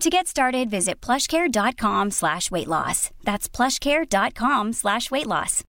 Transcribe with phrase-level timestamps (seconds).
[0.00, 3.10] To get started, visit plushcare.com slash weight loss.
[3.24, 5.64] That's plushcare.com slash weight loss.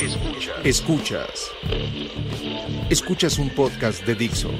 [0.00, 0.64] Escuchas.
[0.64, 1.50] Escuchas.
[2.90, 4.50] Escuchas un podcast de Dixo.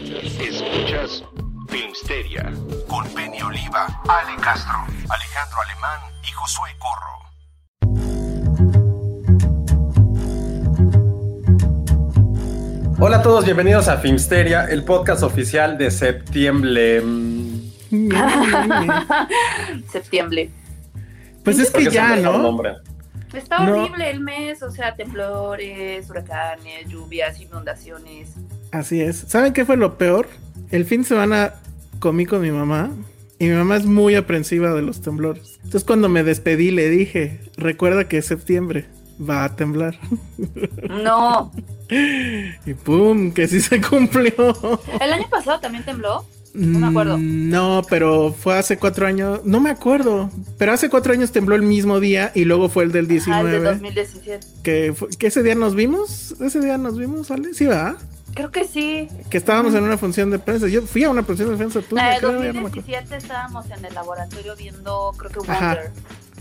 [0.41, 1.23] Escuchas
[1.69, 2.53] Filmsteria
[2.89, 7.26] con Penny Oliva, Ale Castro, Alejandro Alemán y Josué Corro.
[12.99, 17.03] Hola a todos, bienvenidos a Filmsteria, el podcast oficial de septiembre.
[19.93, 20.51] Septiembre.
[21.45, 22.39] Pues es ¿Por que ya, ¿no?
[22.39, 22.73] nombre?
[23.35, 23.83] Está No.
[23.83, 28.31] horrible el mes, o sea, temblores, huracanes, lluvias, inundaciones.
[28.73, 29.17] Así es.
[29.29, 30.27] ¿Saben qué fue lo peor?
[30.71, 31.53] El fin de semana
[31.99, 32.91] comí con mi mamá
[33.39, 35.57] y mi mamá es muy aprensiva de los temblores.
[35.57, 38.87] Entonces cuando me despedí le dije, recuerda que es septiembre,
[39.21, 39.99] va a temblar.
[40.89, 41.53] No.
[41.91, 44.33] y pum, que sí se cumplió.
[45.01, 46.25] ¿El año pasado también tembló?
[46.55, 47.19] No me acuerdo.
[47.19, 49.41] Mm, No, pero fue hace cuatro años.
[49.45, 50.31] No me acuerdo.
[50.59, 53.09] Pero hace cuatro años tembló el mismo día y luego fue el del Ah, el
[53.09, 53.59] de 19.
[53.73, 54.47] 2017.
[54.63, 56.35] que, fue- que ese día nos vimos.
[56.41, 57.53] Ese día nos vimos, ¿vale?
[57.53, 57.97] Sí, va.
[58.35, 59.09] Creo que sí.
[59.31, 60.67] Que estábamos en una función de prensa.
[60.69, 61.81] Yo fui a una función de prensa.
[61.83, 62.77] Tú, La de creo, ya no me acuerdo.
[62.77, 65.75] 2017 estábamos en el laboratorio viendo, creo que Ajá.
[65.75, 65.93] Wonder.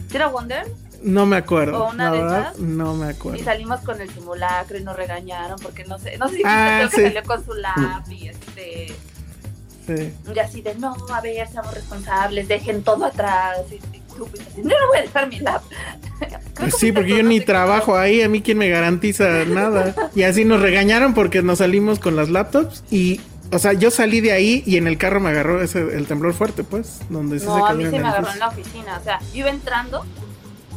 [0.09, 0.67] ¿Sí era Wonder?
[1.05, 1.85] No me acuerdo.
[1.85, 2.59] ¿O una la de verdad, esas?
[2.59, 3.43] no me Y acuerdo.
[3.43, 6.89] salimos con el simulacro y nos regañaron porque no sé, no sé si Ah, creo
[6.89, 8.95] que salió con su lap y este
[9.85, 10.11] Sí.
[10.33, 13.59] y así de no, a ver, seamos responsables, dejen todo atrás.
[13.69, 15.39] Y, y tú, pues, así, no, no voy a dejar mi
[16.55, 19.93] Pues sí, porque yo no ni trabajo ahí, a mí quién me garantiza nada.
[20.15, 24.21] Y así nos regañaron porque nos salimos con las laptops y, o sea, yo salí
[24.21, 27.45] de ahí y en el carro me agarró ese, el temblor fuerte, pues, donde sí
[27.45, 28.97] No, se a mí se me agarró en la oficina.
[28.99, 30.03] O sea, yo iba entrando,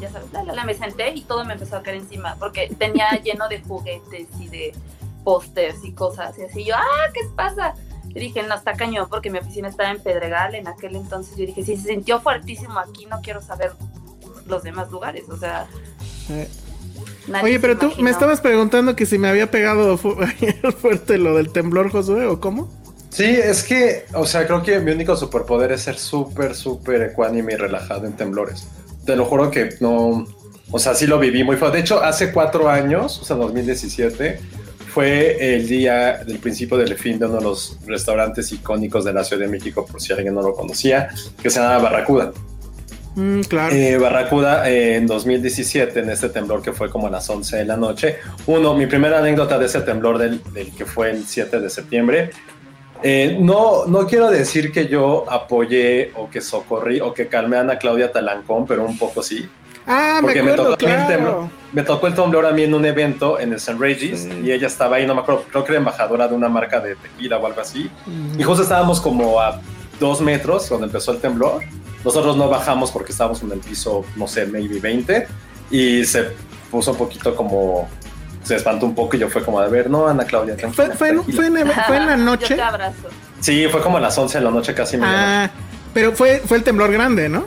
[0.00, 2.36] ya sabes, la, la, la, me senté y todo me empezó a caer encima.
[2.38, 4.75] Porque tenía lleno de juguetes y de
[5.25, 6.38] pósters y cosas.
[6.38, 7.75] Y así yo, ah, ¿qué pasa?
[8.08, 11.37] Y dije, no, está cañón porque mi oficina estaba en Pedregal en aquel entonces.
[11.37, 13.72] Yo dije, si se sintió fuertísimo aquí, no quiero saber
[14.47, 15.28] los demás lugares.
[15.28, 15.66] O sea,
[16.31, 16.48] Eh.
[17.26, 18.04] nadie Oye, pero tú imaginó.
[18.04, 20.16] me estabas preguntando que si me había pegado fu-
[20.81, 22.70] fuerte lo del temblor, Josué, o cómo?
[23.10, 27.54] Sí, es que, o sea, creo que mi único superpoder es ser súper, súper ecuánime
[27.54, 28.66] y relajado en temblores.
[29.08, 30.26] Te lo juro que no,
[30.70, 31.78] o sea, sí lo viví muy fuerte.
[31.78, 34.38] De hecho, hace cuatro años, o sea, 2017,
[34.92, 39.24] fue el día del principio del fin de uno de los restaurantes icónicos de la
[39.24, 41.08] Ciudad de México, por si alguien no lo conocía,
[41.42, 42.32] que se llama Barracuda.
[43.14, 43.74] Mm, claro.
[43.74, 47.64] Eh, Barracuda eh, en 2017, en este temblor que fue como a las 11 de
[47.64, 48.16] la noche.
[48.46, 52.28] Uno, mi primera anécdota de ese temblor del, del que fue el 7 de septiembre.
[53.03, 57.60] Eh, no, no quiero decir que yo apoyé o que socorrí o que calmé a
[57.60, 59.48] Ana Claudia Talancón, pero un poco sí.
[59.86, 61.50] ah, me Porque me, acuerdo, tocó el temblor, claro.
[61.72, 63.76] me tocó el temblor a mí en un evento en el St.
[63.78, 64.41] Regis Sí.
[64.44, 66.97] y ella estaba ahí, no me acuerdo, creo que era embajadora de una marca de
[66.97, 67.91] tequila o algo así.
[68.37, 69.60] Y justo estábamos como a
[70.00, 71.62] dos metros cuando empezó el temblor.
[72.04, 75.26] Nosotros no bajamos porque estábamos en el piso, no sé, maybe 20.
[75.70, 76.26] Y se
[76.70, 77.88] puso un poquito como...
[78.48, 80.94] Se espantó un poco y yo fue como de ver, no, Ana Claudia, Fue, tranquila,
[80.97, 81.36] fue, en, tranquila".
[81.36, 82.54] fue, en, fue en la Yo noche.
[82.54, 83.09] te abrazo.
[83.41, 84.97] Sí, fue como a las 11 de la noche, casi.
[85.03, 85.50] Ah,
[85.92, 87.44] pero fue, fue el temblor grande, ¿no?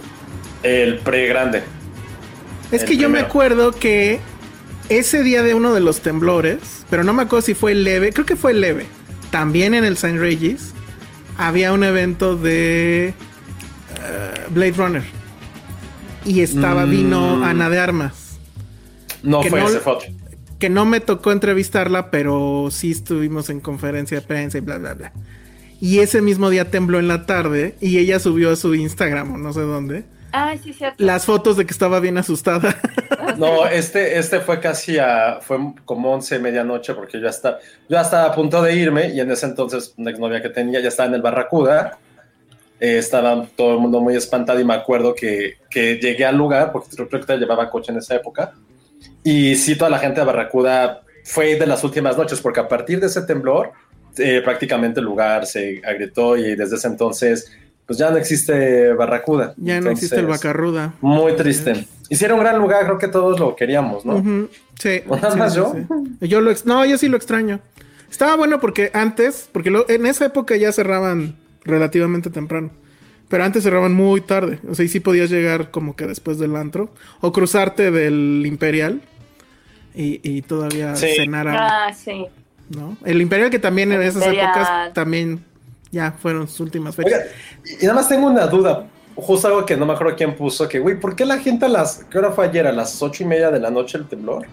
[0.64, 1.64] El pre-grande.
[2.72, 4.20] Es El que yo me acuerdo que
[4.90, 6.60] ese día de uno de los temblores,
[6.90, 8.86] pero no me acuerdo si fue leve, creo que fue leve.
[9.32, 10.18] También en el St.
[10.20, 10.74] Regis
[11.38, 13.14] había un evento de eh,
[14.52, 15.04] Blade Runner.
[16.26, 16.90] Y estaba, Mm.
[16.92, 18.38] vino Ana de Armas.
[19.24, 20.08] No fue no- ese, fue otro.
[20.62, 24.94] Que no me tocó entrevistarla, pero sí estuvimos en conferencia de prensa y bla, bla,
[24.94, 25.12] bla.
[25.82, 29.38] Y ese mismo día tembló en la tarde y ella subió a su Instagram o
[29.38, 30.06] no sé dónde
[30.64, 31.04] sí, cierto.
[31.04, 32.76] las fotos de que estaba bien asustada.
[33.38, 37.96] No, este, este fue casi a, fue como 11 medianoche porque yo ya estaba, yo
[37.96, 40.90] ya estaba a punto de irme y en ese entonces una exnovia que tenía ya
[40.90, 41.98] estaba en el Barracuda
[42.80, 46.72] eh, estaba todo el mundo muy espantado y me acuerdo que, que llegué al lugar,
[46.72, 48.54] porque creo que llevaba coche en esa época,
[49.24, 53.00] y sí, toda la gente de Barracuda fue de las últimas noches, porque a partir
[53.00, 53.72] de ese temblor,
[54.18, 57.52] eh, prácticamente el lugar se agrietó y desde ese entonces,
[57.86, 59.54] pues ya no existe Barracuda.
[59.58, 60.94] Ya no existe el Bacarruda.
[61.02, 61.86] Muy triste.
[62.10, 64.16] Hicieron un gran lugar, creo que todos lo queríamos, ¿no?
[64.18, 65.02] Ujú, Sí.
[65.08, 65.74] ¿O nada sí, más sí, yo?
[66.20, 66.28] sí.
[66.28, 67.60] Yo lo no, yo sí lo extraño.
[68.10, 72.72] Estaba bueno porque antes, porque lo- en esa época ya cerraban relativamente temprano.
[73.30, 74.60] Pero antes cerraban muy tarde.
[74.70, 76.94] O sea, y sí podías llegar como que después del antro.
[77.22, 79.02] O cruzarte del Imperial.
[79.94, 81.16] Y, y todavía Sí.
[81.30, 82.26] Ah, sí.
[82.70, 82.98] ¿no?
[83.06, 84.50] El Imperial que también en esas Imperial.
[84.50, 85.44] épocas también
[85.92, 87.14] ya fueron sus últimas fechas.
[87.22, 88.88] Oiga, y nada más tengo una duda.
[89.16, 91.70] Justo algo que no me acuerdo quién puso, que, güey, ¿por qué la gente a
[91.70, 92.66] las, qué hora fue ayer?
[92.66, 94.48] ¿A las ocho y media de la noche el temblor?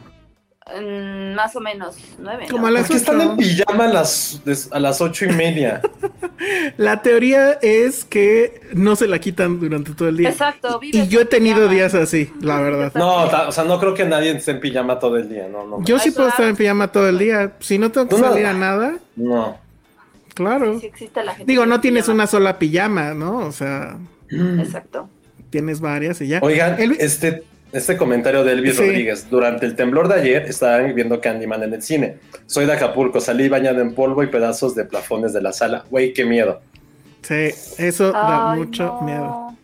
[0.69, 2.47] Mm, más o menos, nueve.
[2.51, 2.67] Como ¿no?
[2.69, 5.81] a las ¿Por qué están en pijama a las, a las ocho y media?
[6.77, 10.29] La teoría es que no se la quitan durante todo el día.
[10.29, 11.73] Exacto, Y yo he en tenido pijama.
[11.75, 12.93] días así, la verdad.
[12.95, 15.83] No, o sea, no creo que nadie esté en pijama todo el día, no, no.
[15.85, 17.55] Yo sí puedo estar en pijama todo el día.
[17.61, 18.29] Si no tengo que no.
[18.29, 19.59] salir a nada, No.
[20.35, 20.79] claro.
[20.81, 23.39] Sí existe la gente Digo, no tienes una sola pijama, ¿no?
[23.39, 23.97] O sea,
[24.31, 25.09] Exacto.
[25.51, 26.41] tienes varias y ya.
[26.43, 27.43] Oigan, Elvis- este,
[27.73, 28.83] este comentario de Elvis Sí.
[28.83, 29.29] Rodríguez.
[29.31, 32.19] Durante el temblor de ayer estaban viendo Candyman en el cine.
[32.47, 35.85] Soy de Acapulco, salí bañado en polvo y pedazos de plafones de la sala.
[35.91, 36.61] Güey, qué miedo.
[37.23, 39.03] Sí, eso da Ay, mucho no.
[39.03, 39.57] miedo.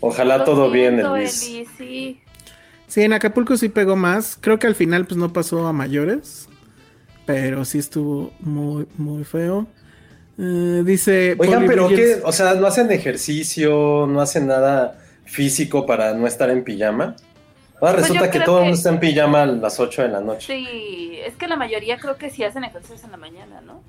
[0.00, 1.42] Ojalá Lo todo bien, Elvis.
[1.46, 2.20] Elvis, sí.
[2.86, 4.38] Sí, en Acapulco sí pegó más.
[4.40, 6.48] Creo que al final pues no pasó a mayores.
[7.26, 9.66] Pero sí estuvo muy, muy feo.
[10.38, 11.36] Eh, dice...
[11.38, 16.50] Oigan, pero qué, o sea, no hacen ejercicio, no hacen nada físico para no estar
[16.50, 17.16] en pijama.
[17.80, 20.08] Ahora Pues resulta que todo el que- mundo está en pijama a las 8 de
[20.08, 20.46] la noche.
[20.46, 23.82] Sí, es que la mayoría creo que sí hacen ejercicios en la mañana, ¿no?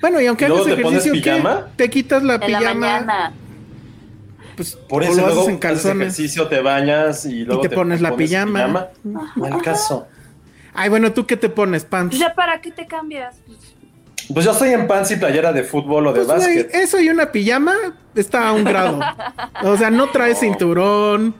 [0.00, 1.38] Bueno, y aunque ¿Y luego hagas te pones ejercicio, ¿qué?
[1.40, 1.68] pijama?
[1.76, 2.74] Te quitas la En la pijama.
[2.74, 3.32] mañana.
[4.56, 6.02] Pues, Por eso luego haces en haces calzones.
[6.02, 8.88] ejercicio, te bañas y luego te pones la pijama.
[9.02, 10.06] No al caso.
[10.74, 11.84] Ay, bueno, ¿tú qué te pones?
[11.84, 12.10] Pants.
[12.16, 13.36] Pues ya para qué te cambias.
[14.32, 16.74] Pues yo estoy en pants y playera de fútbol o de Pues, básquet.
[16.74, 17.74] eso y una pijama
[18.14, 18.98] está a un grado.
[19.64, 21.34] O sea, no traes cinturón.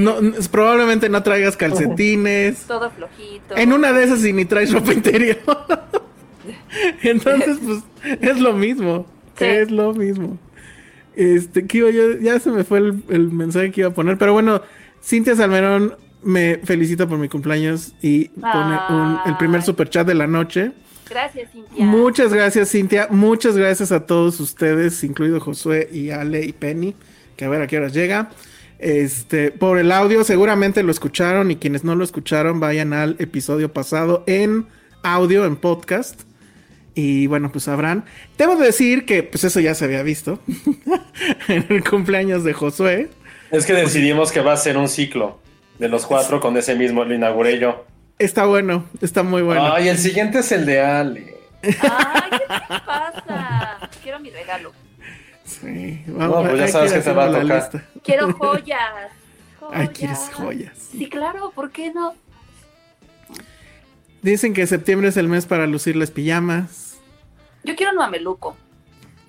[0.00, 0.16] No,
[0.50, 2.62] probablemente no traigas calcetines.
[2.68, 3.56] todo flojito.
[3.56, 5.38] En una de esas y ni traes ropa interior.
[7.02, 7.82] Entonces, pues,
[8.20, 9.06] es lo mismo.
[9.38, 9.44] Sí.
[9.44, 10.38] Es lo mismo.
[11.14, 14.18] Este, que yo, ya se me fue el, el mensaje que iba a poner.
[14.18, 14.62] Pero bueno,
[15.02, 20.14] Cintia Salmerón me felicita por mi cumpleaños y pone un- el primer super chat de
[20.14, 20.72] la noche.
[21.08, 21.84] Gracias, Cintia.
[21.86, 23.08] Muchas gracias, Cintia.
[23.10, 26.94] Muchas gracias a todos ustedes, incluido Josué y Ale y Penny,
[27.36, 28.30] que a ver a qué horas llega.
[28.78, 33.72] Este, por el audio, seguramente lo escucharon y quienes no lo escucharon, vayan al episodio
[33.72, 34.66] pasado en
[35.02, 36.22] audio, en podcast.
[36.94, 38.04] Y bueno, pues sabrán.
[38.38, 40.38] Debo decir que pues eso ya se había visto
[41.48, 43.10] en el cumpleaños de Josué.
[43.50, 45.38] Es que decidimos que va a ser un ciclo
[45.78, 47.84] de los cuatro con ese mismo, lo inauguré yo.
[48.18, 49.74] Está bueno, está muy bueno.
[49.74, 51.36] Ay, el siguiente es el de Ale.
[51.62, 53.90] Ay, ¿qué te pasa?
[54.02, 54.72] Quiero mi regalo.
[55.46, 57.44] Sí, No, pues ya sabes que te va a tocar.
[57.44, 57.84] lista.
[58.02, 58.80] Quiero joyas.
[59.72, 60.72] Ay, quieres joyas.
[60.92, 62.14] Sí, claro, ¿por qué no?
[64.22, 66.96] Dicen que septiembre es el mes para lucir las pijamas.
[67.64, 68.56] Yo quiero un mameluco.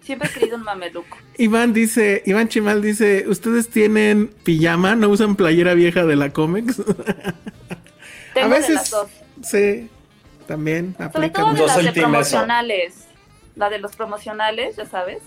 [0.02, 1.18] Siempre he querido un mameluco.
[1.38, 4.96] Iván dice, Iván Chimal dice, ¿ustedes tienen pijama?
[4.96, 6.78] ¿No usan playera vieja de la Comex?
[8.34, 9.08] Tengo de las dos.
[9.44, 9.90] Sí,
[10.48, 11.94] también Sobre todo de las de eso.
[11.94, 12.96] promocionales.
[13.56, 15.20] La de los promocionales, ya sabes.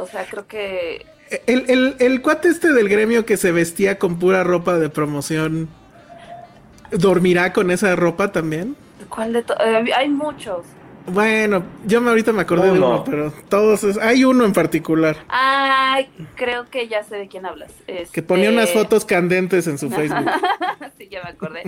[0.00, 1.06] O sea, creo que.
[1.46, 5.68] El, el, el cuate este del gremio que se vestía con pura ropa de promoción,
[6.90, 8.76] ¿dormirá con esa ropa también?
[9.08, 10.64] ¿Cuál de eh, Hay muchos.
[11.06, 12.88] Bueno, yo me ahorita me acordé de Uno.
[12.90, 17.46] uno, pero todos, es- hay uno en particular Ay, creo que ya sé de quién
[17.46, 17.72] hablas.
[18.12, 20.30] que ponía Este- unas fotos candentes en su Facebook.
[20.98, 21.62] sí, ya me acordé.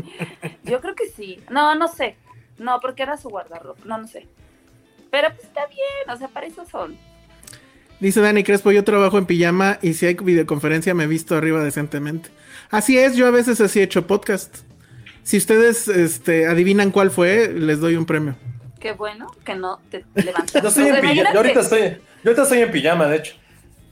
[0.64, 1.40] Yo creo que sí.
[1.50, 2.16] No, no sé.
[2.58, 3.80] No, porque era su guardarropa.
[3.86, 4.28] No, no sé.
[5.10, 6.96] Pero pues está bien, o sea, para eso son.
[8.02, 11.62] Dice Dani Crespo, yo trabajo en pijama y si hay videoconferencia me he visto arriba
[11.62, 12.30] decentemente.
[12.68, 14.56] Así es, yo a veces así he hecho podcast.
[15.22, 18.34] Si ustedes este, adivinan cuál fue, les doy un premio.
[18.80, 20.60] Qué bueno que no te levantas.
[20.60, 21.32] Yo, estoy en pijama.
[21.32, 23.34] yo ahorita estoy, yo ahorita estoy en pijama, de hecho.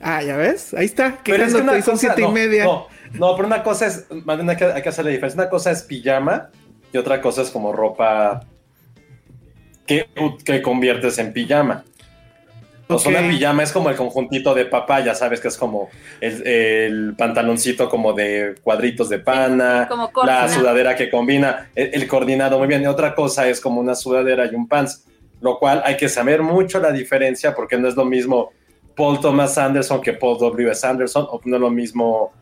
[0.01, 2.65] Ah, ya ves, ahí está, Pero es que una son cosa- siete no, y media.
[2.65, 5.41] No, no, pero una cosa es, más bien hay que, hay que hacer la diferencia.
[5.41, 6.51] Una cosa es pijama
[6.93, 8.41] y otra cosa es como ropa
[9.87, 10.09] que,
[10.45, 11.85] que conviertes en pijama.
[13.07, 15.89] Una pijama es como el conjuntito de papá, ya sabes que es como
[16.21, 22.09] el, el pantaloncito como de cuadritos de pana, como la sudadera que combina, el, el
[22.09, 22.83] coordinado muy bien.
[22.83, 25.05] Y otra cosa es como una sudadera y un pants,
[25.41, 28.53] lo cual hay que saber mucho la diferencia porque no es lo mismo
[28.97, 30.71] Paul Thomas Anderson que Paul W.
[30.71, 30.87] S.
[30.87, 32.33] Anderson, o no es lo mismo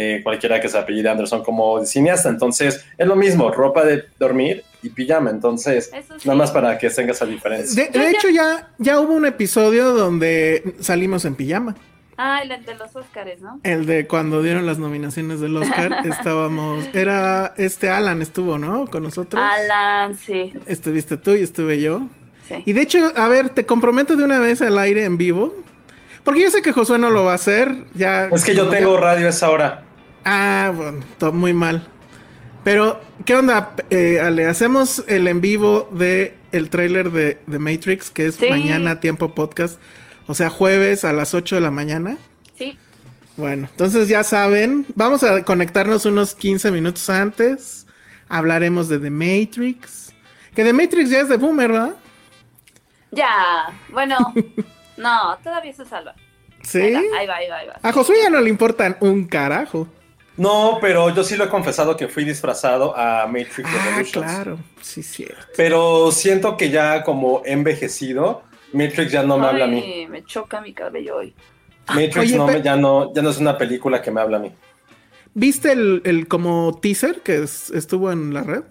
[0.00, 2.28] eh, cualquiera que se apellide Anderson como cineasta.
[2.28, 5.30] Entonces, es lo mismo, ropa de dormir y pijama.
[5.30, 6.28] Entonces, sí.
[6.28, 7.84] nada más para que tenga esa diferencia.
[7.84, 11.74] De, de hecho, ya, ya hubo un episodio donde salimos en pijama.
[12.16, 13.58] Ah, el de los Óscares, ¿no?
[13.64, 18.86] El de cuando dieron las nominaciones del Oscar, estábamos, era este Alan estuvo, ¿no?
[18.86, 19.42] Con nosotros.
[19.42, 20.52] Alan, sí.
[20.66, 22.02] Estuviste tú y estuve yo.
[22.46, 22.62] sí.
[22.66, 25.56] Y de hecho, a ver, te comprometo de una vez al aire en vivo.
[26.22, 27.74] Porque yo sé que Josué no lo va a hacer.
[27.94, 28.26] Ya.
[28.26, 29.87] Es que yo tengo radio a esa hora.
[30.30, 31.86] Ah, bueno, todo muy mal.
[32.62, 34.44] Pero, ¿qué onda, eh, Ale?
[34.44, 38.46] Hacemos el en vivo de el tráiler de, de Matrix, que es Sí.
[38.50, 39.80] mañana tiempo podcast.
[40.26, 42.18] O sea, jueves a las 8 de la mañana.
[42.58, 42.76] Sí.
[43.38, 47.86] Bueno, entonces ya saben, vamos a conectarnos unos 15 minutos antes.
[48.28, 50.12] Hablaremos de The Matrix.
[50.54, 51.94] Que The Matrix ya es de Boomer, ¿verdad?
[53.12, 53.30] Ya.
[53.92, 54.18] Bueno,
[54.98, 56.14] no, todavía se salva.
[56.62, 56.80] Sí.
[56.82, 57.56] Ahí va, ahí va, ahí va.
[57.60, 57.76] ahí va.
[57.82, 59.88] A Josué ya no le importan un carajo.
[60.38, 64.10] No, pero yo sí lo he confesado que fui disfrazado a Matrix Ah, Revolutions.
[64.26, 64.58] claro.
[64.80, 65.44] Sí, cierto.
[65.56, 68.42] Pero siento que ya como envejecido,
[68.72, 70.06] Matrix ya no me habla a mí.
[70.08, 71.34] Me choca mi cabello hoy.
[71.88, 74.36] Matrix Oye, no pe- me- ya, no, ya no es una película que me habla
[74.36, 74.52] a mí.
[75.34, 78.62] ¿Viste el, el como teaser que es- estuvo en la red?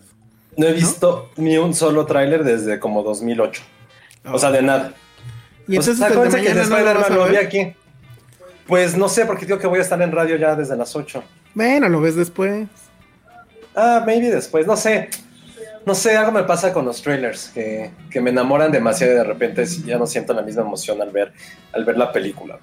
[0.56, 3.62] No he visto ni un solo tráiler desde como 2008.
[4.32, 4.94] O sea, de nada.
[5.68, 7.74] Y O sea, entonces el de que no lo lo vi aquí.
[8.66, 11.24] Pues no sé, porque digo que voy a estar en radio ya desde las 8.
[11.58, 12.68] Bueno, lo ves después.
[13.76, 15.10] Ah, maybe después, no sé.
[15.88, 19.24] No sé, algo me pasa con los trailers, que, que me enamoran demasiado y de
[19.24, 21.34] repente ya no siento la misma emoción al ver,
[21.74, 22.60] al ver la película.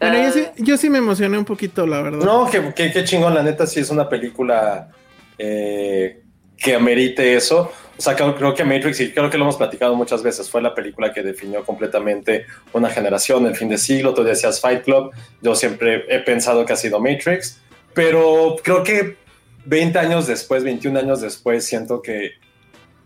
[0.00, 0.32] Bueno, yo, Ah.
[0.32, 2.24] sí, yo sí me emocioné un poquito, la verdad.
[2.24, 4.88] No, que, que, que chingón, la neta, sí es una película
[5.36, 6.22] eh,
[6.56, 7.70] que amerite eso.
[7.98, 10.62] O sea, creo, creo que Matrix, y creo que lo hemos platicado muchas veces, fue
[10.62, 14.14] la película que definió completamente una generación, el fin de siglo.
[14.14, 15.10] Tú decías Fight Club,
[15.42, 17.60] yo siempre he pensado que ha sido Matrix,
[17.94, 19.16] pero creo que
[19.64, 22.32] 20 años después, 21 años después, siento que,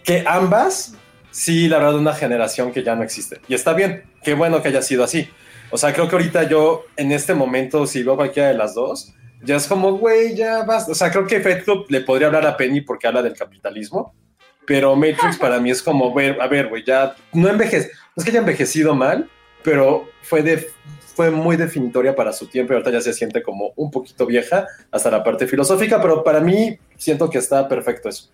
[0.04, 0.94] que ambas,
[1.30, 3.40] sí, la verdad, una generación que ya no existe.
[3.48, 5.28] Y está bien, qué bueno que haya sido así.
[5.70, 9.12] O sea, creo que ahorita yo, en este momento, si veo cualquiera de las dos,
[9.42, 10.92] ya es como, güey, ya basta.
[10.92, 14.14] O sea, creo que Fight Club le podría hablar a Penny porque habla del capitalismo,
[14.66, 18.30] pero Matrix para mí es como, a ver, güey, ya no envejece, no es que
[18.30, 19.28] haya envejecido mal,
[19.66, 20.70] pero fue de
[21.16, 24.66] fue muy definitoria para su tiempo y ahorita ya se siente como un poquito vieja
[24.92, 28.30] hasta la parte filosófica, pero para mí siento que está perfecto eso.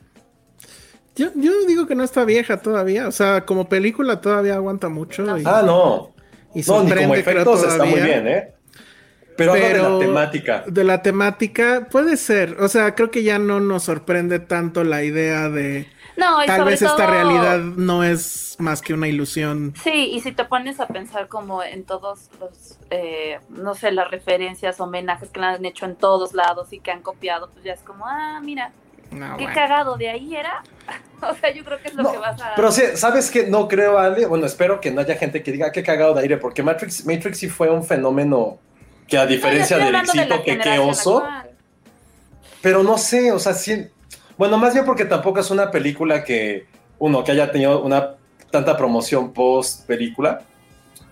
[1.15, 3.07] Yo, yo digo que no está vieja todavía.
[3.07, 5.23] O sea, como película todavía aguanta mucho.
[5.39, 6.13] Y, Ah, no.
[6.55, 8.53] y No, ni como efectos está muy bien, ¿eh?
[9.37, 10.65] Pero, hablo de Pero- la temática.
[10.67, 12.57] De la temática, puede ser.
[12.61, 16.59] O sea, creo que ya no nos sorprende tanto la idea de No, y tal
[16.59, 19.75] sobre vez esta todo- realidad no es más que una ilusión.
[19.83, 24.11] Sí, y si te pones a pensar como en todos los, eh, no sé, las
[24.11, 27.73] referencias, homenajes que le han hecho en todos lados y que han copiado, pues ya
[27.73, 28.73] es como, ah, mira,
[29.11, 29.55] No, qué bueno.
[29.55, 30.63] cagado, de ahí era.
[31.23, 32.55] o sea, yo creo que es lo No, que vas a...
[32.57, 33.47] Pero sí, ¿sabes qué?
[33.47, 34.27] No creo, Ale.
[34.27, 37.07] Bueno, espero que no haya gente que diga "Ah, qué cagado de aire, porque Matrix,
[37.07, 38.59] Matrix sí fue un fenómeno
[39.09, 41.51] que a No, diferencia estoy del de éxito que qué generación oso, actual.
[42.61, 43.87] pero no sé, o sea, sí.
[44.37, 46.67] Bueno, más bien porque tampoco es una película que,
[46.99, 48.17] uno, que haya tenido una
[48.51, 50.43] tanta promoción post película.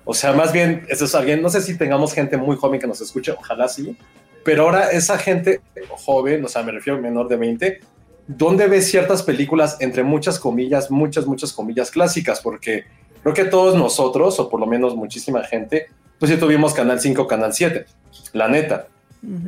[0.05, 2.87] O sea, más bien, eso es alguien, no sé si tengamos gente muy joven que
[2.87, 3.97] nos escuche, ojalá sí,
[4.45, 5.61] pero ahora esa gente
[5.91, 7.81] joven, o sea, me refiero a menor de 20,
[8.27, 12.41] ¿dónde ves ciertas películas, entre muchas comillas, muchas, muchas comillas clásicas?
[12.41, 12.85] Porque
[13.23, 17.27] creo que todos nosotros, o por lo menos muchísima gente, pues sí tuvimos Canal 5,
[17.27, 17.87] Canal 7,
[18.33, 18.89] la neta.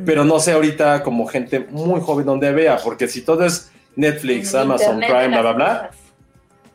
[0.05, 4.53] Pero no sé ahorita como gente muy joven donde vea, porque si todo es Netflix,
[4.53, 5.91] En Amazon internet Prime, bla, bla, bla,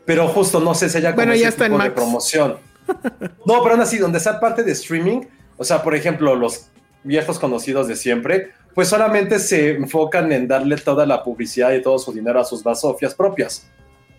[0.05, 2.57] pero justo no sé si haya como Bueno, ese ya está en de promoción.
[3.45, 5.21] No, pero aún así, donde sea parte de streaming,
[5.59, 6.69] o sea, por ejemplo, los
[7.05, 11.99] viejos conocidos de siempre, pues solamente se enfocan en darle toda la publicidad y todo
[11.99, 13.69] su dinero a sus basofias propias.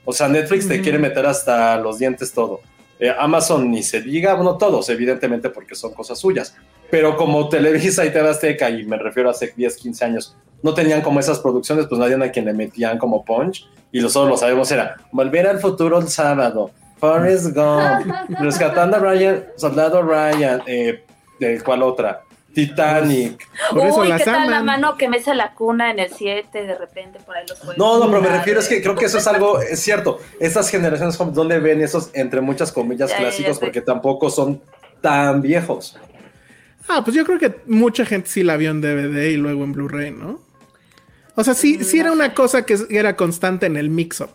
[0.05, 2.61] O sea, Netflix te quiere meter hasta los dientes todo.
[2.99, 6.55] Eh, Amazon ni se diga, bueno, todos, evidentemente, porque son cosas suyas.
[6.91, 10.73] Pero como Televisa y TV Azteca, y me refiero a hace 10, 15 años, no
[10.73, 13.69] tenían como esas producciones, pues nadie a quien le metían como punch.
[13.91, 19.45] Y nosotros lo sabemos, era Volver al futuro el sábado, Forrest Gump, Rescatando a Ryan,
[19.55, 21.03] Soldado Ryan, eh,
[21.39, 22.23] ¿de ¿cuál otra?
[22.53, 23.47] Titanic.
[23.71, 26.65] Por eso Uy, las ¿qué tal la mano que mece la cuna en el 7
[26.65, 27.77] de repente por ahí los juegos?
[27.77, 30.19] No, no, pero me refiero es que creo que eso es algo, es cierto.
[30.39, 33.59] Estas generaciones ¿dónde ven esos, entre muchas comillas, Ya, ya, ya clásicos?
[33.59, 34.61] Porque tampoco son
[35.01, 35.97] tan viejos.
[36.89, 39.73] Ah, pues yo creo que mucha gente sí la vio en DVD y luego en
[39.73, 40.41] Blu-ray, ¿no?
[41.35, 44.31] O sea, sí, sí era una cosa que era constante en el mix-up.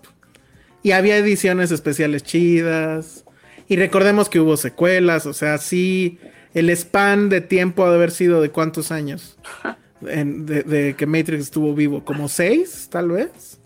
[0.82, 3.24] Y había ediciones especiales chidas.
[3.68, 6.18] Y recordemos que hubo secuelas, o sea, sí.
[6.54, 9.36] el span de tiempo ha de haber sido de cuántos años
[10.06, 13.58] en- de, de que Matrix estuvo vivo, como seis, tal vez,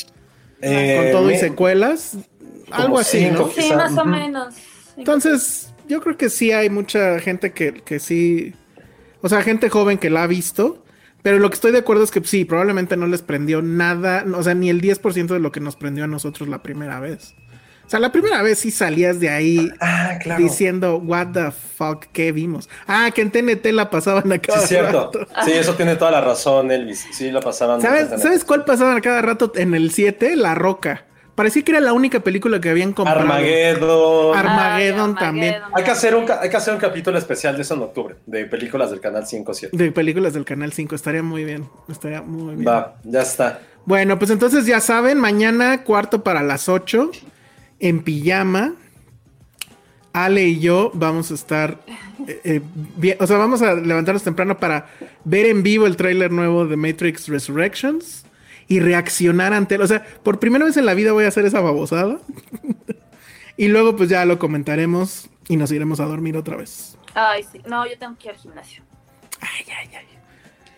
[0.60, 2.16] Eh, con todo y secuelas,
[2.70, 3.52] algo así, cinco.
[3.56, 3.62] ¿no?
[3.62, 4.54] Sí, más o menos.
[4.96, 8.54] Entonces, yo creo que sí hay mucha gente que, que sí,
[9.20, 10.84] o sea, gente joven que la ha visto,
[11.22, 14.42] pero lo que estoy de acuerdo es que sí, probablemente no les prendió nada, o
[14.42, 17.34] sea, ni el 10% de lo que nos prendió a nosotros la primera vez.
[17.86, 20.42] O sea, la primera vez sí salías de ahí Ah, claro.
[20.42, 22.68] diciendo, what the fuck, ¿qué vimos?
[22.86, 25.10] Ah, que en TNT la pasaban a Sí, cada cierto.
[25.14, 25.26] rato.
[25.46, 27.06] Sí, eso tiene toda la razón, Elvis.
[27.12, 27.80] Sí, lo pasaban.
[27.80, 30.36] ¿Sabes, ¿Sabes cuál pasaban a cada rato en el 7?
[30.36, 31.06] La Roca.
[31.38, 33.20] Parecía que era la única película que habían comprado.
[33.20, 34.36] Armageddon.
[34.36, 35.54] Ar- Armageddon Ay, también.
[35.72, 38.44] hay, que hacer un, hay que hacer un capítulo especial de eso en octubre, de
[38.46, 39.76] películas del canal 5 7.
[39.76, 40.96] De películas del Canal 5.
[40.96, 41.68] Estaría muy bien.
[41.88, 42.66] Estaría muy bien.
[42.66, 43.60] Va, ya está.
[43.84, 47.12] Bueno, pues entonces ya saben, mañana cuarto para las 8
[47.78, 48.74] en pijama.
[50.12, 51.78] Ale y yo vamos a estar,
[52.26, 52.60] eh, eh,
[52.96, 54.86] bien- o sea, vamos a levantarnos temprano para
[55.24, 58.24] ver en vivo el tráiler nuevo de Matrix Resurrections
[58.68, 59.82] y reaccionar ante él.
[59.82, 62.18] O sea, por primera vez en la vida voy a hacer esa babosada.
[63.56, 66.96] y luego pues ya lo comentaremos y nos iremos a dormir otra vez.
[67.14, 67.60] Ay, sí.
[67.66, 68.82] No, yo tengo que ir al gimnasio.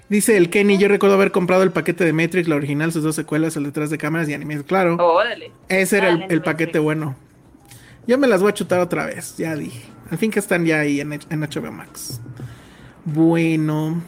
[0.08, 3.14] Dice el Kenny, yo recuerdo haber comprado el paquete de Matrix, la original, sus dos
[3.14, 4.64] secuelas, el detrás de cámaras y animes.
[4.64, 4.96] Claro.
[4.96, 5.52] Órale.
[5.68, 7.14] Ese era el, paquete bueno.
[8.08, 9.84] Yo me las voy a chutar otra vez, ya dije.
[10.10, 12.20] Al fin que están ya ahí en, en HBO Max.
[13.04, 14.02] Bueno.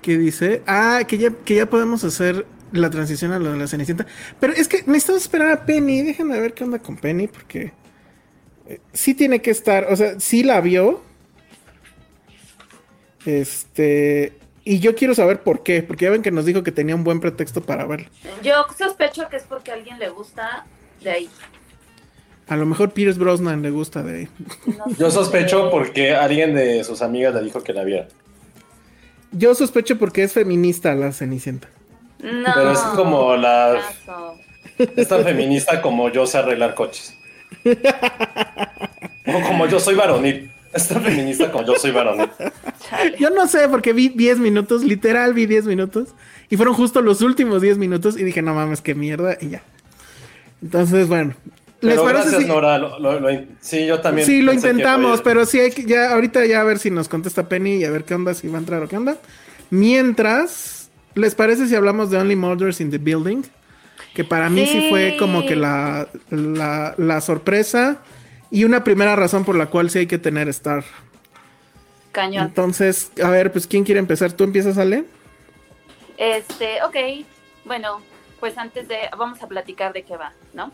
[0.00, 0.62] ¿Qué dice?
[0.66, 4.06] Ah, que ya, que ya podemos hacer la transición a lo de la Cenicienta.
[4.38, 6.02] Pero es que necesitamos esperar a Penny.
[6.02, 7.72] Déjenme ver qué onda con Penny, porque
[8.66, 9.92] eh, sí tiene que estar.
[9.92, 11.02] O sea, sí la vio.
[13.26, 14.34] Este.
[14.64, 15.82] Y yo quiero saber por qué.
[15.82, 18.08] Porque ya ven que nos dijo que tenía un buen pretexto para verlo.
[18.42, 20.66] Yo sospecho que es porque a alguien le gusta
[21.02, 21.30] de ahí.
[22.46, 24.28] A lo mejor Pierce Brosnan le gusta de ahí.
[24.66, 28.08] No Yo sospecho porque alguien de sus amigas le dijo que la viera.
[29.32, 31.68] Yo sospecho porque es feminista la Cenicienta.
[32.22, 32.52] No.
[32.54, 34.38] Pero es como la- caso.
[34.96, 37.14] Es tan feminista como yo sé arreglar coches.
[39.26, 40.50] O como yo soy varonil.
[40.72, 42.28] Es tan feminista como yo soy varonil.
[42.88, 43.16] Chale.
[43.18, 46.10] Yo no sé, porque vi 10 minutos, literal vi 10 minutos.
[46.48, 48.16] Y fueron justo los últimos 10 minutos.
[48.18, 49.36] Y dije, no mames, qué mierda.
[49.40, 49.62] Y ya.
[50.62, 51.34] Entonces, bueno.
[51.80, 52.76] ¿Les Pero parece gracias, si- Nora.
[52.78, 54.26] lo- lo- lo in- sí, yo también.
[54.26, 57.48] Sí, lo intentamos, pero sí hay que ya ahorita ya a ver si nos contesta
[57.48, 59.16] Penny y a ver qué onda, si va a entrar o qué onda.
[59.70, 60.79] Mientras,
[61.14, 63.42] ¿les parece si hablamos de Only Murders in the Building?
[64.14, 64.90] Que para mí sí, Sí.
[64.90, 67.98] fue como que la, la, la sorpresa
[68.50, 70.84] y una primera razón por la cual sí hay que tener Star.
[72.12, 72.46] Cañón.
[72.46, 74.32] Entonces, a ver, pues ¿quién quiere empezar?
[74.32, 75.04] ¿Tú empiezas, Ale?
[76.16, 77.24] Este, ok.
[77.64, 78.00] Bueno,
[78.40, 78.96] pues antes de.
[79.16, 80.72] Vamos a platicar de qué va, ¿no?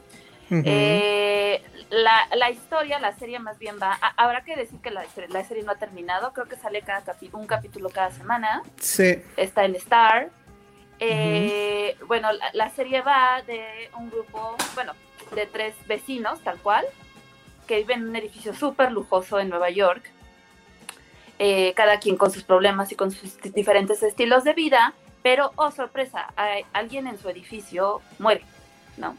[0.50, 3.98] Eh, la, la historia, la serie más bien va.
[4.00, 6.32] a- habrá que decir que la, la serie no ha terminado.
[6.32, 8.62] Creo que sale cada capi- un capítulo cada semana.
[8.80, 9.22] Sí.
[9.36, 10.30] Está en Star.
[10.98, 14.92] Eh, Bueno, la, la serie va de un grupo, bueno,
[15.34, 16.84] de tres vecinos, tal cual,
[17.66, 20.10] que viven en un edificio súper lujoso en Nueva York.
[21.38, 24.94] Eh, cada quien con sus problemas y con sus diferentes estilos de vida.
[25.22, 28.42] Pero, oh sorpresa, hay- alguien en su edificio muere,
[28.96, 29.16] ¿no?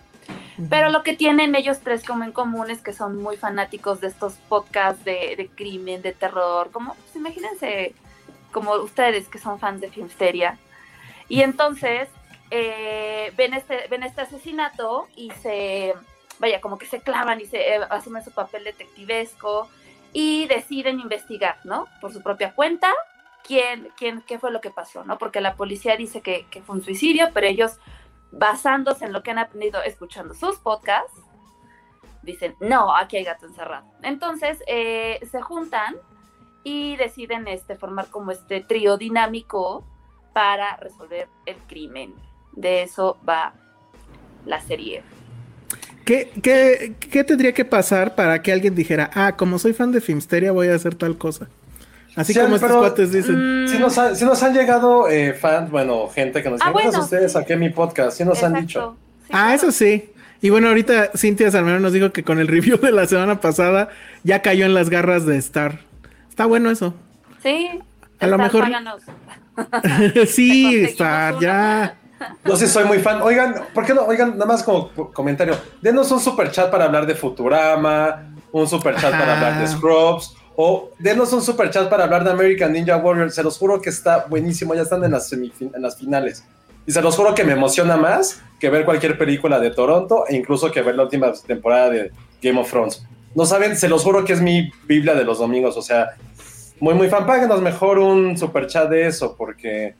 [0.69, 4.07] Pero lo que tienen ellos tres como en común es que son muy fanáticos de
[4.07, 7.93] estos podcasts de, de crimen, de terror, como, pues imagínense,
[8.51, 10.57] como ustedes que son fans de Filmsteria.
[11.29, 12.09] Y entonces
[12.49, 15.93] eh, ven, este, ven este asesinato y se,
[16.39, 19.69] vaya, como que se clavan y se eh, asumen su papel detectivesco
[20.13, 21.87] y deciden investigar, ¿no?
[21.99, 22.93] Por su propia cuenta,
[23.43, 25.17] quién, quién, qué fue lo que pasó, ¿no?
[25.17, 27.77] Porque la policía dice que, que fue un suicidio, pero ellos
[28.31, 31.19] basándose en lo que han aprendido escuchando sus podcasts,
[32.23, 33.85] dicen, no, aquí hay gato encerrado.
[34.03, 35.95] Entonces eh, se juntan
[36.63, 39.85] y deciden este, formar como este trío dinámico
[40.33, 42.13] para resolver el crimen.
[42.51, 43.53] De eso va
[44.45, 45.03] la serie.
[46.05, 50.01] ¿Qué, qué, qué tendría que pasar para que alguien dijera, ah, como soy fan de
[50.01, 51.49] Filmsteria voy a hacer tal cosa?
[52.17, 53.63] Así Sí, como estos cuates dicen.
[53.63, 56.65] Mm, Sí nos, ha- sí nos han llegado eh, fans, bueno, gente que nos Ah,
[56.65, 57.37] dice, gracias bueno, a ustedes sí.
[57.37, 58.17] saqué mi podcast.
[58.17, 58.97] Sí nos han dicho.
[59.21, 59.55] Sí, Ah, claro.
[59.55, 60.09] eso sí.
[60.41, 63.89] Y bueno, ahorita Cintia Salmerón nos dijo que con el review de la semana pasada
[64.23, 65.79] ya cayó en las garras de Star.
[66.29, 66.93] Está bueno eso.
[67.43, 67.69] Sí.
[68.19, 68.65] A lo mejor-
[70.27, 71.95] sí, Star, ya.
[72.45, 73.21] Yo sí soy muy fan.
[73.21, 74.01] Oigan, ¿por qué no?
[74.01, 75.55] Oigan, nada más como co- comentario.
[75.81, 79.19] Denos un super chat para hablar de Futurama, un super chat Ajá.
[79.19, 83.31] para hablar de Scrubs, o denos un super chat para hablar de American Ninja Warrior.
[83.31, 84.73] Se los juro que está buenísimo.
[84.73, 85.51] Ya están en las, en
[85.97, 86.43] finales.
[86.87, 90.35] Y se los juro que me emociona más que ver cualquier película de Toronto e
[90.35, 93.05] incluso que ver la última temporada de Game of Thrones.
[93.35, 95.77] No saben, se los juro que es mi Biblia de los domingos.
[95.77, 96.15] O sea,
[96.79, 97.27] muy, muy fan.
[97.27, 99.93] Páguenos mejor un super chat de eso, porque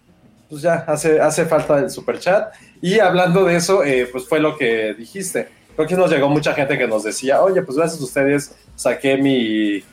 [0.49, 2.51] pues ya hace, hace falta el super chat.
[2.81, 5.49] Y hablando de eso, eh, pues fue lo que dijiste.
[5.75, 9.17] Creo que nos llegó mucha gente que nos decía, oye, pues gracias a ustedes saqué
[9.17, 9.83] mi,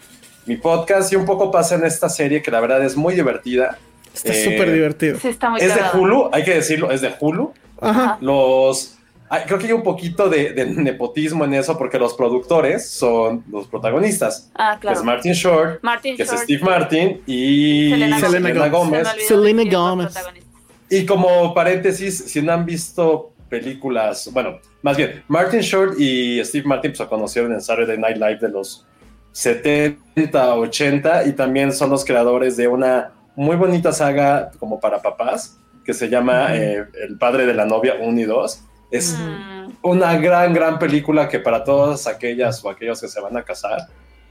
[0.46, 3.78] mi podcast y un poco pasa en esta serie que la verdad es muy divertida.
[4.14, 5.18] Está Eh, súper divertido.
[5.18, 5.80] Sí, está muy Es de.
[5.98, 7.52] Hulu, hay que decirlo, es de Hulu.
[7.80, 8.18] Ajá.
[8.20, 8.96] Los.
[9.28, 13.42] ah, Creo que hay un poquito de, de nepotismo en eso porque los productores son
[13.50, 14.50] los protagonistas.
[14.54, 14.98] Ah, Que claro.
[14.98, 19.08] es Martin Short, Martin que es Short Steve Martin y Selena Selena Selena Gomez.
[19.08, 19.26] Gómez.
[19.26, 20.52] Selena protagonistas.
[20.90, 26.66] Y como paréntesis, si no han visto películas, bueno, más bien, Martin Short y Steve
[26.66, 28.86] Martin pues, se conocieron en Saturday Night Live de los
[29.34, 35.58] 70, 80 y también son los creadores de una muy bonita saga como para papás
[35.84, 38.60] que se llama eh, El padre de la novia 1 y 2.
[38.92, 43.36] Es Mm, una gran, gran película que para todas aquellas o aquellos que se van
[43.36, 43.88] a casar,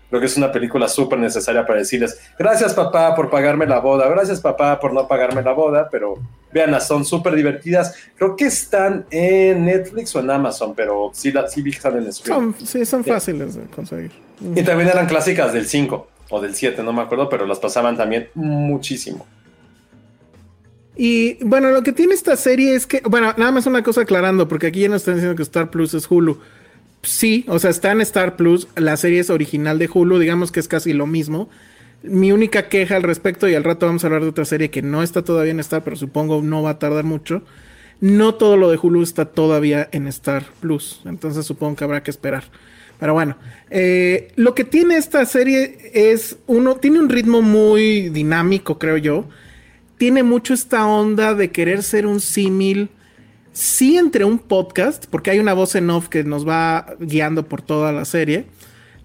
[0.09, 4.07] creo que es una película súper necesaria para decirles, gracias papá por pagarme la boda,
[4.07, 6.15] gracias papá por no pagarme la boda, pero
[6.51, 7.95] véanlas, son súper divertidas.
[8.15, 12.53] Creo que están en Netflix o en Amazon, pero sí, la, sí están en stream.
[12.55, 14.11] Son, sí, son fáciles de conseguir.
[14.55, 17.95] Y también eran clásicas del 5 o del 7, no me acuerdo, pero las pasaban
[17.95, 19.25] también muchísimo.
[20.95, 24.47] Y bueno, lo que tiene esta serie es que, bueno, nada más una cosa aclarando,
[24.47, 26.39] porque aquí ya nos están diciendo que Star Plus es Hulu.
[27.01, 30.59] Sí, o sea, está en Star Plus, la serie es original de Hulu, digamos que
[30.59, 31.49] es casi lo mismo.
[32.03, 34.81] Mi única queja al respecto, y al rato vamos a hablar de otra serie que
[34.81, 37.41] no está todavía en Star, pero supongo no va a tardar mucho.
[37.99, 42.11] No todo lo de Hulu está todavía en Star Plus, entonces supongo que habrá que
[42.11, 42.43] esperar.
[43.03, 43.35] Pero bueno,
[43.69, 49.25] eh, lo que tiene esta serie es uno, tiene un ritmo muy dinámico, creo yo
[49.97, 52.91] tiene mucho esta onda de querer ser un símil,
[53.51, 57.61] sí entre un podcast, porque hay una voz en off que nos va guiando por
[57.61, 58.45] toda la serie,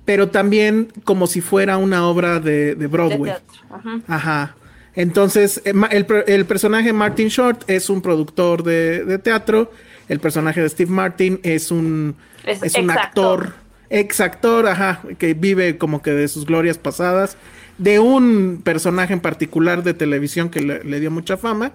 [0.04, 3.32] pero también como si fuera una obra de, Broadway.
[3.68, 4.00] Ajá.
[4.06, 4.56] Ajá.
[4.94, 9.72] Entonces, eh, el, el personaje Martin Short es un productor de, de teatro.
[10.08, 13.54] El personaje de Steve Martin es un, Es es un actor,
[13.90, 17.37] ex actor, ajá, que vive como que de sus glorias pasadas,
[17.79, 21.72] de un personaje en particular de televisión que le, dio mucha fama.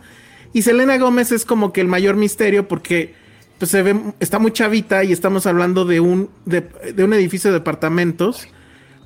[0.53, 3.15] Y Selena Gómez es como que el mayor misterio porque
[3.57, 6.61] pues, se ve, está muy chavita y estamos hablando de un, de,
[6.93, 8.47] de un edificio de departamentos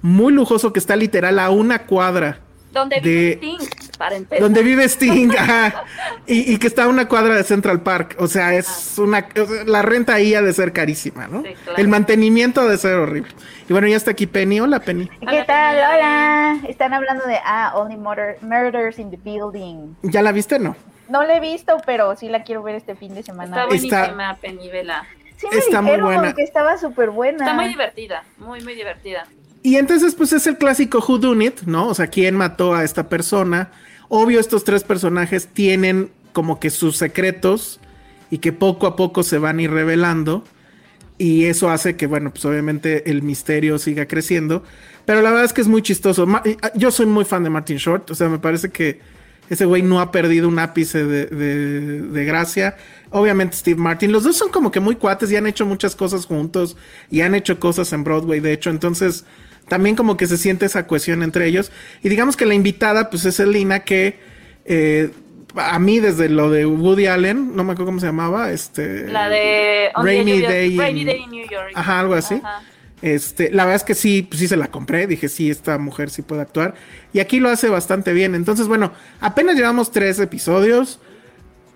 [0.01, 2.41] muy lujoso que está literal a una cuadra
[2.79, 4.41] Donde de- vive Sting, para empezar.
[4.41, 5.83] donde vive Sting, ajá,
[6.25, 8.15] y, y que está a una cuadra de Central Park.
[8.19, 9.27] O sea, es una.
[9.41, 11.41] o sea, La renta ahí ha de ser carísima, ¿no?
[11.43, 11.77] Sí, claro.
[11.79, 13.31] El mantenimiento ha de ser horrible.
[13.69, 14.59] Y bueno, ya está aquí Penny.
[14.61, 15.07] Hola, Penny.
[15.07, 15.75] ¿Qué Hola, tal?
[15.75, 15.87] Penny.
[15.95, 16.57] Hola.
[16.69, 19.95] Están hablando de ah, Only murder- Murders in the Building.
[20.03, 20.57] ¿Ya la viste?
[20.59, 20.75] No.
[21.09, 23.63] No la he visto, pero sí la quiero ver este fin de semana.
[23.63, 25.05] Está Está- buenísima, Penny, vela.
[25.37, 26.33] sí me está muy buena.
[26.33, 27.45] que estaba súper buena.
[27.45, 29.25] Está muy divertida, muy, muy divertida.
[29.63, 31.87] Y entonces, pues es el clásico Who Done It, ¿no?
[31.89, 33.71] O sea, ¿quién mató a esta persona?
[34.09, 37.79] Obvio, estos tres personajes tienen como que sus secretos
[38.29, 40.43] y que poco a poco se van a ir revelando.
[41.17, 44.63] Y eso hace que, bueno, pues obviamente el misterio siga creciendo.
[45.05, 46.27] Pero la verdad es que es muy chistoso.
[46.29, 46.43] Ah,
[46.75, 48.11] Yo soy muy fan de Martin Short.
[48.11, 48.99] O sea, me parece que
[49.49, 52.77] ese güey no ha perdido un ápice de, de- de gracia.
[53.09, 54.11] Obviamente Steve Martin.
[54.11, 56.77] Los dos son como que muy cuates y han hecho muchas cosas juntos.
[57.09, 58.69] Y han hecho cosas en Broadway, de hecho.
[58.69, 59.25] Entonces,
[59.67, 61.71] también como que se siente esa cohesión entre ellos.
[62.03, 64.19] Y digamos que la invitada, pues es Elina, que
[64.65, 65.11] eh,
[65.55, 69.07] a mí desde lo de Woody Allen, no me acuerdo cómo se llamaba, este...
[69.07, 71.71] La de Rainy Day Rainy in- Day in New York.
[71.73, 72.35] Ajá, algo así.
[72.35, 72.61] Ajá.
[73.01, 75.05] Este, la verdad es que sí, pues sí se la compré.
[75.05, 76.73] Dije, sí, esta mujer sí puede actuar.
[77.13, 78.33] Y aquí lo hace bastante bien.
[78.35, 80.99] Entonces, bueno, apenas llevamos tres episodios.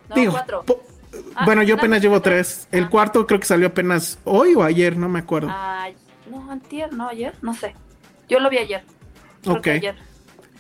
[0.10, 0.66] No, Digo, cuatro.
[1.36, 2.68] Ah, bueno, yo apenas llevo tres.
[2.72, 2.90] El Ah.
[2.90, 5.50] cuarto creo que salió apenas hoy o ayer, no me acuerdo.
[6.30, 7.76] No, antier, no, ayer, no sé.
[8.30, 8.84] Yo lo vi ayer.
[9.46, 9.68] Ok.
[9.68, 9.96] ayer.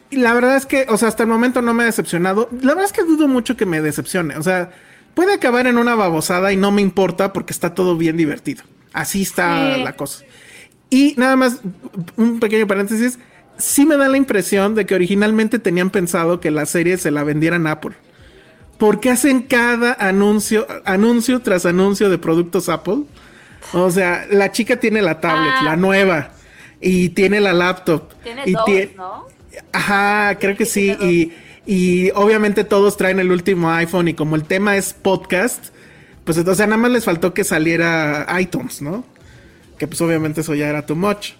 [0.09, 2.49] Y la verdad es que, o sea, hasta el momento no me ha decepcionado.
[2.51, 4.35] La verdad es que dudo mucho que me decepcione.
[4.35, 4.71] O sea,
[5.13, 8.63] puede acabar en una babosada y no me importa porque está todo bien divertido.
[8.93, 9.83] Así está Sí.
[9.83, 10.25] la cosa.
[10.89, 11.61] Y nada más,
[12.17, 13.19] un pequeño paréntesis.
[13.57, 17.23] Sí me da la impresión de que originalmente tenían pensado que la serie se la
[17.23, 17.95] vendieran a Apple.
[18.77, 23.03] Porque hacen cada anuncio, anuncio tras anuncio de productos Apple.
[23.73, 25.63] O sea, la chica tiene la tablet, Ah.
[25.63, 26.31] la nueva,
[26.79, 28.11] y tiene la laptop.
[28.23, 29.27] Tiene y dos, tie- ¿no?
[29.71, 30.95] Ajá, creo que sí.
[31.01, 31.31] Y,
[31.65, 35.67] y obviamente todos traen el último iPhone y como el tema es podcast,
[36.23, 39.05] pues sea, nada más les faltó que saliera iTunes, ¿no?
[39.77, 41.31] Que pues obviamente eso ya era too much.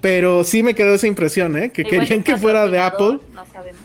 [0.00, 1.70] Pero sí me quedó esa impresión, ¿eh?
[1.70, 3.18] Que Igual querían que fuera de Apple.
[3.32, 3.80] No sabemos.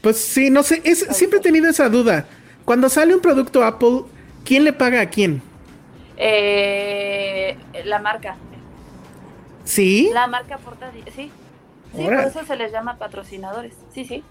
[0.00, 2.26] Pues sí, no sé, es, siempre he tenido esa duda.
[2.64, 4.02] Cuando sale un producto Apple,
[4.44, 5.42] ¿quién le paga a quién?
[6.22, 8.36] Eh, la marca.
[9.64, 10.10] ¿Sí?
[10.12, 10.92] La marca aporta.
[10.92, 11.30] Sí.
[11.96, 13.74] Sí, por eso se les llama patrocinadores.
[13.92, 14.22] Sí, sí.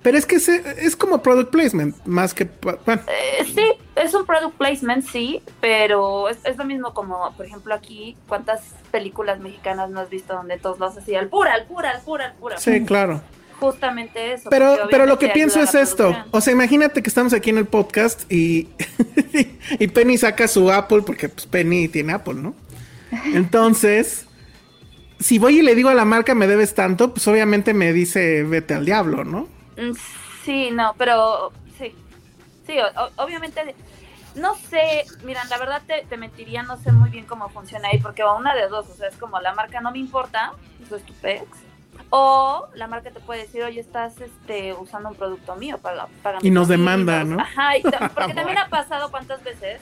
[0.00, 2.48] Pero es que es como product placement, más que...
[2.84, 3.02] Bueno.
[3.08, 8.16] Eh, sí, es un product placement, sí, pero es, lo mismo como, por ejemplo, aquí,
[8.28, 8.60] ¿cuántas
[8.92, 12.26] películas mexicanas no has visto donde todos los hacían al pura, al pura, al pura,
[12.26, 12.58] al pura?
[12.58, 13.20] Sí, claro.
[13.62, 14.50] Justamente eso.
[14.50, 16.14] Pero, pero lo que pienso es esto.
[16.30, 18.68] O sea, imagínate que estamos aquí en el podcast y,
[19.78, 22.54] y Penny saca su Apple, porque pues, Penny tiene Apple, ¿no?
[23.34, 24.26] Entonces
[25.22, 28.42] si voy y le digo a la marca me debes tanto, pues obviamente me dice
[28.42, 29.48] vete al diablo, ¿no?
[29.76, 29.92] Mm,
[30.44, 31.94] sí, no, pero sí,
[32.66, 32.76] sí,
[33.16, 33.74] obviamente,
[34.34, 38.24] no sé, miran, la verdad te, mentiría, no sé muy bien cómo funciona ahí, porque
[38.24, 40.52] una de dos, o sea, es como la marca no me importa,
[40.84, 41.44] eso es tu pex,
[42.10, 46.38] o la marca te puede decir, oye, estás este, usando un producto mío, para, para
[46.42, 47.40] Y nos demanda, ¿no?
[47.40, 47.72] Ajá,
[48.14, 49.80] porque también ha pasado cuántas veces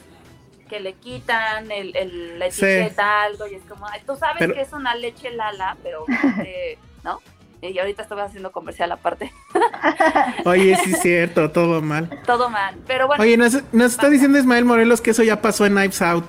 [0.69, 4.71] que le quitan el, el la etiqueta, algo, y es como, tú sabes que es
[4.71, 6.05] una leche Lala, pero,
[6.45, 7.19] eh, ¿no?
[7.61, 9.31] Y ahorita haciendo comercial aparte.
[10.45, 12.09] Oye, sí es cierto, todo mal.
[12.25, 13.21] Todo mal, pero bueno.
[13.21, 16.25] Oye, nos, está diciendo Ismael Morelos que eso ya pasó en Knives Out.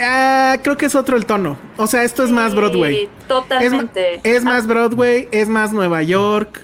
[0.00, 1.56] Ah, creo que es otro el tono.
[1.76, 3.08] O sea, esto es más Broadway.
[3.28, 4.20] Totalmente.
[4.22, 4.66] Es, más ah.
[4.66, 6.62] Broadway, es más Nueva York.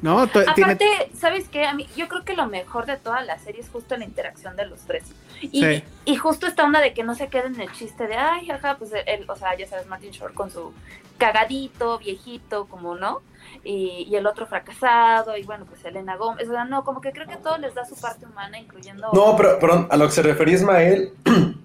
[0.00, 0.18] ¿No?
[0.18, 0.84] Aparte,
[1.16, 1.64] ¿sabes qué?
[1.64, 4.56] A mí, yo creo que lo mejor de toda la serie es justo la interacción
[4.56, 5.04] de los tres.
[5.40, 8.50] Y, y justo esta onda de que no se queden en el chiste de, ay,
[8.50, 10.72] ajá, pues él, o sea, ya sabes, Martin Short con su
[11.18, 13.22] cagadito, viejito, como, ¿no?
[13.62, 17.12] Y, y, el otro fracasado, y bueno, pues Elena Gómez, o sea, no, como que
[17.12, 19.08] creo que todo les da su parte humana, incluyendo...
[19.12, 21.12] No, pero, pero a lo que se refería Ismael,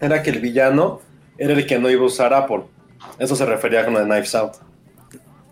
[0.00, 1.00] era que el villano
[1.38, 2.62] era el que no iba a usar Apple.
[3.18, 4.52] Eso se refería con el Knives Out.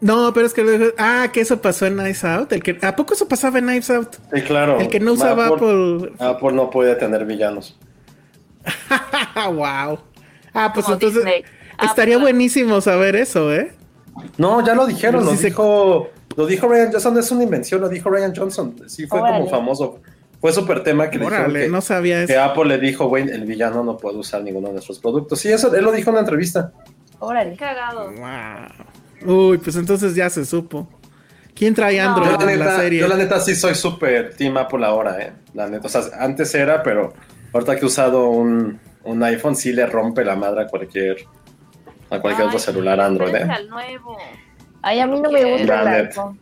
[0.00, 0.92] No, pero es que.
[0.98, 2.52] Ah, que eso pasó en Knives Out.
[2.52, 4.16] El que, ¿A poco eso pasaba en Knives Out?
[4.33, 4.78] Sí, claro.
[4.80, 6.12] El que no usaba Apple.
[6.18, 7.78] Apple, no podía tener villanos.
[9.35, 9.98] wow.
[10.52, 11.24] Ah, pues entonces.
[11.83, 13.72] Estaría buenísimo saber eso, ¿eh?
[14.38, 16.11] No, ya lo dijeron, lo dijo.
[16.37, 18.74] Lo dijo Ryan Johnson, es una invención, lo dijo Ryan Johnson.
[18.88, 20.00] Sí, fue como famoso.
[20.44, 22.26] Fue súper tema que que, no sabía eso.
[22.26, 25.38] que Apple le dijo, güey, el villano no puede usar ninguno de nuestros productos.
[25.38, 26.70] Sí, eso él lo dijo en una entrevista.
[27.18, 27.57] Órale.
[27.57, 28.11] Cagado.
[28.12, 29.48] Wow.
[29.48, 30.87] Uy, pues entonces ya se supo.
[31.54, 33.00] ¿Quién trae Android en la serie?
[33.00, 35.33] Yo la neta sí soy súper team Apple ahora, eh.
[35.54, 37.14] La neta, o sea, antes era, pero
[37.54, 41.24] ahorita que he usado un, un iPhone sí le rompe la madre a cualquier
[42.11, 43.48] a cualquier otro celular Android, eh.
[43.50, 44.18] Al nuevo.
[44.83, 46.38] Ay, a mí no me gusta el iPhone.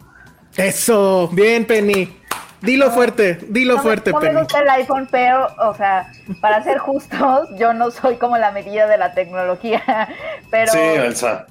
[0.56, 2.21] Eso, bien Penny.
[2.62, 4.26] Dilo fuerte, dilo fuerte, Penny.
[4.26, 8.38] No me gusta el iPhone, pero, o sea, para ser justos, yo no soy como
[8.38, 9.82] la medida de la tecnología,
[10.50, 10.70] pero...
[10.70, 11.46] Sí, Elsa.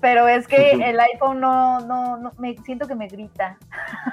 [0.00, 3.56] Pero es que el iPhone no, no, no, me siento que me grita.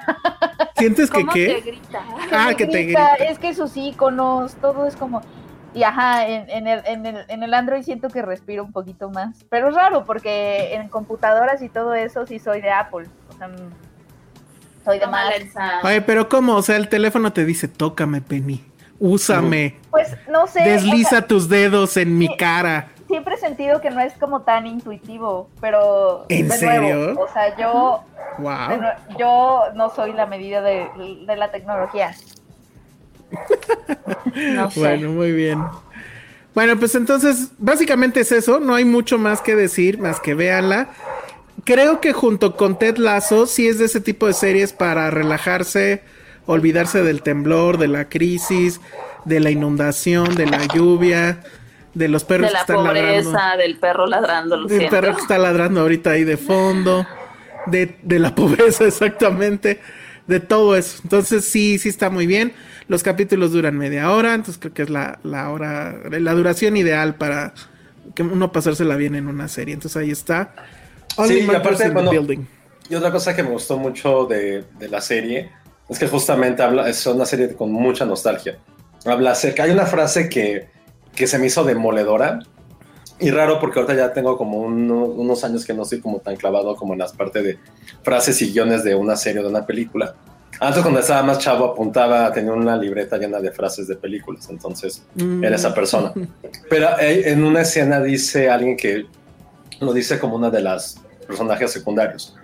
[0.77, 1.61] ¿Sientes que qué?
[1.61, 2.03] Te grita?
[2.31, 3.13] Ah, que te grita.
[3.15, 5.21] Es que sus iconos, todo es como.
[5.75, 9.11] Y ajá, en, en, el, en, el, en el Android siento que respiro un poquito
[9.11, 9.45] más.
[9.49, 13.07] Pero es raro, porque en computadoras y todo eso sí soy de Apple.
[13.29, 13.49] O sea,
[14.85, 15.33] soy de Mac.
[15.83, 16.55] Oye, pero ¿cómo?
[16.55, 18.63] O sea, el teléfono te dice, tócame, Penny.
[18.99, 19.75] Úsame.
[19.91, 20.61] Pues no sé.
[20.61, 25.49] Desliza tus dedos en mi cara siempre he sentido que no es como tan intuitivo,
[25.61, 26.25] pero...
[26.29, 27.19] ¿En serio?
[27.19, 28.03] o sea, yo...
[29.17, 30.87] yo no soy la medida de,
[31.35, 32.15] la tecnología.
[34.35, 34.79] no sé.
[34.79, 35.63] Bueno, muy bien.
[36.53, 38.59] Bueno, pues entonces, básicamente es eso.
[38.59, 40.89] No hay mucho más que decir, más que véanla.
[41.63, 46.03] Creo que junto con Ted Lasso, sí es de ese tipo de series para relajarse,
[46.45, 48.81] olvidarse del temblor, de la crisis,
[49.23, 51.39] de la inundación, de la lluvia
[51.95, 54.57] de los perros que están pobreza, del perro ladrando.
[54.57, 57.07] Lo del perro que está ladrando ahorita ahí de fondo,
[57.65, 59.79] de, de, la pobreza exactamente,
[60.27, 60.99] de todo eso.
[61.03, 62.53] Entonces sí, sí está muy bien.
[62.87, 67.15] Los capítulos duran media hora, entonces creo que es la, la hora, la duración ideal
[67.15, 67.53] para
[68.13, 69.73] que uno pasársela bien en una serie.
[69.73, 70.53] Entonces ahí está.
[71.27, 72.11] Sí, y aparte, bueno,
[72.87, 75.51] y otra cosa que me gustó mucho de, de la serie
[75.89, 78.59] es que justamente habla, es una serie con mucha nostalgia.
[79.05, 80.75] Habla acerca, hay una frase que
[81.15, 82.39] que se me hizo demoledora.
[83.17, 86.75] Y raro porque ahorita ya tengo como unos años que no estoy como tan clavado
[86.75, 87.57] como en las partes de
[88.03, 90.15] frases y guiones de una serie o de una película.
[90.59, 95.01] Antes cuando estaba más chavo apuntaba, tenía una libreta llena de frases de películas, entonces
[95.41, 96.11] era esa persona.
[96.69, 99.05] Pero en una escena dice alguien que
[99.79, 102.35] lo dice como una de las personajes secundarios.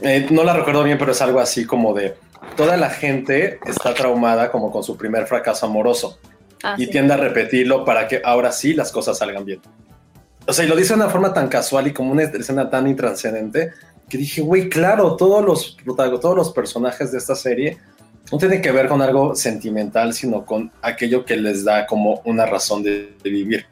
[0.00, 2.16] Eh, no la recuerdo bien, pero es algo así como de
[2.56, 6.18] toda la gente está traumada como con su primer fracaso amoroso.
[6.62, 9.60] Ah, y tiende a repetirlo para que ahora sí las cosas salgan bien.
[10.46, 12.88] O sea, y lo dice de una forma tan casual y como una escena tan
[12.88, 13.72] intranscendente
[14.08, 17.78] que dije, güey, claro, todos los, todos los personajes de esta serie
[18.32, 22.46] no tienen que ver con algo sentimental, sino con aquello que les da como una
[22.46, 23.66] razón de, de vivir.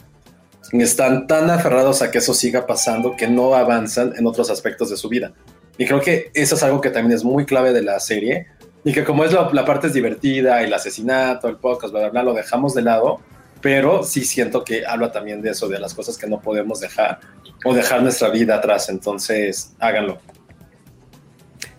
[0.72, 4.96] Están tan aferrados a que eso siga pasando que no avanzan en otros aspectos de
[4.96, 5.32] su vida.
[5.78, 8.46] Y creo que eso es algo que también es muy clave de la serie.
[8.84, 12.10] Y que como es la, la parte es divertida, el asesinato, el podcast, bla, bla,
[12.10, 13.20] bla, lo dejamos de lado.
[13.60, 17.20] Pero sí siento que habla también de eso, de las cosas que no podemos dejar
[17.64, 18.88] o dejar nuestra vida atrás.
[18.88, 20.18] Entonces, háganlo.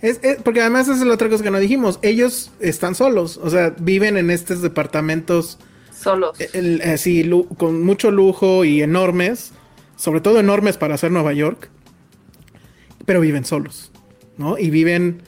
[0.02, 2.00] Es, es- porque además es la otra cosa que no dijimos.
[2.02, 5.60] Ellos están solos, o sea, viven en estos departamentos
[5.98, 6.38] Solos.
[6.40, 9.54] eh, el- así lu- con mucho lujo y enormes,
[9.96, 11.70] sobre todo enormes para hacer Nueva York,
[13.06, 13.92] pero viven solos,
[14.38, 14.58] ¿no?
[14.58, 15.22] Y viven,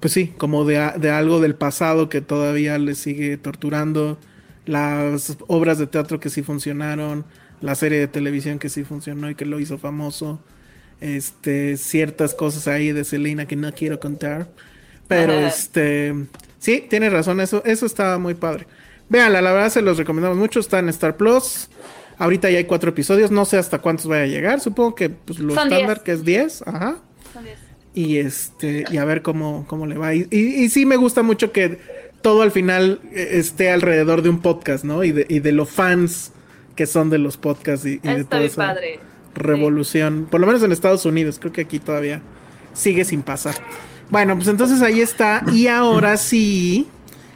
[0.00, 4.18] pues sí, como de, de algo del pasado que todavía les sigue torturando,
[4.66, 7.24] las obras de teatro que sí funcionaron,
[7.60, 10.40] la serie de televisión que sí funcionó y que lo hizo famoso,
[11.00, 14.50] este, ciertas cosas ahí de Selena que no quiero contar,
[15.08, 15.48] pero Ajá.
[15.48, 16.14] este,
[16.58, 18.66] sí, tiene razón, eso, eso estaba muy padre.
[19.08, 21.68] Véanla, la verdad se los recomendamos mucho, está en Star Plus.
[22.18, 25.38] Ahorita ya hay cuatro episodios, no sé hasta cuántos vaya a llegar, supongo que pues,
[25.38, 26.02] lo Son estándar diez.
[26.04, 26.96] que es 10, ajá.
[27.32, 27.58] Son diez.
[27.94, 30.14] Y este, y a ver cómo, cómo le va.
[30.14, 31.78] Y, y- y sí me gusta mucho que
[32.22, 35.02] todo al final eh, esté alrededor de un podcast, ¿no?
[35.04, 36.32] Y de, y de los fans
[36.76, 39.00] que son de los podcasts y, y de toda esa padre.
[39.34, 40.26] revolución.
[40.30, 42.22] Por lo menos en Estados Unidos, creo que aquí todavía
[42.72, 43.54] sigue sin pasar.
[44.10, 45.42] Bueno, pues entonces ahí está.
[45.52, 46.86] Y ahora sí,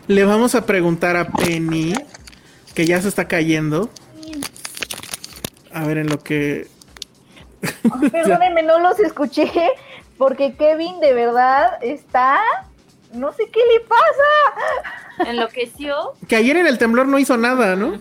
[0.09, 1.95] le vamos a preguntar a Penny,
[2.75, 3.91] que ya se está cayendo.
[5.73, 6.69] A ver en lo que...
[8.13, 9.51] Perdónenme, no los escuché
[10.19, 12.39] porque Kevin de verdad está...
[13.13, 15.31] No sé qué le pasa.
[15.31, 16.15] Enloqueció.
[16.29, 18.01] Que ayer en el temblor no hizo nada, ¿no?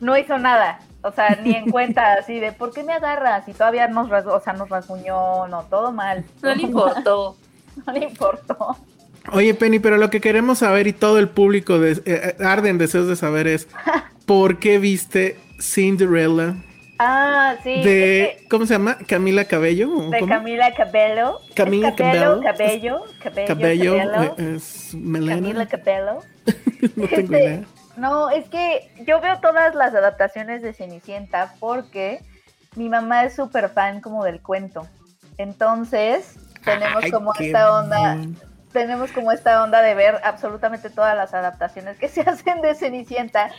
[0.00, 0.80] No hizo nada.
[1.02, 3.48] O sea, ni en cuenta así de ¿por qué me agarras?
[3.48, 6.24] Y todavía nos, ras- o sea, nos rasguñó, no, todo mal.
[6.42, 7.36] No le importó.
[7.86, 8.76] No le importó.
[9.32, 12.78] Oye, Penny, pero lo que queremos saber y todo el público de, eh, eh, arden
[12.78, 13.68] deseos de saber es
[14.26, 16.56] ¿por qué viste Cinderella
[16.98, 17.82] Ah, sí.
[17.82, 18.98] de es que- ¿cómo se llama?
[19.08, 20.32] Camila Cabello ¿o de cómo?
[20.32, 21.40] Camila Cabello.
[21.48, 22.42] ¿Es Camila Cabello, Cabello.
[22.42, 24.34] Cabello, Cabello, Cabello, Cabello.
[24.38, 24.88] eh, es.
[24.92, 26.18] Camila Cabello.
[26.96, 27.60] no tengo Este, idea.
[27.96, 32.20] No, es que yo veo todas las adaptaciones de Cenicienta porque
[32.76, 34.86] mi mamá es súper fan como del cuento.
[35.38, 36.34] Entonces,
[36.64, 38.18] tenemos Ay, como esta onda.
[38.74, 43.50] Tenemos como esta onda de ver absolutamente todas las adaptaciones que se hacen de Cenicienta.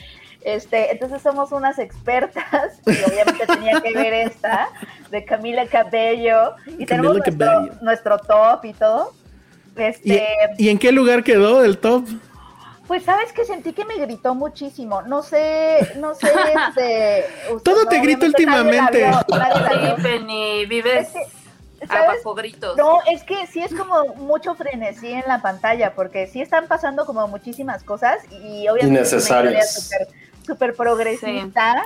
[0.41, 4.67] Este, entonces somos unas expertas y obviamente tenía que ver esta
[5.09, 7.73] de Camila Cabello y tenemos Camila nuestro, Cabello.
[7.81, 9.13] nuestro top y todo.
[9.75, 10.23] Este,
[10.59, 12.05] ¿Y, y en qué lugar quedó el top?
[12.87, 15.01] pues sabes que sentí que me gritó muchísimo.
[15.01, 16.27] No sé, no sé,
[16.67, 17.25] este.
[17.51, 18.97] usted- Todo te grita obviamente nadie la últimamente.
[18.99, 19.95] vio, nadie la Sí, vio.
[20.03, 21.44] Penny, vives Es que,
[21.87, 22.23] ¿sabes?
[22.23, 22.77] bajo gritos.
[22.77, 27.05] No, es que sí es como mucho frenesí en la pantalla, porque sí están pasando
[27.05, 29.77] como muchísimas cosas y obviamente Innecesarias.
[29.77, 31.83] es una historia súper progresista.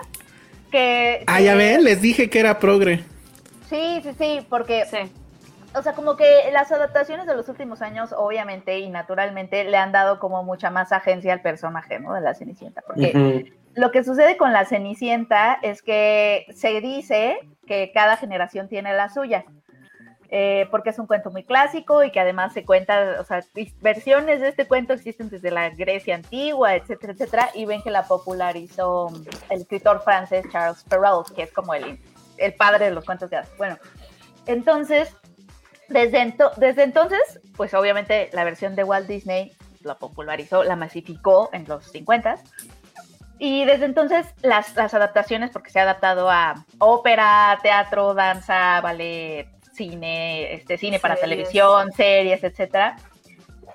[0.71, 3.03] Que, Ah, ya ven, les dije que era progre.
[3.69, 5.11] Sí, sí, sí, porque Sí.
[5.75, 9.91] o sea, como que las adaptaciones de los últimos años, obviamente y naturalmente, le han
[9.91, 12.13] dado como mucha más agencia al personaje, ¿no?
[12.13, 12.81] De la Cenicienta.
[12.85, 18.93] Porque lo que sucede con la Cenicienta es que se dice que cada generación tiene
[18.93, 19.45] la suya.
[20.31, 23.43] Eh, porque es un cuento muy clásico y que además se cuenta, o sea,
[23.81, 28.03] versiones de este cuento existen desde la Grecia antigua, etcétera, etcétera, y ven que la
[28.03, 29.07] popularizó
[29.49, 31.99] el escritor francés Charles Perrault, que es como el,
[32.37, 33.49] el padre de los cuentos de hadas.
[33.57, 33.77] Bueno,
[34.45, 35.15] entonces,
[35.87, 41.49] desde, ento- desde entonces, pues obviamente la versión de Walt Disney la popularizó, la masificó
[41.53, 42.37] en los 50
[43.39, 49.47] y desde entonces las, las adaptaciones, porque se ha adaptado a ópera, teatro, danza, ballet,
[49.79, 51.29] cine, este, cine para Series.
[51.29, 52.97] televisión, series, etcétera,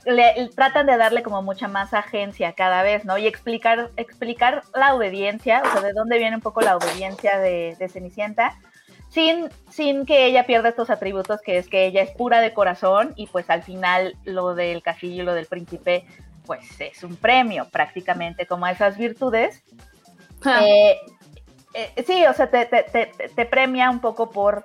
[0.05, 3.17] le, tratan de darle como mucha más agencia cada vez, ¿no?
[3.17, 7.75] Y explicar, explicar la obediencia, o sea, de dónde viene un poco la obediencia de,
[7.79, 8.55] de Cenicienta,
[9.09, 13.13] sin, sin que ella pierda estos atributos, que es que ella es pura de corazón
[13.17, 16.05] y pues al final lo del castillo y lo del príncipe,
[16.45, 19.63] pues es un premio prácticamente como a esas virtudes.
[20.45, 20.99] Ah, Eh,
[21.75, 24.65] eh, sí, o sea, te, te- te- te premia un poco por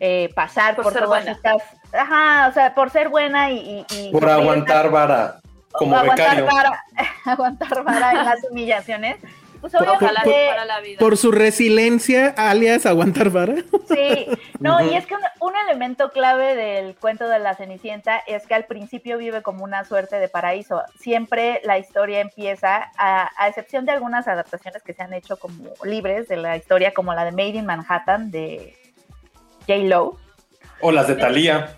[0.00, 1.32] eh, pasar Por por, ser todas buena.
[1.36, 5.40] estas, ajá, o sea, por ser buena y, y- y Por aguantar vara,
[5.72, 6.46] como aguantar becario.
[6.46, 6.84] vara,
[7.26, 9.16] aguantar vara en las humillaciones.
[9.60, 10.98] Pues Por- ojalá obviamente, para la vida.
[11.00, 13.56] Por su resiliencia, alias aguantar vara.
[13.88, 14.26] Sí,
[14.58, 18.54] no, y es que un, un elemento clave del cuento de la Cenicienta es que
[18.54, 20.82] al principio vive como una suerte de paraíso.
[20.98, 25.68] Siempre la historia empieza, a, a excepción de algunas adaptaciones que se han hecho como
[25.84, 28.78] libres de la historia, como la de Made in Manhattan de
[29.66, 29.78] J.
[29.84, 30.16] Lo,
[30.80, 31.76] O las de Thalía.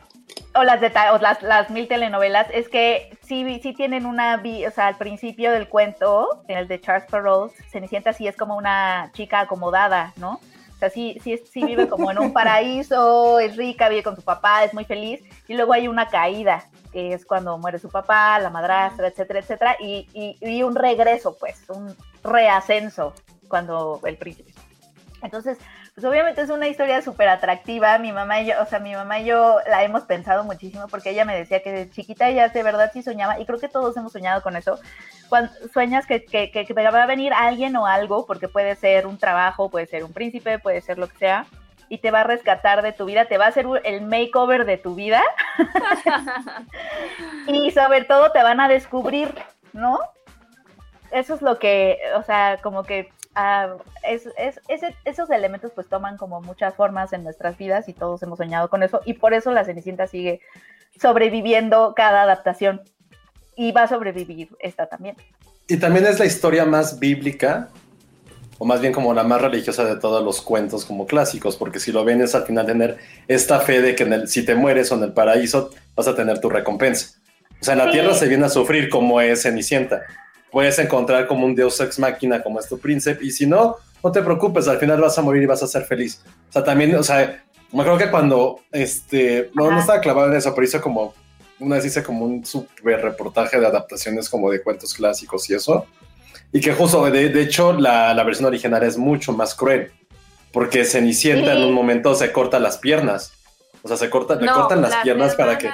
[0.54, 4.70] o las de o las, las mil telenovelas, es que sí, sí tienen una, o
[4.70, 9.10] sea, al principio del cuento, en el de Charles Perrault, Cenicienta sí es como una
[9.12, 10.40] chica acomodada, ¿no?
[10.82, 14.64] sea, sí, sí, sí vive como en un paraíso, es rica, vive con su papá,
[14.64, 18.50] es muy feliz, y luego hay una caída, que es cuando muere su papá, la
[18.50, 23.14] madrastra, etcétera, etcétera, y, y, y un regreso, pues, un reascenso
[23.48, 24.52] cuando el príncipe.
[25.22, 25.58] Entonces,
[25.94, 27.98] pues obviamente es una historia súper atractiva.
[27.98, 31.10] Mi mamá y yo, o sea, mi mamá y yo la hemos pensado muchísimo porque
[31.10, 33.96] ella me decía que de chiquita ella de verdad sí soñaba, y creo que todos
[33.98, 34.78] hemos soñado con eso.
[35.28, 39.18] Cuando sueñas que, que, que, va a venir alguien o algo, porque puede ser un
[39.18, 41.46] trabajo, puede ser un príncipe, puede ser lo que sea,
[41.90, 44.78] y te va a rescatar de tu vida, te va a hacer el makeover de
[44.78, 45.22] tu vida.
[47.48, 49.34] y sobre todo te van a descubrir,
[49.74, 49.98] ¿no?
[51.10, 54.28] Eso es lo que, o sea, como que Ah, es,
[55.04, 58.82] esos elementos pues toman como muchas formas en nuestras vidas y todos hemos soñado con
[58.82, 60.40] eso y por eso la Cenicienta sigue
[61.00, 62.82] sobreviviendo cada adaptación
[63.56, 65.16] y va a sobrevivir esta también.
[65.66, 67.70] Y también es la historia más bíblica
[68.58, 71.90] o más bien como la más religiosa de todos los cuentos como clásicos, porque si
[71.90, 74.92] lo ven es al final tener esta fe de que en el, si te mueres
[74.92, 77.18] o en el paraíso vas a tener tu recompensa.
[77.60, 80.02] O sea, en la tierra se viene a sufrir como es Cenicienta
[80.52, 84.12] puedes encontrar como un Deus ex máquina como es tu príncipe, y si no, no
[84.12, 86.22] te preocupes, al final vas a morir y vas a ser feliz.
[86.50, 87.42] O sea, también, o sea,
[87.72, 91.14] me creo que cuando, este, no, no estaba clavado en eso, pero hice como,
[91.58, 95.86] una vez hice como un super reportaje de adaptaciones como de cuentos clásicos y eso,
[96.52, 99.90] y que justo, de, de hecho, la, la, versión original es mucho más cruel,
[100.52, 103.32] porque Cenicienta en un momento se corta las piernas,
[103.82, 105.70] o sea, se corta, le cortan las piernas para que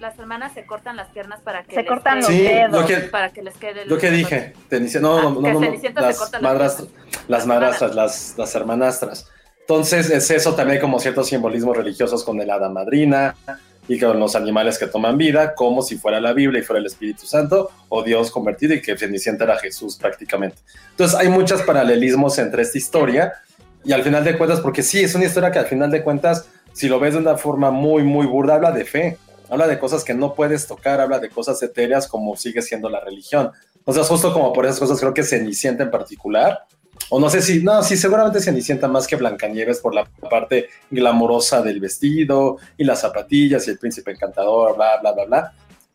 [0.00, 3.02] las hermanas se cortan las piernas para que se les cortan los dedos.
[3.10, 4.54] para que les quede lo que dije
[5.00, 6.88] no no no, no, las, madrastras,
[7.28, 9.30] las madrastras las, las hermanastras.
[9.60, 13.34] Entonces es eso también como ciertos simbolismos religiosos con el hada madrina
[13.88, 16.86] y con los animales que toman vida como si fuera la Biblia y fuera el
[16.86, 20.58] Espíritu Santo o Dios convertido y que Cenicienta era Jesús prácticamente.
[20.90, 23.32] Entonces hay muchos paralelismos entre esta historia
[23.84, 26.48] y al final de cuentas porque sí es una historia que al final de cuentas
[26.72, 29.18] si lo ves de una forma muy muy burda habla de fe
[29.48, 33.00] habla de cosas que no puedes tocar, habla de cosas etéreas como sigue siendo la
[33.00, 33.50] religión.
[33.84, 36.66] O sea, justo como por esas cosas creo que Cenicienta en particular,
[37.10, 41.62] o no sé si, no, sí, seguramente Cenicienta más que Blancanieves por la parte glamorosa
[41.62, 45.52] del vestido y las zapatillas y el príncipe encantador, bla, bla, bla, bla,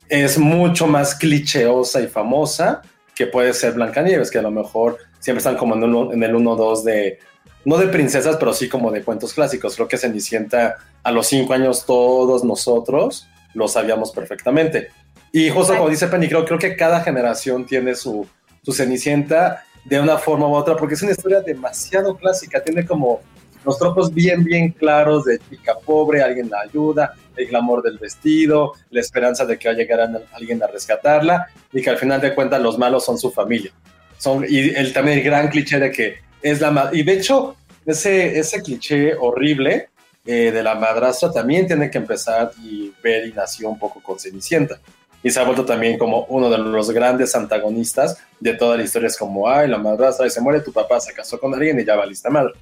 [0.08, 2.82] es mucho más clicheosa y famosa
[3.16, 5.84] que puede ser Blancanieves, que a lo mejor siempre están como en,
[6.14, 7.20] en el 1-2 de,
[7.66, 9.76] no de princesas, pero sí como de cuentos clásicos.
[9.76, 14.90] Creo que Cenicienta a los cinco años todos nosotros lo sabíamos perfectamente.
[15.32, 18.28] Y justo como dice Penny, creo, creo que cada generación tiene su,
[18.64, 23.22] su Cenicienta de una forma u otra, porque es una historia demasiado clásica, tiene como
[23.66, 28.74] los tropos bien, bien claros de chica pobre, alguien la ayuda, el glamour del vestido,
[28.90, 30.00] la esperanza de que va a llegar
[30.34, 33.72] alguien a rescatarla, y que al final de cuentas los malos son su familia.
[34.18, 36.90] Son, y el, también el gran cliché de que es la...
[36.92, 39.90] Y de hecho, ese, ese cliché horrible
[40.26, 44.20] eh, de la madrastra también tiene que empezar y ver y nació un poco con
[44.20, 44.80] Cenicienta.
[45.24, 49.08] Y se ha vuelto también como uno de los grandes antagonistas de toda la historia.
[49.08, 51.96] Es como, ay, la madrastra se muere tu papá, se casó con alguien y ya
[51.96, 52.54] va lista madre.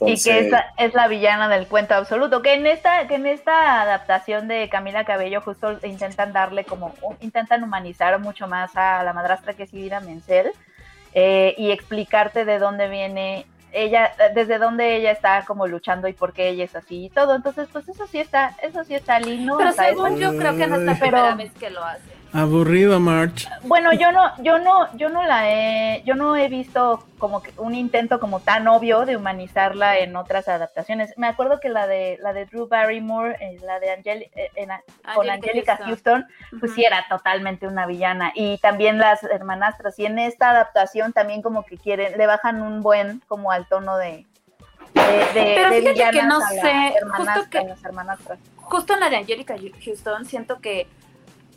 [0.00, 2.42] y que es la villana del cuento absoluto.
[2.42, 7.62] Que en esta, que en esta adaptación de Camila Cabello justo intentan darle como, intentan
[7.62, 10.50] humanizar mucho más a la madrastra que es Idira Menzel
[11.14, 16.32] eh, y explicarte de dónde viene ella, desde dónde ella está como luchando y por
[16.32, 17.34] qué ella es así y todo.
[17.34, 19.56] Entonces, pues eso sí está, eso sí está lindo.
[19.58, 22.17] Pero según yo creo que no es la primera vez que lo hace.
[22.32, 23.48] Aburrido, March.
[23.62, 27.52] Bueno, yo no, yo no, yo no la he, yo no he visto como que
[27.56, 31.16] un intento como tan obvio de humanizarla en otras adaptaciones.
[31.16, 34.50] Me acuerdo que la de la de Drew Barrymore, eh, la de Angel, eh,
[35.14, 36.26] con Angelica Houston,
[36.60, 38.32] pues sí era totalmente una villana.
[38.34, 39.98] Y también las hermanastras.
[39.98, 43.96] Y en esta adaptación también como que quieren, le bajan un buen como al tono
[43.96, 44.26] de,
[44.94, 47.74] de, Pero fíjate que no sé, justo que,
[48.56, 50.86] justo en la de Angelica Houston siento que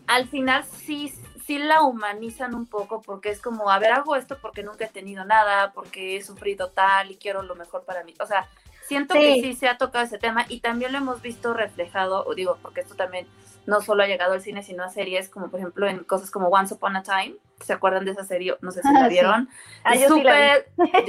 [0.08, 1.14] al final sí,
[1.46, 4.90] sí la humanizan un poco porque es como, a ver, hago esto porque nunca he
[4.90, 8.14] tenido nada, porque he sufrido tal y quiero lo mejor para mí.
[8.20, 8.48] O sea,
[8.88, 12.36] siento que sí se ha tocado ese tema y también lo hemos visto reflejado, o
[12.36, 13.28] digo, porque esto también
[13.66, 16.48] no solo ha llegado al cine, sino a series como por ejemplo en cosas como
[16.48, 17.36] Once Upon a Time.
[17.62, 18.58] ¿Se acuerdan de esa serie?
[18.62, 19.50] No sé si la vieron.
[19.84, 20.56] Ah, yo sí la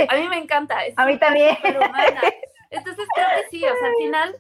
[0.09, 0.79] a mí me encanta.
[0.97, 1.57] a mí también.
[2.71, 4.39] Entonces creo que sí, o sea, al final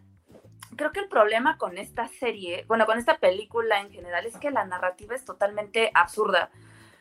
[0.76, 4.50] creo que el problema con esta serie, bueno, con esta película en general, es que
[4.50, 6.50] la narrativa es totalmente absurda.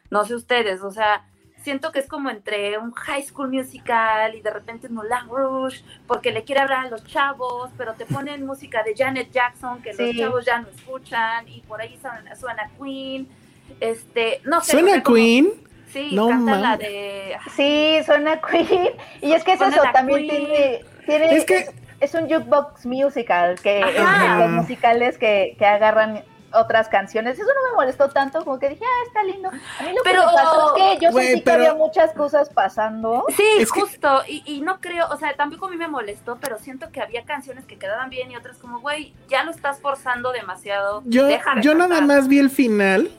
[0.09, 1.26] No sé ustedes, o sea,
[1.63, 5.84] siento que es como entre un high school musical y de repente un Moulin Rouge,
[6.07, 9.93] porque le quiere hablar a los chavos, pero te ponen música de Janet Jackson que
[9.93, 11.97] los chavos ya no escuchan, y por ahí
[12.36, 13.28] suena, Queen.
[13.80, 14.72] Este, no sé.
[14.72, 15.51] ¿Suena Queen?
[15.88, 17.38] Sí, canta la de.
[17.55, 18.93] Sí, suena Queen.
[19.22, 21.69] Y es que es eso, también tiene Tiene, Es que-
[22.01, 24.39] es, es un jukebox musical, que Ajá.
[24.39, 26.23] los musicales que, que agarran
[26.53, 27.39] otras canciones.
[27.39, 29.47] Eso no me molestó tanto, como que dije, ah, está lindo.
[29.47, 32.11] A mí lo Pero- que me pasó es que yo sentí pero- que había muchas
[32.11, 33.23] cosas pasando.
[33.29, 36.37] Sí, Es que- justo, y, y no creo, o sea, tampoco a mí me molestó,
[36.41, 39.79] pero siento que había canciones que quedaban bien y otras como, güey, ya lo estás
[39.79, 41.03] forzando demasiado.
[41.05, 42.17] Yo, deja de yo nada cantar".
[42.17, 43.09] más vi el final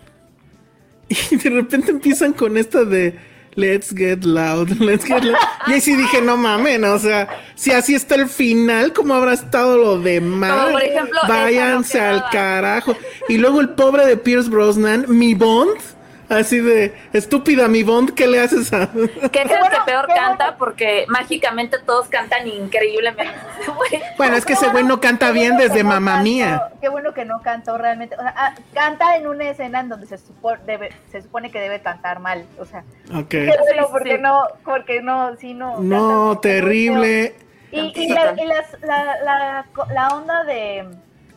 [1.08, 3.18] y de repente empiezan con esta de
[3.54, 5.36] Let's get loud, let's get loud.
[5.66, 9.34] Y ahí sí dije, no mames, o sea, si así está el final, ¿cómo habrá
[9.34, 10.52] estado lo demás?
[10.52, 12.96] Como, por ejemplo, Váyanse al carajo.
[13.28, 15.76] Y luego el pobre de Pierce Brosnan, mi Bond,
[16.36, 18.90] así de estúpida mi Bond, ¿qué le haces a.?
[18.92, 20.56] Que es el Qué que bueno, peor canta bueno.
[20.58, 23.32] porque mágicamente todos cantan increíblemente.
[24.18, 26.68] Bueno, es que ese güey bueno- no canta bien bueno desde no mamá mía.
[26.80, 28.14] Qué bueno que no cantó realmente.
[28.16, 31.58] O sea, ah, canta en una escena en donde se, supo- debe, se supone que
[31.60, 32.44] debe cantar mal.
[32.58, 33.28] O sea, Ok.
[33.28, 34.22] qué bueno, Sí, porque sí.
[34.22, 35.78] no, porque no, sí, no.
[35.80, 37.34] No, terrible.
[37.70, 40.84] Y, y, la, y las- la, la, la onda de,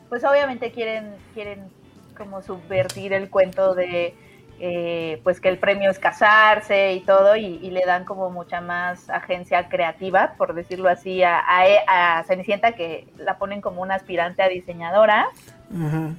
[0.10, 1.70] pues obviamente quieren, quieren
[2.18, 4.14] como subvertir el cuento de,
[4.60, 8.62] eh, pues que el premio es casarse y todo, y, y le dan como mucha
[8.62, 13.82] más agencia creativa, por decirlo así, a, a, E- a Cenicienta, que la ponen como
[13.82, 15.28] una aspirante a diseñadora.
[15.76, 16.10] Ajá.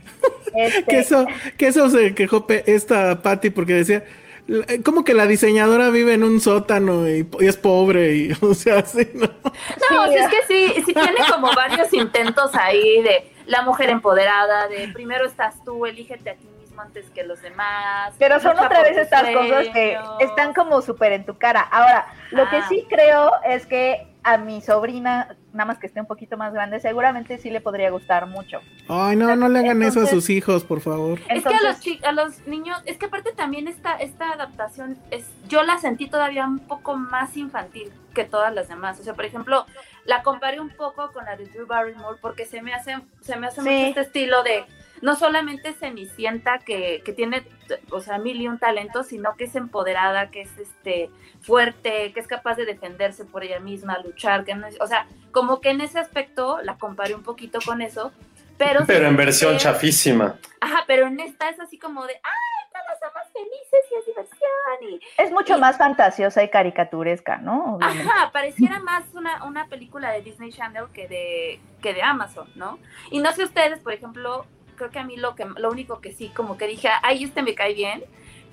[0.55, 1.27] Este, Que eso,
[1.57, 4.05] que eso se quejó pe- esta Patty porque decía,
[4.49, 8.55] "L- como que la diseñadora vive en un sótano y, y es pobre y, o
[8.55, 9.27] sea, así, ¿no?
[9.27, 13.89] No, Sí, sí, es que sí, sí tiene como varios intentos ahí de la mujer
[13.91, 18.15] empoderada, de primero estás tú, elígete a ti mismo antes que los demás.
[18.19, 21.61] Pero son otra vez estas cosas que están como súper en tu cara.
[21.61, 22.67] Ahora, lo que Ah.
[22.69, 26.81] sí creo es que a mi sobrina, nada más que esté un poquito más grande,
[26.81, 28.61] seguramente sí le podría gustar mucho.
[28.89, 31.21] Ay, no, no le hagan eso a sus hijos, por favor.
[31.29, 34.99] Es que a los, chi- a los niños, es que aparte también esta, esta adaptación,
[35.13, 38.99] es, yo la sentí todavía un poco más infantil que todas las demás.
[38.99, 39.65] O sea, por ejemplo,
[40.07, 43.47] la comparé un poco con la de Drew Barrymore porque se me hace, se me
[43.47, 43.69] hace Sí.
[43.69, 44.65] mucho este estilo de
[45.03, 47.45] no solamente Cenicienta que, que tiene,
[47.91, 52.21] o sea, mil y un talentos, sino que es empoderada, que es este fuerte, que
[52.21, 55.71] es capaz de defenderse por ella misma, luchar, que no es- o sea, como que
[55.71, 58.13] en ese aspecto la comparé un poquito con eso.
[58.59, 60.37] Pero, Pero en versión que- chafísima.
[60.61, 64.41] Ajá, pero en esta es así como de, ¡ay, todos somos felices y es diversión!
[64.81, 67.77] Y, Es mucho Y- más fantasiosa y caricaturesca, ¿no?
[67.77, 68.09] Obviamente.
[68.11, 72.79] ajá, pareciera más una, una película de Disney Channel que de, que de Amazon, ¿no?
[73.11, 76.13] Y no sé ustedes, por ejemplo, creo que a mí lo, que, lo único que
[76.13, 78.05] sí, como que dije, ¡ay, este me cae bien!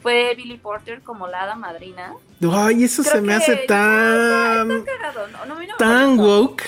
[0.02, 2.14] Fue Billy Porter como la hada madrina.
[2.52, 5.46] Ay, eso Creo se me hace tan, cagado, ¿no?
[5.46, 6.64] no, a mí no me tan woke.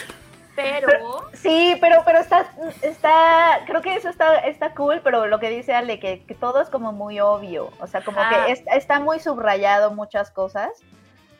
[0.56, 0.88] Pero...
[1.34, 2.50] Sí, pero, pero está,
[2.82, 6.62] está, creo que eso está, está cool, pero lo que dice Ale, que, que todo
[6.62, 10.70] es como muy obvio, o sea, como que es- está muy subrayado muchas cosas,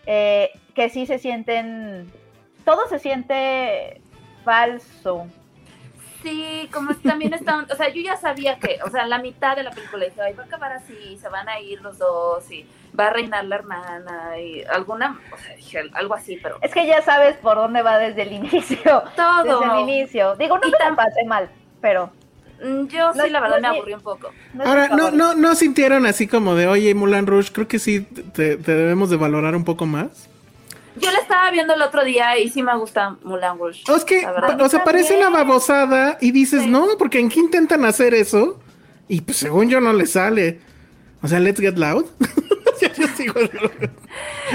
[0.06, 2.12] eh, que sí se sienten,
[2.66, 4.02] todo se siente
[4.44, 5.28] falso.
[6.26, 9.62] Sí, como también está, o sea, yo ya sabía que, o sea, la mitad de
[9.62, 12.66] la película dije, ay, va a acabar así, se van a ir los dos y
[13.00, 16.88] va a reinar la hermana y alguna, o sea, dije algo así, pero Es que
[16.88, 19.60] ya sabes por dónde va desde el inicio, todo.
[19.60, 20.36] desde el inicio.
[20.38, 21.48] Digo, no Y me la pasé mal,
[21.80, 22.10] pero...
[22.60, 24.32] Mm, Yo No sí, la verdad, no me aburrí un poco.
[24.56, 28.02] no Ahora, no, no, no sintieron así como de, oye, Mulan Rush, creo que sí
[28.02, 30.28] te, te debemos de valorar un poco más.
[30.98, 33.84] Yo la estaba viendo el otro día y sí me gusta Mulan Rouge.
[33.90, 34.62] O es que, la verdad.
[34.62, 36.70] o sea, parece una babosada y dices, Sí.
[36.70, 38.60] no, porque en qué intentan hacer eso
[39.08, 40.60] y pues según yo no le sale.
[41.22, 42.06] O sea, let's get loud.
[42.82, 43.40] Yo- sigo-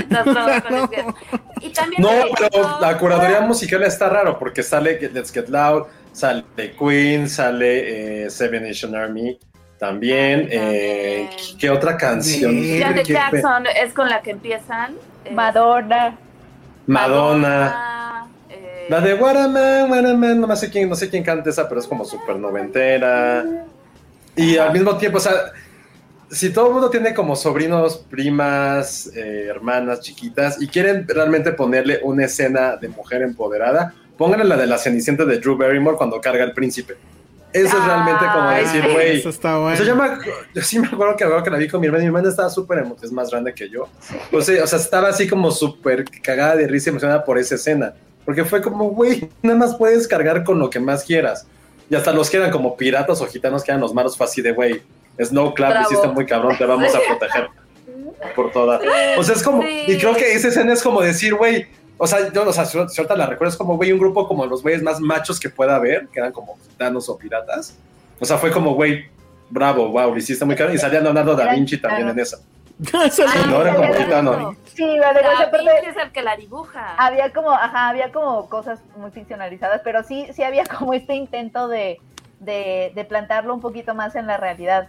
[0.09, 0.21] No.
[1.63, 2.03] Y también
[2.39, 6.45] pero la curaduría musical está raro porque sale Let's Get Loud, sale
[6.79, 9.39] Queen, sale eh, Seven Nation Army
[9.79, 10.43] también.
[10.45, 11.31] Ah, eh.
[11.59, 12.53] ¿Qué otra canción?
[12.61, 12.83] Bien.
[12.83, 14.95] Janet ¿Qué- Jackson es con la que empiezan.
[15.25, 15.35] eh,
[16.87, 17.49] Madonna.
[17.49, 18.31] Madonna.
[18.49, 21.23] eh, La de What a Man, What a Man, no sé quién, no sé quién
[21.23, 23.45] canta esa, pero es como súper noventera.
[24.37, 25.33] Y al mismo tiempo, o sea,
[26.31, 32.01] si todo el mundo tiene como sobrinos, primas, eh, hermanas chiquitas y quieren realmente ponerle
[32.03, 36.45] una escena de mujer empoderada, pónganle la de la Cenicienta de Drew Barrymore cuando carga
[36.45, 36.97] el príncipe.
[37.53, 39.19] Eso es realmente como decir, güey.
[39.19, 39.77] Eso está O bueno.
[39.77, 40.09] sea, yo, me
[40.55, 42.03] yo sí me acuerdo que, que la vi con mi hermana.
[42.03, 43.89] Mi hermana estaba súper emo- es más grande que yo.
[44.31, 47.57] Pues, sí, o sea, estaba así como súper cagada de risa y emocionada por esa
[47.57, 47.95] escena.
[48.25, 51.47] Porque fue como, güey, nada más puedes cargar con lo que más quieras.
[51.89, 54.41] Y hasta los que eran como piratas o gitanos que eran los malos fue así
[54.43, 54.81] de, güey,
[55.21, 55.87] Snow Club, Bravo.
[55.91, 57.49] hiciste muy cabrón, te vamos a proteger
[58.37, 58.81] por todas.
[59.19, 59.83] O sea, es como, Sí.
[59.89, 61.67] y creo que esa escena es como decir, güey,
[62.03, 64.63] o sea, yo, o sea, ahorita la recuerdo, es como, güey, un grupo como los
[64.63, 67.77] güeyes más machos que pueda haber, que eran como gitanos o piratas.
[68.19, 69.05] O sea, fue como, güey,
[69.51, 70.75] bravo, wow, lo hiciste muy cabrón.
[70.75, 72.39] Y salía Leonardo da Vinci también en esa.
[73.05, 74.57] Eso Ah, No, era sí, como sí, ahorita, no.
[74.75, 76.95] Sí, vale, Da o sea, Vinci aparte- es el que la dibuja.
[76.97, 81.69] había como, ajá, había como cosas muy ficcionalizadas, pero sí, sí había como este intento
[81.69, 81.99] de,
[82.39, 84.89] de, de plantarlo un poquito más en la realidad.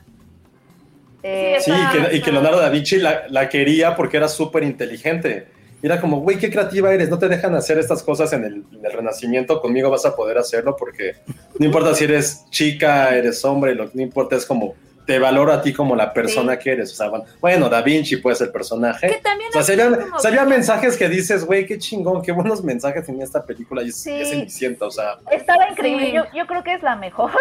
[1.24, 4.64] Eh, Sí, y que, y que Leonardo da Vinci la, la quería porque era súper
[4.64, 5.47] inteligente.
[5.82, 8.64] Y era como, güey, qué creativa eres, no te dejan hacer estas cosas en el,
[8.72, 11.16] en el Renacimiento, conmigo vas a poder hacerlo porque
[11.58, 14.76] no importa si eres chica, eres hombre, lo que no importa es como,
[15.08, 16.60] te valoro a ti como la persona Sí.
[16.60, 16.92] que eres.
[16.92, 17.12] O sea,
[17.42, 19.08] bueno, da Vinci puede ser el personaje.
[19.08, 23.06] que también O sea, como- serían mensajes que dices, güey, qué chingón, qué buenos mensajes
[23.08, 24.12] tenía esta película y es, Sí.
[24.12, 26.12] es Cenicienta, o sea, estaba increíble, Sí.
[26.14, 27.32] yo, yo creo que es la mejor.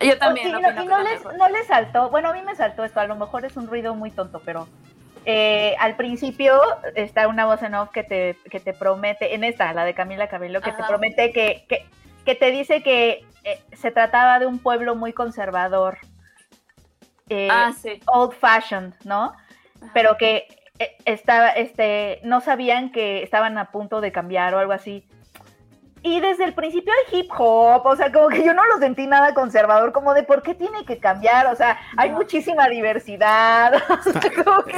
[0.00, 0.48] Yo también.
[0.48, 1.36] Y no- y no, la les, mejor.
[1.36, 3.94] no les saltó, bueno, a mí me saltó esto, a lo mejor es un ruido
[3.96, 4.66] muy tonto, pero
[5.24, 6.60] eh, al principio
[6.94, 10.28] está una voz en off que te, que te promete, en esta, la de Camila
[10.28, 11.86] Cabello, que te promete que, que,
[12.24, 15.98] que te dice que eh, se trataba de un pueblo muy conservador,
[17.28, 18.00] eh, Ah, sí.
[18.06, 19.32] old fashioned, ¿no?
[19.94, 20.46] Pero que
[20.78, 25.06] eh, estaba, este, no sabían que estaban a punto de cambiar o algo así.
[26.02, 29.06] Y desde el principio el hip hop, o sea, como que yo no lo sentí
[29.06, 32.16] nada conservador, como de por qué tiene que cambiar, o sea, hay No.
[32.16, 33.74] muchísima diversidad.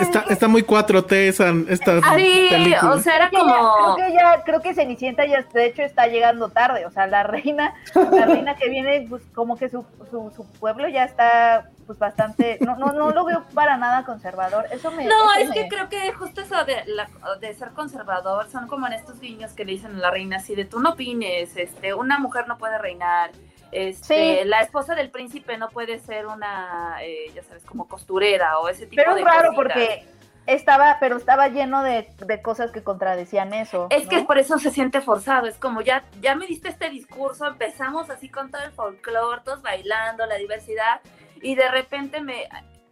[0.01, 2.93] Está, dije, está muy 4T esa, esta Sí, película.
[2.93, 3.55] o sea, era como.
[3.95, 7.23] creo que ya, creo que Cenicienta ya de hecho está llegando tarde, o sea, la
[7.23, 11.99] reina, la reina que viene, pues como que su, su, su pueblo ya está pues
[11.99, 14.67] bastante, no, no, no lo veo para nada conservador.
[14.71, 17.09] Eso me No, eso es que creo que justo eso de, la-
[17.41, 20.55] de ser conservador son como en estos guiños que le dicen a la reina así
[20.55, 23.31] de tú no este, una mujer no puede reinar,
[23.71, 24.49] este, Sí.
[24.49, 28.87] la esposa del príncipe no puede ser una, eh, ya sabes, como costurera o ese
[28.87, 29.55] tipo Pero de es raro cositas.
[29.55, 30.07] porque
[30.47, 33.87] estaba, pero estaba lleno de, de cosas que contradecían eso.
[33.91, 37.47] Es que por eso se siente forzado, es como ya, ya me diste este discurso,
[37.47, 41.01] empezamos así con todo el folclore, todos bailando, la diversidad,
[41.41, 42.49] y de repente me,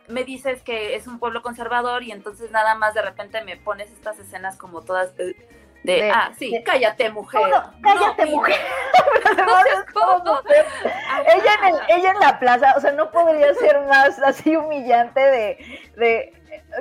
[0.08, 3.90] me dices que es un pueblo conservador y entonces nada más de repente me pones
[3.90, 5.36] estas escenas como todas de,
[5.82, 7.40] de, De- ah, sí, de- cállate mujer.
[7.40, 8.30] No, no, cállate, opines".
[8.34, 8.56] mujer.
[11.34, 15.20] Ella, en el- ella en la plaza, o sea, no podría ser más así humillante
[15.20, 15.58] de,
[15.96, 16.32] de,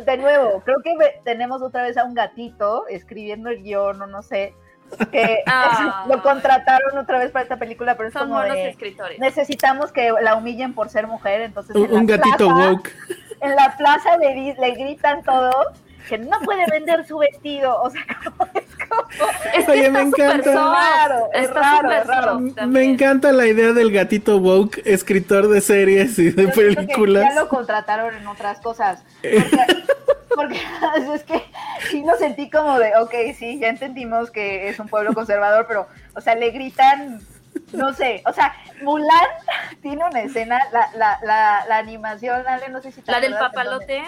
[0.05, 4.21] de nuevo, creo que tenemos otra vez a un gatito escribiendo el guion o no
[4.23, 4.53] sé,
[5.11, 6.05] que Ah.
[6.07, 9.19] lo contrataron otra vez para esta película, pero es Son como buenos de, escritores.
[9.19, 12.91] necesitamos que la humillen por ser mujer, entonces Un, en la un gatito plaza- woke.
[13.41, 15.67] en la plaza le, le gritan todos
[16.07, 18.68] que no puede vender su vestido, o sea, como, es como-
[19.55, 20.53] Es que Oye, está me encanta.
[20.53, 22.39] Raro, es raro, es raro.
[22.67, 26.75] Me encanta la idea del gatito woke, escritor de series y de Yo siento que
[26.75, 27.33] películas.
[27.33, 29.03] Ya lo contrataron en otras cosas.
[30.35, 30.61] Porque, porque
[31.15, 31.43] es que
[31.89, 35.87] sí lo sentí como de, ok, sí, ya entendimos que es un pueblo conservador, pero,
[36.15, 37.19] o sea, le gritan,
[37.73, 39.09] no sé, o sea, Mulan
[39.81, 43.31] tiene una escena, la, la, la, la animación, Ale, no sé si te La del
[43.31, 44.03] donde- papalote.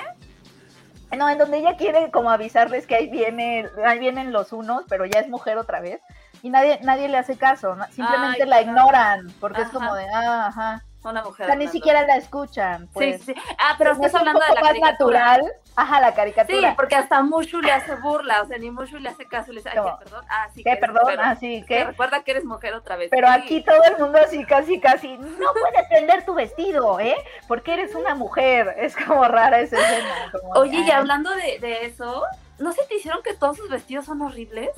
[1.17, 5.05] No, en donde ella quiere como avisarles que ahí viene, ahí vienen los unos, pero
[5.05, 6.01] ya es mujer otra vez.
[6.41, 7.85] Y nadie, nadie le hace caso, ¿no?
[7.91, 8.69] simplemente Ay, la claro.
[8.69, 10.83] ignoran, porque es como de, ah, ajá.
[11.03, 11.47] Una O mujer.
[11.47, 12.87] sea, ni siquiera la escuchan.
[12.93, 13.17] Pues.
[13.21, 13.41] Sí, sí, sí.
[13.57, 15.19] Ah, pero estás es un hablando de la más caricatura.
[15.19, 15.53] natural.
[15.75, 16.73] Ajá, la Sí, caricatura.
[16.75, 19.69] porque hasta Mushu le hace burla, o sea, ni Mushu le hace caso, le dice,
[19.69, 19.77] ay.
[19.83, 20.25] ¿qué, perdón?
[20.29, 21.01] Ah, sí, ¿Qué, que perdón?
[21.03, 21.19] mujer.
[21.23, 21.65] Ah, sí.
[21.67, 23.09] Recuerda que eres mujer otra vez.
[23.09, 23.33] Pero Sí.
[23.33, 27.15] aquí todo el mundo así, casi, casi, no puedes prender tu vestido, ¿eh?
[27.47, 28.75] Porque eres una mujer.
[28.77, 30.31] Es como rara esa escena.
[30.31, 32.23] como, Oye, y hablando de, de eso,
[32.59, 34.69] ¿no se te hicieron que todos sus vestidos son horribles?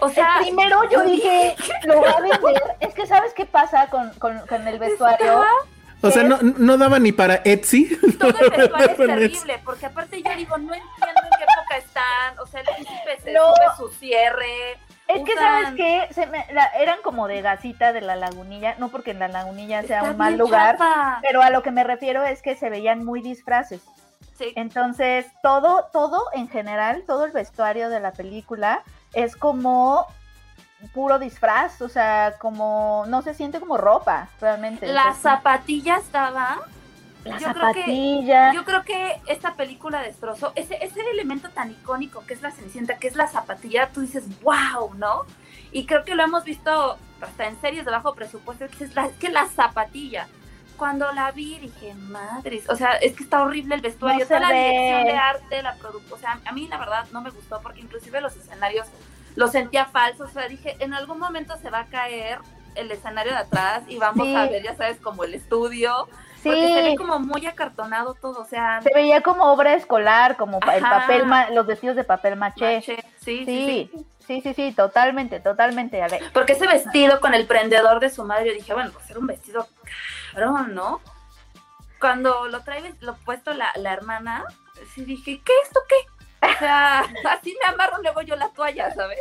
[0.00, 2.40] O El sea, primero yo dije, lo va a vender.
[2.80, 5.42] Es que, ¿sabes qué pasa con, con, con el vestuario?
[6.02, 7.96] O sea, no, no daba ni para Etsy.
[8.18, 9.06] todo el vestuario es Etsy.
[9.06, 13.18] terrible, porque aparte yo digo, no entiendo en qué época están, o sea, el príncipe
[13.24, 13.40] se No.
[13.54, 14.78] sube su cierre.
[15.08, 16.08] Es que, ¿sabes qué?
[16.12, 18.74] Se me- la- eran como de gasita de la lagunilla.
[18.78, 20.76] No porque en la lagunilla sea Está un mal lugar.
[21.22, 23.80] Pero a lo que me refiero es que se veían muy disfraces.
[24.36, 24.52] Sí.
[24.56, 28.82] Entonces, todo, todo en general, todo el vestuario de la película
[29.16, 30.06] es como
[30.92, 34.86] puro disfraz, o sea, como no se siente como ropa, realmente.
[34.86, 36.58] La O sea, zapatilla estaba.
[37.24, 38.52] la yo creo que-.
[38.54, 42.98] Yo creo que esta película destrozó ese, ese elemento tan icónico que es la Cenicienta,
[42.98, 45.22] que es la zapatilla, tú dices, wow, ¿no?
[45.72, 49.08] Y creo que lo hemos visto hasta en series de bajo presupuesto, que dices, la,
[49.18, 50.28] que la zapatilla.
[50.76, 54.40] Cuando la vi dije, madres, o sea, es que está horrible el vestuario, No toda
[54.40, 54.68] la ve.
[54.70, 57.80] dirección de arte, la producción, o sea, a mí la verdad no me gustó porque
[57.80, 58.86] inclusive los escenarios
[59.36, 62.38] los sentía falsos, o sea, dije, en algún momento se va a caer
[62.74, 64.34] el escenario de atrás y vamos Sí.
[64.34, 66.08] a ver, ya sabes, como el estudio,
[66.42, 70.36] sí, porque se ve como muy acartonado todo, o sea, se veía como obra escolar,
[70.36, 72.76] como el papel, ma- los vestidos de papel maché.
[72.76, 72.96] maché.
[73.20, 73.90] Sí, sí,
[74.26, 74.54] Sí, sí.
[74.54, 76.02] sí, totalmente, totalmente.
[76.34, 79.26] Porque ese vestido con el prendedor de su madre, yo dije, bueno, pues era un
[79.28, 79.68] vestido
[80.32, 81.00] cabrón, ¿no?
[82.00, 84.44] Cuando lo trae lo puesto la, la hermana,
[84.94, 85.94] sí dije, ¿qué esto qué?
[86.56, 87.00] O sea,
[87.30, 89.18] así me amarro luego yo la toalla, ¿sabes?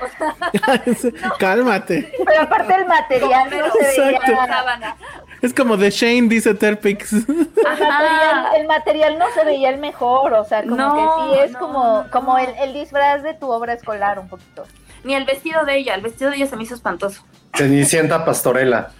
[0.00, 2.12] O sea, Cálmate.
[2.24, 4.26] Pero aparte el material no se Exacto.
[4.32, 4.46] veía.
[4.46, 4.96] sábana.
[5.42, 7.12] Es como The Shane, dice Terpix.
[7.12, 11.40] El material, el material no se veía el mejor, o sea, como No, que sí
[11.44, 12.10] es no, como, no.
[12.10, 14.64] como el, el disfraz de tu obra escolar un poquito.
[15.04, 17.22] Ni el vestido de ella, el vestido de ella se me hizo espantoso.
[17.54, 18.90] Cenicienta pastorela.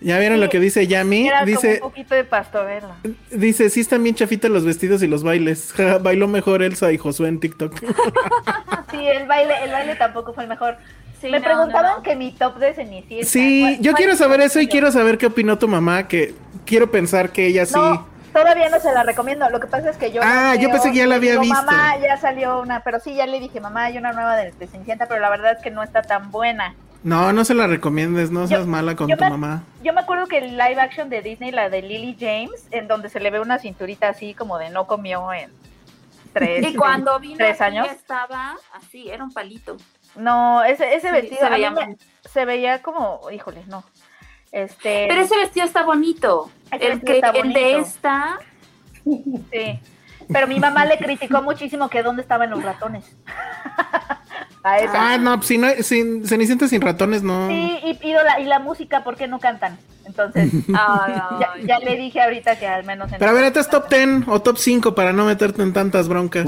[0.00, 1.26] ¿Ya vieron lo que dice Yami?
[1.28, 2.94] Era Dice, como un poquito de pastorela.
[3.30, 5.74] dice, sí están bien chafitas los vestidos y los bailes.
[6.02, 7.74] Bailó mejor Elsa y Josué en TikTok.
[8.90, 10.76] Sí, el baile, el baile tampoco fue el mejor.
[11.20, 12.02] Sí, Me no, preguntaban no, no.
[12.02, 13.26] que mi top de Cenicienta.
[13.26, 16.34] Sí, ¿cuál- yo cuál quiero saber eso y quiero saber qué opinó tu mamá, que
[16.64, 17.74] quiero pensar que ella sí.
[17.76, 19.48] No, todavía no se la recomiendo.
[19.50, 20.22] Lo que pasa es que yo.
[20.24, 21.56] Ah, yo pensé que ya la había digo, visto.
[21.56, 22.80] Mamá, ya salió una.
[22.80, 25.52] Pero sí, ya le dije, mamá, hay una nueva de, de Cenicienta, pero la verdad
[25.52, 26.74] es que no está tan buena.
[27.04, 29.62] No, no se la recomiendes, no seas mala con tu me- mamá.
[29.84, 33.08] Yo me acuerdo que el live action de Disney, la de Lily James, en donde
[33.08, 35.50] se le ve una cinturita así como de no comió en
[36.32, 37.86] tres, Y cuando vino tres años.
[37.90, 39.76] estaba así, era un palito.
[40.16, 41.96] No, ese, ese Sí, vestido se veía me- mal.
[42.28, 43.84] se veía como, híjole, no.
[44.50, 46.50] Este, Pero ese vestido está bonito.
[46.72, 48.38] El, que, está el de esta,
[49.04, 49.80] sí.
[50.32, 53.04] Pero mi mamá le criticó muchísimo que dónde estaban los ratones.
[54.72, 55.12] a esa.
[55.14, 57.48] Ah, no, pues, si no, sin, Cenicienta sin ratones, no.
[57.48, 59.78] Sí, y, y la, y la música, ¿por qué no cantan?
[60.06, 63.60] Entonces, ya, ay, ya le dije ahorita que al menos en Pero a ver, ¿este
[63.60, 66.46] es top 10 o top 5 para no meterte en tantas broncas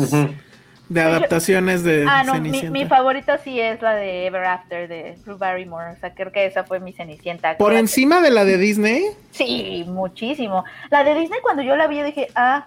[0.89, 2.73] de adaptaciones de Ah, no, mi, Cenicienta?
[2.73, 5.93] mi favorita sí es la de Ever After de Drew Barrymore.
[5.93, 7.57] O sea, creo que esa fue mi Cenicienta.
[7.59, 10.65] Por que- encima de la de Disney, Sí, muchísimo.
[10.91, 12.67] La de Disney cuando yo la vi dije, ah.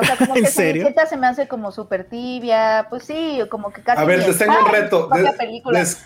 [0.00, 0.82] O sea, como ¿En que serio?
[0.82, 2.86] Cenicienta se me hace como súper tibia.
[2.90, 4.00] Pues sí, como que casi.
[4.00, 5.02] A ver, les tengo un reto.
[5.02, 5.78] su propia De- película.
[5.78, 6.04] des-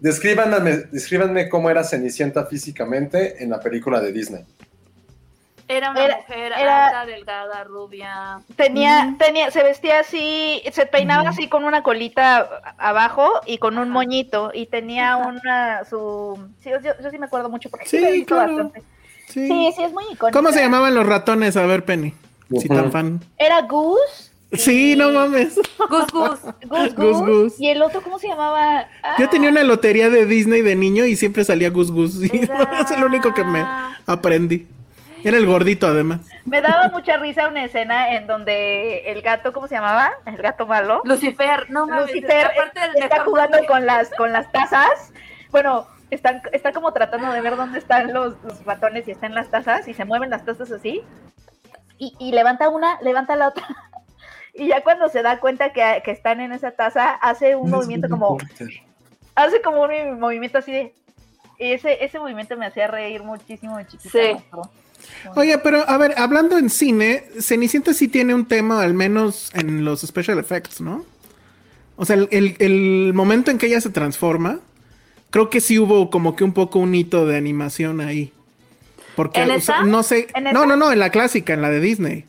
[0.00, 4.44] descríbanme, descríbanme cómo era Cenicienta físicamente en la película de Disney.
[5.68, 8.38] era una Era- mujer era- alta, delgada, rubia.
[8.54, 13.90] Tenía, tenía, se vestía así, se peinaba así con una colita abajo y con un
[13.90, 18.52] moñito y tenía una, su, sí, yo, yo sí me acuerdo mucho porque Sí, claro.
[18.54, 18.80] bastante.
[19.28, 19.48] sí.
[19.48, 20.30] Sí, sí, es muy icónica.
[20.38, 21.56] ¿Cómo se llamaban los ratones?
[21.56, 22.14] A ver, Penny,
[22.48, 22.74] si Ujú.
[22.74, 23.20] tan fan.
[23.38, 24.30] Era Goose.
[24.52, 25.56] Sí, no mames.
[25.56, 26.40] Gus Gus.
[26.42, 27.56] Goose, Goose, Goose, Goose.
[27.58, 28.86] Y el otro, ¿cómo se llamaba?
[29.02, 32.22] Ah, Yo tenía una lotería de Disney de niño y siempre salía Gus Gus.
[32.32, 33.64] y Era- es el único que me
[34.06, 34.66] aprendí.
[35.24, 36.20] Era el gordito, además.
[36.44, 40.12] Me daba mucha risa una escena en donde el gato, ¿cómo se llamaba?
[40.24, 41.00] El gato malo.
[41.04, 42.06] Lucifer, no mames.
[42.14, 42.48] Lucifer
[42.94, 45.12] está jugando con las con las tazas.
[45.50, 49.50] Bueno, están, está como tratando de ver dónde están los, los ratones y están las
[49.50, 51.02] tazas y se mueven las tazas así.
[51.98, 53.66] Y, y levanta una, levanta la otra.
[54.58, 58.08] Y ya cuando se da cuenta que, que están en esa taza, hace un movimiento
[58.08, 58.38] como,
[59.34, 60.94] hace como un movimiento así de,
[61.58, 64.08] ese, ese movimiento me hacía reír muchísimo de chiquita.
[64.10, 64.36] Sí.
[65.34, 69.84] Oye, pero a ver, hablando en cine, Cenicienta sí tiene un tema, al menos en
[69.84, 71.04] los special effects, ¿no?
[71.96, 74.60] O sea, el, el- el momento en que ella se transforma,
[75.28, 78.32] creo que sí hubo como que un poco un hito de animación ahí.
[79.16, 79.40] Porque
[79.86, 80.28] no sé.
[80.34, 82.24] ¿En No, no, no, en la clásica, en la de Disney.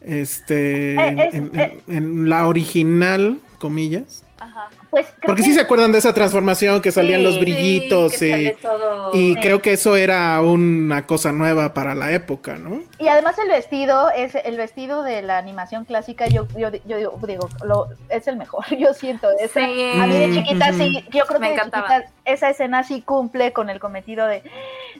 [0.00, 0.94] Este.
[0.94, 1.80] es- en- eh.
[1.88, 4.24] en la original, comillas.
[4.38, 4.68] Ajá.
[4.90, 8.12] Pues creo Porque que- sí se acuerdan de esa transformación que salían Sí, los brillitos
[8.14, 9.40] Sí, y, todo- y Sí.
[9.40, 12.80] creo que eso era una cosa nueva para la época, ¿no?
[12.98, 17.18] Y además el vestido, es el vestido de la animación clásica, yo, yo, yo digo,
[17.26, 19.28] digo, lo, es el mejor, yo siento.
[19.38, 19.90] Esa, Sí.
[20.00, 21.88] A mí de Mm, chiquita sí, yo creo Me que de encantaba.
[21.88, 24.42] chiquita esa escena sí cumple con el cometido de,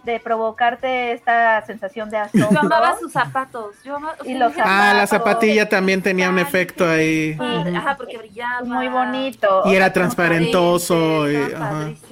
[0.04, 2.48] de provocarte esta sensación de asombro.
[2.52, 3.74] Yo amaba sus zapatos.
[3.84, 5.10] Yo amaba, o Y los dije, Ah, la zapatos.
[5.34, 7.36] zapatilla también tenía un efecto ahí.
[7.76, 8.62] Ajá, porque brillaba.
[8.64, 9.62] Muy bonito.
[9.66, 11.30] Y era transparentoso.
[11.30, 11.36] y-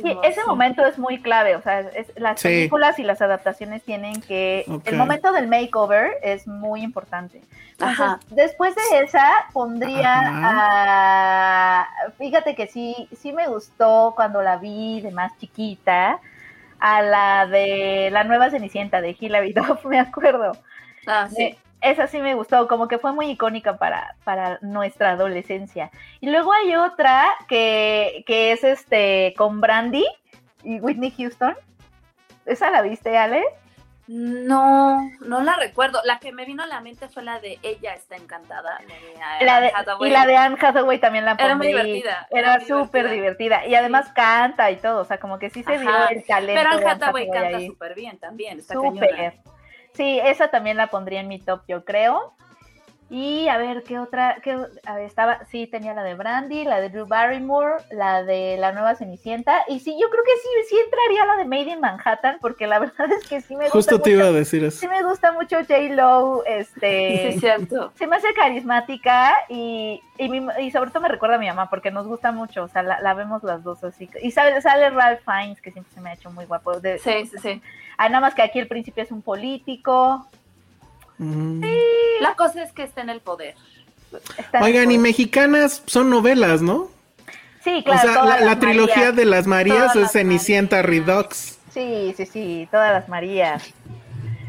[0.03, 0.47] Sí, ese sí.
[0.47, 2.49] momento es muy clave, o sea, es- las Sí.
[2.49, 4.65] películas y las adaptaciones tienen que...
[4.85, 7.43] El momento del makeover es muy importante.
[7.73, 8.21] Entonces, Ajá.
[8.31, 11.81] después de esa, pondría Ajá.
[11.83, 11.87] a...
[12.19, 16.19] Fíjate que sí, sí me gustó cuando la vi de más chiquita,
[16.79, 20.53] a la de la nueva Cenicienta de Hilary Duff, me acuerdo.
[21.07, 21.57] Ah, sí.
[21.91, 25.91] Esa sí me gustó, como que fue muy icónica para, para nuestra adolescencia.
[26.21, 30.05] Y luego hay otra que, que es este con Brandy
[30.65, 31.55] y Whitney Houston.
[32.45, 33.45] ¿Esa la viste, Ale?
[34.09, 36.01] No, no la recuerdo.
[36.05, 38.79] La que me vino a la mente fue la de Ella está encantada.
[39.41, 42.67] La de La y la de Anne Hathaway también la Era muy divertida, Era era
[42.67, 43.67] súper divertida.
[43.67, 46.09] Y además canta y todo, o sea, como que sí se vio Ajá.
[46.13, 46.61] el talento.
[46.63, 48.63] Pero Anne Hathaway canta súper bien también.
[48.63, 49.35] Súper.
[49.97, 52.35] Sí, esa también la pondría en mi top, yo creo.
[53.09, 54.39] Y a ver, ¿qué otra?
[54.43, 58.57] Qué, a ver, estaba, sí, tenía la de Brandy, la de Drew Barrymore, la de
[58.59, 59.63] la nueva Cenicienta.
[59.69, 62.79] Y sí, yo creo que sí, sí entraría la de Made in Manhattan, porque la
[62.81, 63.73] verdad es que sí me gusta.
[63.79, 64.81] Justo te mucho, iba a decir eso.
[64.81, 66.81] Sí me gusta mucho J-Lo, este.
[67.23, 67.93] Sí, es cierto.
[67.95, 71.71] Se me hace carismática y, y, mi- y sobre todo me recuerda a mi mamá
[71.71, 74.11] porque nos gusta mucho, o sea, la, la vemos las dos así.
[74.21, 76.81] Y sale, sale Ralph Fiennes, que siempre se me ha hecho muy guapo.
[76.81, 77.63] De, Sí, sí, sí.
[77.99, 80.27] Ah, nada más que aquí el príncipe es un político.
[81.19, 81.63] Mm.
[82.21, 83.55] La cosa es que esté en el poder.
[84.39, 85.01] Está Oigan, y el poder.
[85.01, 86.89] mexicanas son novelas, ¿no?
[87.63, 87.99] Sí, claro.
[87.99, 89.17] o sea, la, trilogía Marías.
[89.17, 91.07] de las Marías es las Cenicienta Marías.
[91.07, 91.59] Redux.
[91.71, 93.63] Sí, sí, sí, todas las Marías.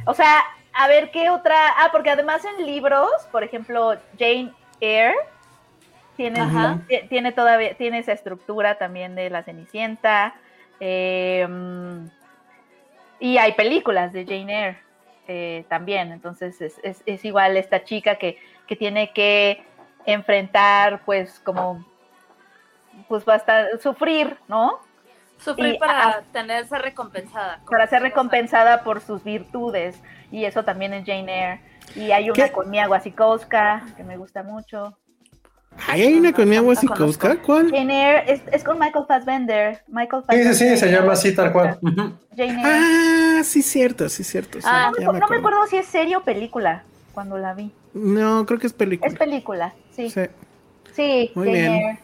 [0.05, 0.43] O sea,
[0.73, 1.55] a ver qué otra.
[1.77, 5.15] Ah, porque además en libros, por ejemplo, Jane Eyre
[6.15, 6.79] tiene, Ajá.
[7.09, 10.35] tiene todavía tiene esa estructura también de la Cenicienta.
[10.79, 12.07] eh, mm,
[13.19, 14.86] y hay películas de Jane Eyre
[15.27, 16.11] eh, también.
[16.11, 19.63] Entonces es, es- es igual esta chica que, que tiene que
[20.05, 21.85] enfrentar, pues, como,
[23.07, 24.79] pues, bastante, sufrir, ¿no?
[25.39, 27.61] Sufrir Y, para tener ser recompensada.
[27.69, 30.01] para ser recompensada por sus virtudes.
[30.31, 31.61] Y eso también es Jane Eyre.
[31.95, 32.51] Y hay una ¿Qué?
[32.51, 34.97] con Mia Wasikowska, que me gusta mucho.
[35.87, 37.05] Ay, hay una con mi agua La conozco.
[37.05, 37.69] Wasikowska, ¿cuál?
[37.71, 39.83] Jane Eyre es, es con Michael Fassbender.
[39.87, 41.79] Michael Sí, sí, Fassbender sí, se llama Mia así tal cual.
[42.35, 42.61] Jane Eyre.
[42.63, 44.59] Ah, sí, cierto, sí, cierto.
[44.59, 47.71] sí, Ah, no, no me acuerdo si es serie o película cuando la vi.
[47.93, 49.11] No, creo que es película.
[49.11, 50.09] Es película, sí.
[50.09, 50.21] Sí,
[50.93, 51.31] Sí.
[51.35, 51.73] Muy Jane bien.
[51.73, 51.99] Eyre.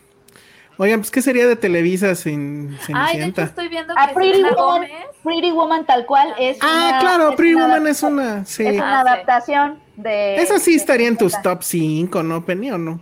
[0.78, 3.43] Oigan, pues, ¿qué sería de Televisa sin Ay, de hecho Cenicienta?
[3.43, 4.91] estoy viendo Ah, que Pretty Selena Woman, Gómez.
[5.24, 8.65] Pretty Woman tal cual es Ah, una- claro, es Pretty una Woman es una, sí.
[8.65, 9.09] Es una Ah, sí.
[9.09, 10.36] adaptación de...
[10.38, 12.99] Esa sí de estaría en tus top 5, ¿no, Penny, o no?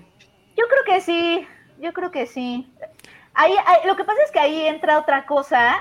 [0.62, 1.48] Yo creo que sí,
[1.80, 2.72] yo creo que sí.
[3.34, 5.76] Ahí, ahí- lo que pasa es que ahí entra otra cosa,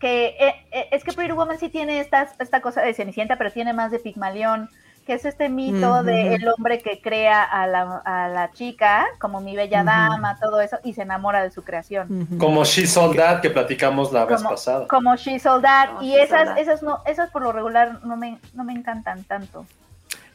[0.00, 3.52] que eh, eh, es que Pretty Woman sí tiene esta, esta cosa de Cenicienta, pero
[3.52, 4.68] tiene más de Pigmalión,
[5.06, 6.02] que es este mito Ujú.
[6.04, 10.78] del hombre que crea a la, a la chica, como mi bella dama, todo eso,
[10.82, 12.26] y se enamora de su creación.
[12.38, 14.88] Como She Sold That que platicamos la vez pasada.
[14.88, 18.38] como She Sold That, Como y esas, esas, no, esas por lo regular no me,
[18.54, 19.66] no me encantan tanto.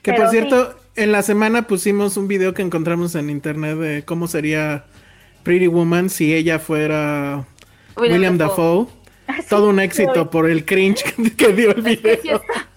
[0.02, 0.38] Que Pero por sí.
[0.38, 4.86] cierto, en la semana pusimos un video que encontramos en internet de cómo sería
[5.44, 7.46] Pretty Woman si ella fuera
[7.98, 8.88] William, Dafoe.
[9.50, 12.22] Todo un éxito por el cringe que, que dio el Es que video.
[12.22, 12.68] sí está.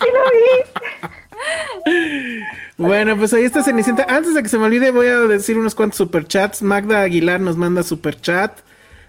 [0.00, 0.70] Sí lo vi.
[2.76, 4.04] Bueno, pues ahí está Cenicienta.
[4.08, 6.62] Antes de que se me olvide, voy a decir unos cuantos superchats.
[6.62, 8.60] Magda Aguilar nos manda superchat.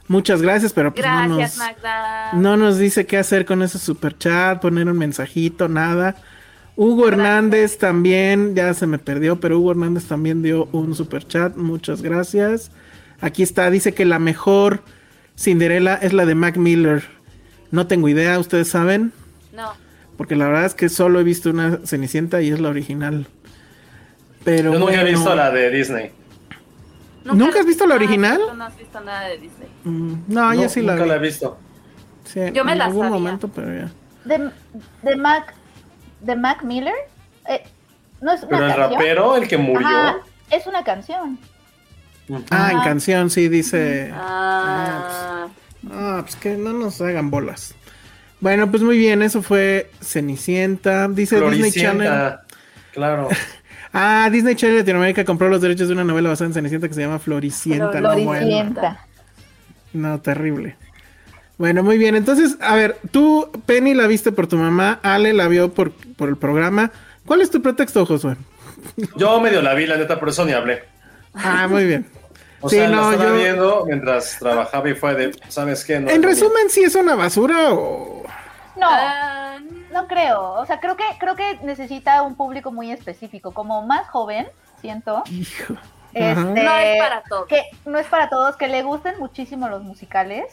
[0.08, 2.34] Muchas gracias, pero pues no Gracias, nos, Magda.
[2.34, 6.16] no nos dice qué hacer con ese superchat, poner un mensajito, nada.
[6.82, 11.58] Hugo Hernández también, ya se me perdió, pero Hugo Hernández también dio un superchat.
[11.58, 12.72] Muchas gracias.
[13.20, 14.82] Aquí está, dice que la mejor
[15.38, 17.04] Cinderella es la de Mac Miller.
[17.72, 19.12] No tengo idea, ustedes saben,
[19.54, 19.74] No.
[20.16, 23.28] porque la verdad es que solo he visto una Cenicienta y es la original.
[24.46, 26.12] Pero Yo nunca he visto la de Disney.
[27.26, 28.40] ¿Nunca has visto la Ah, original?
[28.50, 29.68] tú no has visto nada de Disney.
[29.84, 31.10] Mm, no, yo sí la nunca vi.
[31.10, 31.58] la he visto.
[32.24, 33.20] Sí, Yo me en la algún sabía.
[33.20, 33.92] momento, pero ya.
[34.24, 34.50] De,
[35.04, 35.54] de Mac,
[36.22, 36.94] de Mac Miller,
[37.48, 37.64] eh,
[38.22, 38.92] no es una Pero el canción.
[39.00, 39.88] rapero, el que murió.
[39.88, 40.18] Ajá,
[40.52, 41.40] es una canción.
[42.52, 44.12] Ah, en canción sí dice.
[44.14, 45.48] Ah,
[45.92, 47.74] Ah, pues que no nos hagan bolas.
[48.42, 51.08] Bueno, pues muy bien, eso fue Cenicienta.
[51.08, 52.36] Dice Disney Channel.
[52.94, 53.30] Claro.
[53.92, 57.02] Ah, Disney Channel Latinoamérica compró los derechos de una novela basada en Cenicienta que se
[57.02, 58.00] llama Floricienta.
[58.00, 58.24] No, bueno.
[58.34, 59.08] Floricienta.
[59.94, 60.76] No, terrible.
[61.58, 62.16] Bueno, muy bien.
[62.16, 66.30] Entonces, a ver, tú, Penny, la viste por tu mamá, Ale la vio por, por
[66.30, 66.92] el programa.
[67.26, 68.36] ¿Cuál es tu pretexto, Josué?
[69.16, 70.84] Yo medio la vi, la neta, por eso ni hablé.
[71.34, 72.06] Ah, muy bien.
[72.62, 76.00] O Sí, sea, no, la estaba yo- viendo mientras trabajaba y fue de, ¿sabes qué?
[76.00, 78.24] No, En resumen, ¿sí es una basura o...?
[78.76, 79.58] No, ah,
[79.94, 80.52] no creo.
[80.54, 84.48] O sea, creo que creo que necesita un público muy específico, como más joven,
[84.82, 85.24] siento.
[85.32, 85.76] Hijo.
[86.14, 87.48] Este, no es para todos.
[87.48, 90.46] que no es para todos, que le gusten muchísimo los musicales,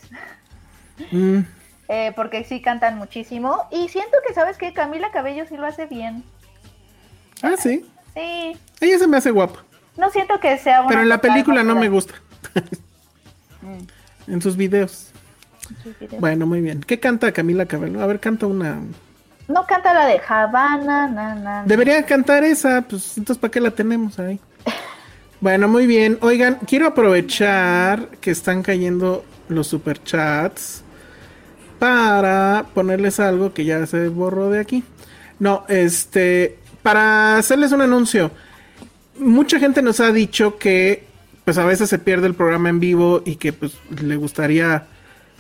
[1.11, 1.41] Mm,
[1.89, 3.66] eh, porque sí cantan muchísimo.
[3.70, 4.72] Y siento que, ¿sabes qué?
[4.72, 6.24] Camila Cabello sí lo hace bien.
[7.43, 7.84] Ah, sí.
[8.14, 9.62] Sí, Ella se me hace guapa.
[9.97, 12.14] no siento que sea una Pero en la película no me gusta.
[13.62, 15.11] Mm, En sus videos.
[16.18, 16.80] Bueno, muy bien.
[16.80, 18.01] ¿Qué canta Camila Cabello?
[18.03, 18.78] A ver, canta una.
[19.49, 21.62] No canta la de Havana, na, na, na.
[21.66, 24.41] Debería cantar esa, pues entonces ¿para qué la tenemos ahí?
[25.39, 26.18] Bueno, muy bien.
[26.22, 30.82] Oigan, quiero aprovechar que están cayendo los superchats
[31.79, 34.85] para ponerles algo que ya se borró de aquí.
[35.39, 38.31] No, este, para hacerles un anuncio.
[39.18, 41.05] Mucha gente nos ha dicho que
[41.45, 44.87] pues a veces se pierde el programa en vivo y que pues le gustaría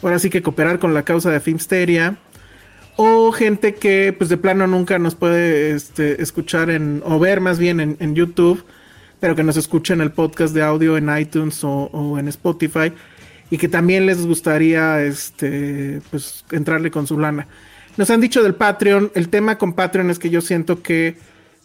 [0.02, 2.16] ahora sí que cooperar con la causa de Filmsteria
[2.96, 7.58] o gente que pues de plano nunca nos puede este, escuchar en, o ver más
[7.58, 8.64] bien en, YouTube,
[9.20, 12.92] pero que nos escucha en el podcast de audio en iTunes o en Spotify
[13.50, 17.46] y que también les gustaría este, pues, entrarle con su lana.
[17.96, 21.16] Nos han dicho del Patreon, el tema con Patreon es que yo siento que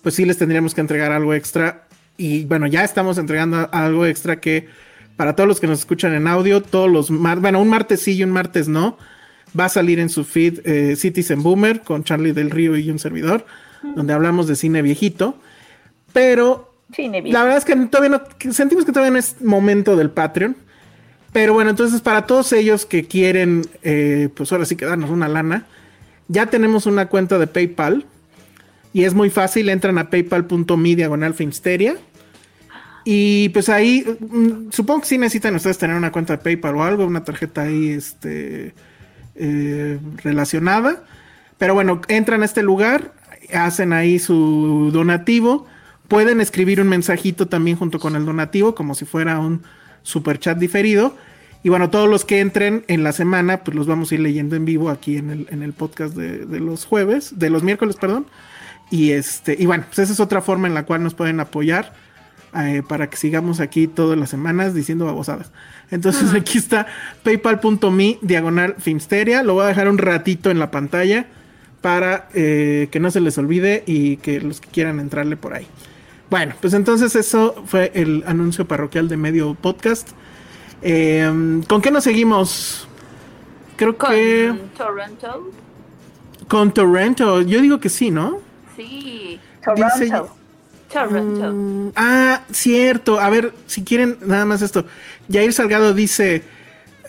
[0.01, 4.39] pues sí les tendríamos que entregar algo extra y bueno, ya estamos entregando algo extra
[4.39, 4.67] que
[5.17, 8.13] para todos los que nos escuchan en audio, todos los martes, bueno, un martes sí
[8.13, 8.97] y un martes no,
[9.59, 12.99] va a salir en su feed eh, Citizen Boomer con Charlie del Río y un
[12.99, 13.45] servidor,
[13.95, 15.39] donde hablamos de cine viejito,
[16.13, 20.09] pero Cine la verdad es que todavía no, sentimos que todavía no es momento del
[20.09, 20.55] Patreon.
[21.33, 25.27] Pero bueno, entonces para todos ellos que quieren, eh, pues ahora sí que darnos una
[25.27, 25.65] lana,
[26.27, 28.05] ya tenemos una cuenta de PayPal.
[28.93, 31.33] Y es muy fácil, entran a paypal.me diagonal.
[33.05, 36.83] Y pues ahí, mm, supongo que sí necesitan ustedes tener una cuenta de PayPal o
[36.83, 38.73] algo, una tarjeta ahí este,
[39.35, 41.03] eh, relacionada.
[41.57, 43.13] Pero bueno, entran a este lugar,
[43.53, 45.67] hacen ahí su donativo.
[46.09, 49.63] Pueden escribir un mensajito también junto con el donativo, como si fuera un
[50.03, 51.15] super chat diferido.
[51.63, 54.55] Y bueno, todos los que entren en la semana, pues los vamos a ir leyendo
[54.55, 57.95] en vivo aquí en el, en el podcast de, de los jueves, de los miércoles,
[57.97, 58.25] perdón.
[58.89, 61.93] Y este, y bueno, pues esa es otra forma en la cual nos pueden apoyar
[62.53, 65.51] eh, para que sigamos aquí todas las semanas diciendo babosadas.
[65.89, 66.85] Entonces aquí está
[67.23, 69.41] paypal.me diagonal Filmsteria.
[69.43, 71.27] Lo voy a dejar un ratito en la pantalla
[71.79, 75.65] para eh, que no se les olvide y que los que quieran entrarle por ahí.
[76.31, 80.09] Bueno, pues entonces eso fue el anuncio parroquial de medio podcast.
[80.81, 82.87] Eh, ¿Con qué nos seguimos?
[83.75, 85.51] Creo Con que Toronto.
[86.47, 87.41] con Torrento.
[87.41, 88.39] Yo digo que sí, ¿no?
[88.77, 89.39] Sí.
[89.75, 90.35] Dice- Toronto.
[90.91, 91.51] Toronto.
[91.53, 93.19] Mm, ah, cierto.
[93.19, 94.85] A ver, si quieren, nada más esto.
[95.31, 96.43] Jair Salgado dice: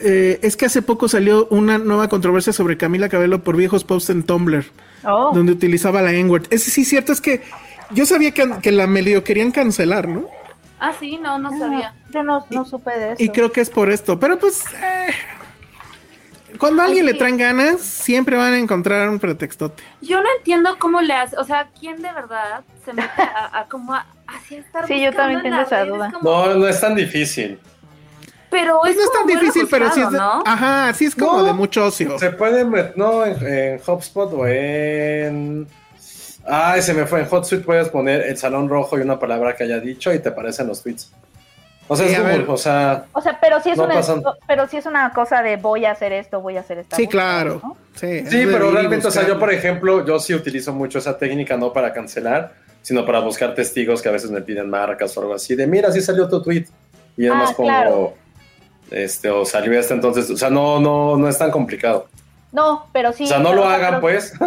[0.01, 4.11] eh, Es que hace poco salió una nueva controversia sobre Camila Cabello por viejos posts
[4.11, 4.65] en Tumblr,
[5.05, 6.47] Oh, donde utilizaba la N-word.
[6.51, 7.43] Ese sí, cierto, es que
[7.95, 10.27] yo sabía que, que la medio querían cancelar, ¿no?
[10.81, 11.95] Ah, sí, no, no sabía.
[12.11, 13.23] yo no, no supe de eso.
[13.23, 14.19] Y creo que es por esto.
[14.19, 14.65] Pero pues.
[14.83, 15.09] eh,
[16.59, 19.83] cuando a alguien le traen ganas, siempre van a encontrar un pretextote.
[20.01, 23.65] Yo no entiendo cómo le hace, o sea, ¿quién de verdad se mete a, a
[23.69, 26.11] como a, así a estar Sí, yo también en tengo esa duda.
[26.13, 27.59] como- No, no es tan difícil.
[28.51, 30.11] Pero Pues es no es tan difícil, pero sí es.
[30.11, 30.43] de- rebuscado, ¿no?
[30.47, 31.45] Ajá, sí es como No.
[31.45, 32.19] de mucho ocio.
[32.19, 35.67] Se puede meter, no, en, en HubSpot o en...
[36.47, 37.21] Ay, se me fue.
[37.21, 40.29] En HotSuite puedes poner el salón rojo y una palabra que haya dicho y te
[40.31, 41.13] aparecen los tweets.
[41.89, 43.05] O sea, Sí, es Google, o sea...
[43.13, 44.23] O sea, pero sí es No una, pasan.
[44.47, 46.97] pero sí es una cosa de voy a hacer esto, voy a hacer esta.
[46.97, 47.61] Sí, búsqueda, claro.
[47.63, 47.77] ¿no?
[47.95, 51.57] Sí, Sí, pero realmente, o sea, yo por ejemplo, yo sí utilizo mucho esa técnica
[51.57, 55.35] no para cancelar, sino para buscar testigos que a veces me piden marcas o algo
[55.35, 56.67] así, de mira, sí salió tu tweet.
[57.17, 58.15] Y además Ah, pongo, claro.
[58.91, 62.07] este, o salió este, entonces, o sea, no, no, no es tan complicado.
[62.53, 63.25] No, pero sí.
[63.25, 64.33] o sea, no lo hagan, pues.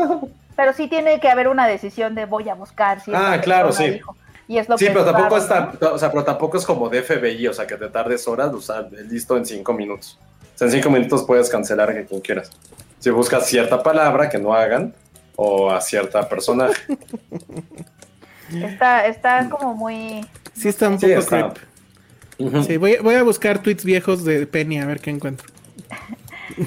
[0.56, 3.02] Pero sí tiene que haber una decisión de voy a buscar.
[3.02, 3.90] Si Ah, claro, sí.
[3.92, 4.16] dijo.
[4.48, 5.94] Y es lo Sí, que pero es tampoco raro, está, ¿no?
[5.94, 8.62] o sea, pero tampoco es como de FBI, o sea, que te tardes horas, o
[8.62, 10.20] sea, listo en cinco minutos.
[10.54, 12.52] O sea, en cinco minutos puedes cancelar a quien quieras.
[13.00, 14.94] Si buscas cierta palabra que no hagan,
[15.36, 16.70] o a cierta persona.
[18.54, 20.24] Está, está como muy.
[20.54, 21.54] Sí, está un Sí, poco está.
[22.38, 22.64] Ujú.
[22.64, 25.48] Sí, voy, voy a buscar tweets viejos de Penny a ver qué encuentro.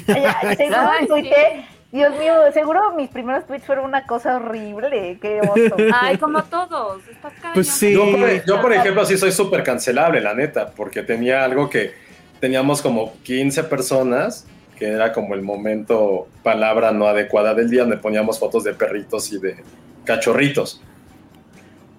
[0.08, 5.18] Ay, ay, tuiteé- Dios mío, seguro mis primeros tweets fueron una cosa horrible.
[5.20, 5.76] Qué oso.
[5.94, 7.02] Ay, como todos.
[7.08, 7.54] Está cañón.
[7.54, 7.94] Pues sí.
[7.94, 11.94] Yo por, yo, por ejemplo, sí soy súper cancelable, la neta, porque tenía algo que
[12.40, 14.46] teníamos como 15 personas,
[14.78, 19.32] que era como el momento palabra no adecuada del día, donde poníamos fotos de perritos
[19.32, 19.56] y de
[20.04, 20.82] cachorritos.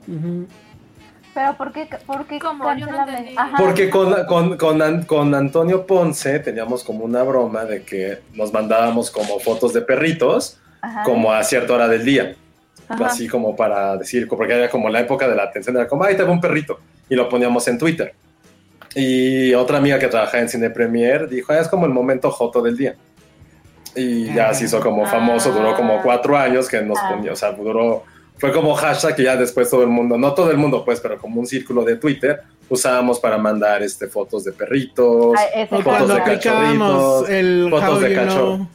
[0.08, 0.48] Ujú.
[1.34, 1.88] Pero ¿por qué?
[2.06, 2.64] ¿Por qué ¿Cómo?
[2.64, 3.18] Yo no cancelable?
[3.18, 3.36] entendí.
[3.38, 3.58] Ajá.
[3.58, 8.52] Porque con, con, con, An- con Antonio Ponce teníamos como una broma de que nos
[8.52, 11.04] mandábamos como fotos de perritos, Ajá.
[11.04, 12.36] como a cierta hora del día.
[12.88, 13.06] Ajá.
[13.08, 16.18] Así como para decir, porque era como la época de la atención, era como, ay,
[16.18, 16.80] tengo un perrito.
[17.08, 18.14] Y lo poníamos en Twitter.
[18.96, 22.62] Y otra amiga que trabajaba en Cine Premier dijo, "Ah, es como el momento joto
[22.62, 22.96] del día.
[23.96, 27.10] Y ya se hizo como famoso, duró como cuatro años que nos Ah.
[27.12, 28.04] ponía, o sea, duró,
[28.40, 31.18] fue como hashtag que ya después todo el mundo, no todo el mundo pues, pero
[31.18, 35.70] como un círculo de Twitter, usábamos para mandar este, fotos de perritos, Ah, O es
[35.70, 37.30] fotos cuando de cachorritos.
[37.30, 38.56] el fotos how de you cachorro.
[38.56, 38.68] know,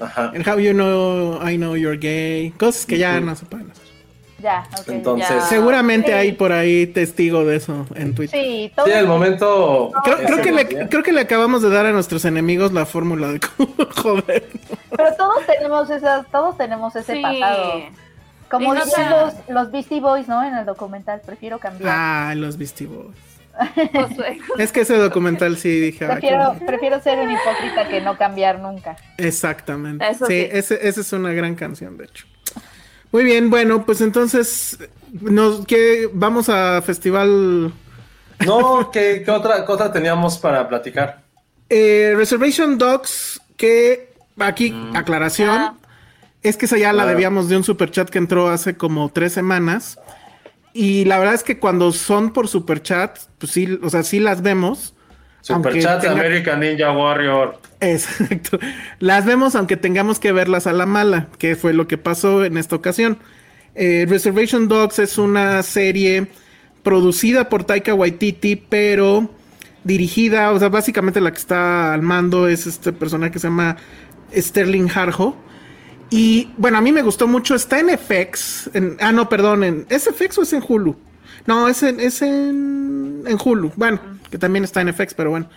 [0.00, 0.32] Ajá.
[0.34, 3.84] el how you know I know you're gay, cosas que ya no se pueden hacer.
[4.42, 4.88] Ya, ok.
[4.88, 5.40] Entonces, Ya.
[5.42, 6.12] Seguramente Sí.
[6.12, 8.38] hay por ahí testigo de eso en Twitter.
[8.38, 8.84] Sí, todo.
[8.84, 9.90] Sí, el momento...
[10.04, 13.40] Creo, que le, creo que le acabamos de dar a nuestros enemigos la fórmula de
[13.40, 14.44] cómo joder.
[14.94, 17.22] Pero todos tenemos esas, todos tenemos ese Sí.
[17.22, 17.72] pasado.
[18.58, 19.10] Como dicen sé.
[19.10, 20.42] los, los Beastie Boys, ¿no?
[20.44, 21.90] En el documental, prefiero cambiar.
[21.94, 23.16] Ah, los Beastie Boys.
[24.58, 26.04] Es que ese documental sí dije.
[26.06, 26.66] "Ay, qué Prefiero, bonito".
[26.66, 28.96] prefiero ser un hipócrita que no cambiar nunca.
[29.16, 30.04] Exactamente.
[30.08, 30.48] Eso sí, sí.
[30.50, 32.26] ese- esa es una gran canción, de hecho.
[33.12, 34.78] Muy bien, bueno, pues entonces
[35.12, 37.72] nos que vamos a festival
[38.44, 41.22] No, ¿qué, qué otra, qué otra teníamos para platicar?
[41.70, 45.74] eh, Reservation Dogs, que aquí aclaración Ah.
[46.44, 49.98] Es que esa ya la debíamos de un superchat que entró hace como tres semanas
[50.72, 54.42] y la verdad es que cuando son por superchat, pues sí, o sea, sí las
[54.42, 54.94] vemos.
[55.40, 57.58] Superchat tenga- American Ninja Warrior.
[57.80, 58.58] Exacto.
[58.98, 62.56] Las vemos aunque tengamos que verlas a la mala, que fue lo que pasó en
[62.56, 63.18] esta ocasión.
[63.74, 66.28] Eh, Reservation Dogs es una serie
[66.82, 69.30] producida por Taika Waititi, pero
[69.84, 73.76] dirigida, o sea, básicamente la que está al mando es este personaje que se llama
[74.34, 75.36] Sterling Harjo.
[76.16, 79.84] Y bueno, a mí me gustó mucho, está en FX, en- ah, no, perdón, en,
[79.88, 80.94] ¿es FX o es en Hulu?
[81.44, 83.98] No, es en, es en, en Hulu, bueno,
[84.30, 85.48] que también está en FX, pero bueno.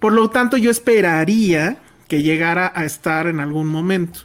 [0.00, 1.76] Por lo tanto, yo esperaría
[2.08, 4.22] que llegara a estar en algún momento.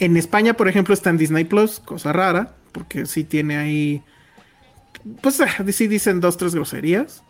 [0.00, 4.02] En España, por ejemplo, está en Disney Plus, cosa rara, porque sí tiene ahí.
[5.20, 7.22] Pues ah, sí dicen dos, tres groserías.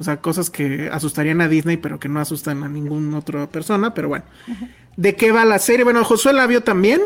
[0.00, 3.94] O sea, cosas que asustarían a Disney, pero que no asustan a ninguna otra persona.
[3.94, 4.24] Pero bueno,
[4.96, 5.84] ¿de qué va la serie?
[5.84, 7.00] Bueno, Josué la vio también.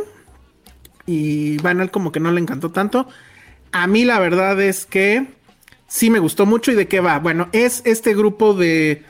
[1.07, 3.07] Y bueno, él como que no le encantó tanto.
[3.72, 5.26] A mí la verdad es que
[5.86, 6.72] sí me gustó mucho.
[6.72, 7.18] ¿Y de qué va?
[7.18, 9.02] Bueno, es este grupo de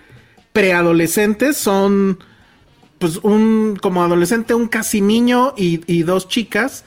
[0.52, 1.56] preadolescentes.
[1.56, 2.18] Son
[2.98, 6.84] pues un como adolescente, un casi niño y, y dos chicas.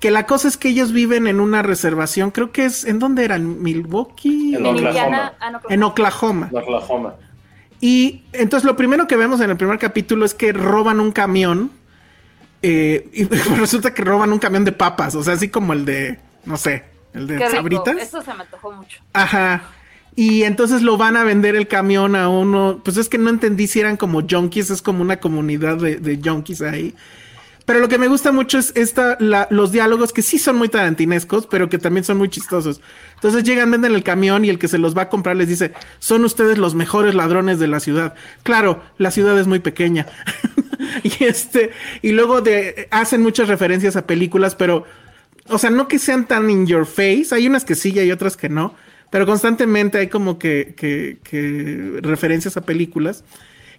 [0.00, 2.30] Que la cosa es que ellos viven en una reservación.
[2.30, 2.84] Creo que es.
[2.84, 3.62] ¿En dónde eran?
[3.62, 4.54] ¿Milwaukee?
[4.54, 4.88] En En Oklahoma.
[4.88, 6.48] Indiana, ah, En Oklahoma.
[6.50, 7.14] de Oklahoma.
[7.82, 11.70] Y entonces lo primero que vemos en el primer capítulo es que roban un camión.
[12.62, 13.24] Eh, y
[13.58, 15.14] resulta que roban un camión de papas.
[15.14, 16.84] O sea, así como el de, no sé,
[17.14, 17.56] el de Qué rico.
[17.56, 17.96] sabritas.
[17.98, 19.00] Eso se me antojó mucho.
[19.12, 19.62] Ajá.
[20.16, 22.80] Y entonces lo van a vender el camión a uno.
[22.84, 26.20] Pues es que no entendí si eran como junkies, es como una comunidad de, de
[26.22, 26.94] junkies ahí.
[27.70, 31.46] Pero lo que me gusta mucho es esta, los diálogos que sí son muy tarantinescos,
[31.46, 32.80] pero que también son muy chistosos.
[33.14, 35.72] Entonces llegan, venden el camión y el que se los va a comprar les dice,
[36.00, 38.14] son ustedes los mejores ladrones de la ciudad.
[38.42, 40.08] Claro, la ciudad es muy pequeña.
[41.04, 41.70] y este,
[42.02, 44.84] y luego de, hacen muchas referencias a películas, pero,
[45.46, 47.28] o sea, no que sean tan in your face.
[47.30, 48.74] Hay unas que sí y hay otras que no.
[49.10, 53.22] Pero constantemente hay como que, que referencias a películas.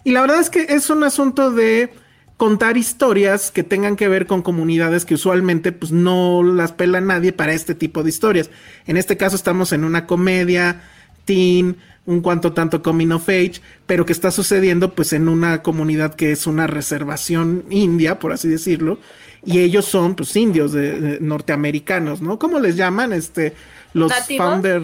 [0.02, 1.92] Y la verdad es que es un asunto de
[2.36, 7.32] contar historias que tengan que ver con comunidades que usualmente pues no las pela nadie
[7.32, 8.50] para este tipo de historias.
[8.86, 10.82] En este caso estamos en una comedia,
[11.24, 16.14] teen, un cuanto tanto coming of age, pero que está sucediendo pues en una comunidad
[16.14, 18.98] que es una reservación india, por así decirlo,
[19.44, 22.38] y ellos son pues indios de, de norteamericanos, ¿no?
[22.38, 23.12] ¿Cómo les llaman?
[23.12, 23.54] Este,
[23.92, 24.46] los ¿Nativos?
[24.46, 24.82] founder,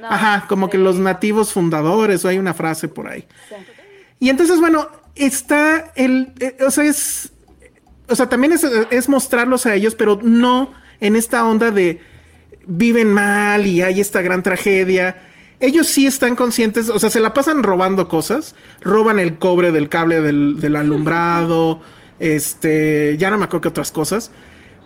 [0.00, 3.24] No, ajá, como que los nativos fundadores, o hay una frase por ahí.
[3.48, 3.54] Sí.
[4.20, 7.32] Y entonces, bueno, está el, eh, o sea, es,
[8.08, 12.00] o sea, también es, es mostrarlos a ellos, pero no en esta onda de
[12.66, 15.22] viven mal y hay esta gran tragedia.
[15.58, 19.88] Ellos sí están conscientes, o sea, se la pasan robando cosas, roban el cobre del
[19.88, 21.80] cable del, del alumbrado,
[22.18, 24.30] este, ya no me acuerdo qué otras cosas,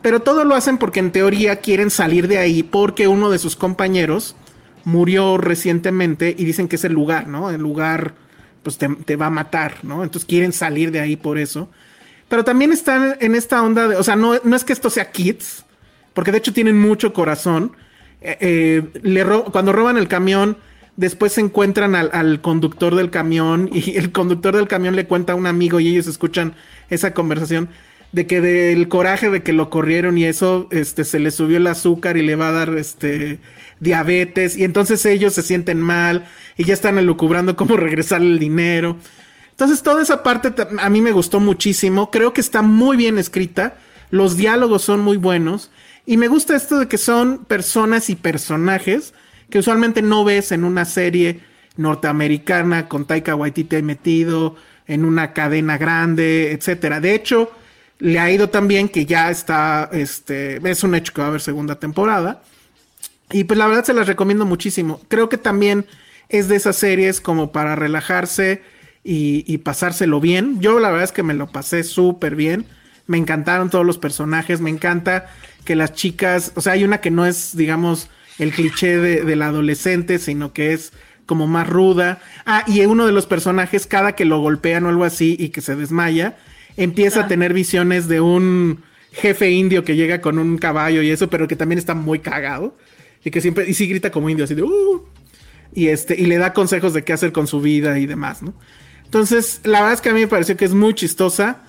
[0.03, 3.57] pero todo lo hacen porque en teoría quieren salir de ahí porque uno de sus
[3.57, 4.37] compañeros
[4.85, 7.51] murió recientemente y dicen que es el lugar, ¿no?
[7.51, 8.15] El lugar
[8.65, 10.03] pues te, va a matar, ¿no?
[10.03, 11.69] Entonces quieren salir de ahí por eso.
[12.29, 15.13] Pero también están en esta onda de, o sea, no, no es que esto sea
[15.13, 15.65] kids,
[16.15, 17.77] porque de hecho tienen mucho corazón.
[18.23, 20.57] Eh, eh, cuando roban el camión,
[20.97, 25.37] después se encuentran al conductor del camión y el conductor del camión le cuenta a
[25.37, 26.55] un amigo y ellos escuchan
[26.89, 27.69] esa conversación
[28.15, 31.67] de que del coraje de que lo corrieron y eso, este, se le subió el
[31.67, 33.41] azúcar y le va a dar, este,
[33.81, 36.25] diabetes y entonces ellos se sienten mal
[36.57, 38.97] y ya están elucubrando cómo regresarle el dinero.
[39.51, 43.79] Entonces toda esa parte a mí me gustó muchísimo, creo que está muy bien escrita,
[44.11, 45.73] los diálogos son muy buenos
[46.07, 49.13] y me gusta esto de que son personas y personajes
[49.51, 51.41] que usualmente no ves en una serie
[51.77, 54.55] norteamericana con Taika Waititi metido
[54.87, 57.01] en una cadena grande, etcétera.
[57.01, 57.51] De hecho,
[57.99, 61.29] le ha ido tan bien que ya está, este, es un hecho que va a
[61.29, 62.43] haber segunda temporada.
[63.31, 65.01] Y pues la verdad se las recomiendo muchísimo.
[65.09, 65.87] Creo que también
[66.29, 68.63] es de esas series como para relajarse
[69.03, 70.61] y, pasárselo bien.
[70.61, 72.67] Yo la verdad es que me lo pasé súper bien.
[73.07, 74.61] Me encantaron todos los personajes.
[74.61, 75.27] Me encanta
[75.65, 78.09] que las chicas, o sea, hay una que no es, digamos,
[78.39, 80.93] el cliché de, del adolescente, sino que es
[81.27, 82.21] como más ruda.
[82.47, 85.61] Ah, y uno de los personajes, cada que lo golpean o algo así y que
[85.61, 86.37] se desmaya,
[86.77, 88.83] empieza a tener visiones de un
[89.13, 92.77] jefe indio que llega con un caballo y eso, pero que también está muy cagado.
[93.25, 95.05] Y que siempre, y sí grita como indio, así de, "Uh".
[95.73, 98.55] y este y le da consejos de qué hacer con su vida y demás, ¿no?
[99.05, 101.63] Entonces, la verdad es que a mí me pareció que es muy chistosa.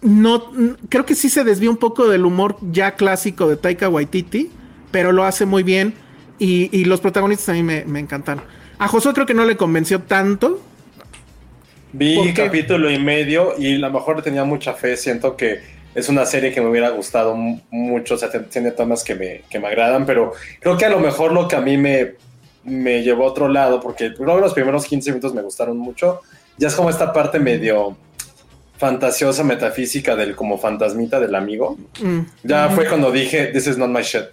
[0.00, 0.50] No,
[0.88, 4.50] creo que sí se desvía un poco del humor ya clásico de Taika Waititi,
[4.90, 5.94] pero lo hace muy bien
[6.38, 8.44] y, los protagonistas a mí me, me encantaron.
[8.78, 10.60] A Josué creo que no le convenció tanto.
[11.92, 14.96] Vi un capítulo y medio y a lo mejor tenía mucha fe.
[14.96, 15.60] Siento que
[15.94, 18.14] es una serie que me hubiera gustado mucho.
[18.14, 21.32] O sea, tiene temas que me, que me agradan, pero creo que a lo mejor
[21.32, 22.14] lo que a mí me,
[22.64, 26.20] me llevó a otro lado, porque luego los primeros 15 minutos me gustaron mucho,
[26.56, 27.96] ya es como esta parte medio
[28.78, 31.76] fantasiosa, metafísica del como fantasmita del amigo.
[32.00, 32.20] Mm.
[32.42, 34.24] Ya fue cuando dije, this is not my shit.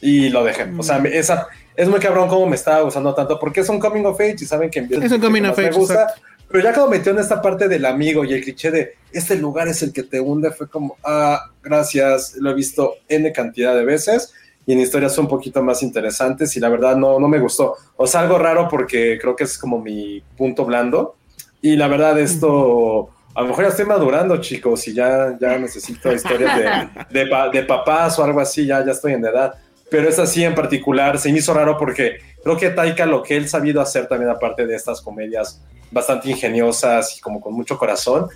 [0.00, 0.68] Y lo dejé.
[0.78, 4.04] O sea, esa, es muy cabrón como me estaba gustando tanto, porque es un coming
[4.04, 5.70] of age y saben que es un coming of age.
[5.70, 6.14] Me gusta,
[6.50, 9.68] pero ya cuando metió en esta parte del amigo y el cliché de este lugar
[9.68, 13.84] es el que te hunde, fue como, ah, gracias, lo he visto N cantidad de
[13.84, 14.32] veces
[14.66, 17.76] y en historias un poquito más interesantes y la verdad no, no me gustó.
[17.96, 21.16] O sea, algo raro porque creo que es como mi punto blando
[21.62, 23.10] y la verdad esto...
[23.32, 27.62] A lo mejor ya estoy madurando, chicos, y ya, ya necesito historias de, de, de
[27.62, 29.54] papás o algo así, ya, ya estoy en edad
[29.90, 33.36] pero es así en particular se me hizo raro porque creo que Taika lo que
[33.36, 35.60] él sabido hacer también aparte de estas comedias
[35.90, 38.28] bastante ingeniosas y como con mucho corazón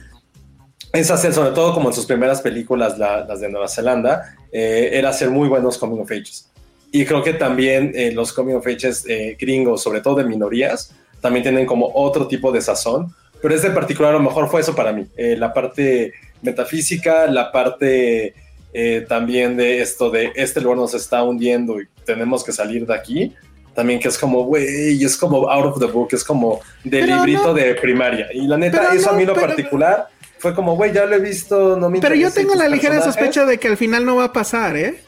[0.92, 5.10] es hacer sobre todo como en sus primeras películas las de Nueva Zelanda eh, era
[5.10, 6.50] hacer muy buenos coming of ages
[6.92, 10.94] y creo que también eh, los coming of ages eh, gringos sobre todo de minorías
[11.20, 14.74] también tienen como otro tipo de sazón pero este particular a lo mejor fue eso
[14.74, 16.12] para mí la parte
[16.42, 18.34] metafísica la parte
[18.76, 22.92] eh, también de esto de este lugar nos está hundiendo y tenemos que salir de
[22.94, 23.32] aquí.
[23.74, 27.52] También que es como, güey, es como out of the book, es como de librito
[27.52, 28.28] de primaria.
[28.32, 31.76] Y la neta, eso a mí lo particular fue como, güey, ya lo he visto,
[31.76, 34.32] no me Pero yo tengo la ligera sospecha de que al final no va a
[34.32, 35.00] pasar, ¿eh?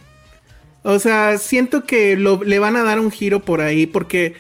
[0.83, 4.35] O sea, siento que le van a dar un giro por ahí porque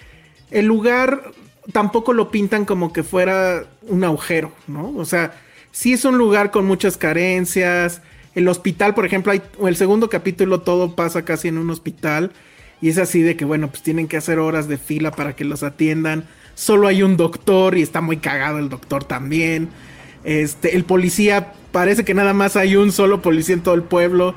[0.51, 1.33] el lugar
[1.73, 4.93] tampoco lo pintan como que fuera un agujero, ¿no?
[4.97, 5.33] O sea,
[5.71, 8.01] sí es un lugar con muchas carencias,
[8.37, 12.33] el hospital, por ejemplo, hay, el segundo capítulo todo pasa casi en un hospital.
[12.81, 15.45] Y es así de que, bueno, pues tienen que hacer horas de fila para que
[15.45, 16.25] los atiendan.
[16.55, 19.69] Solo hay un doctor y está muy cagado el doctor también.
[20.25, 24.35] Este, el policía, parece que nada más hay un solo policía en todo el pueblo.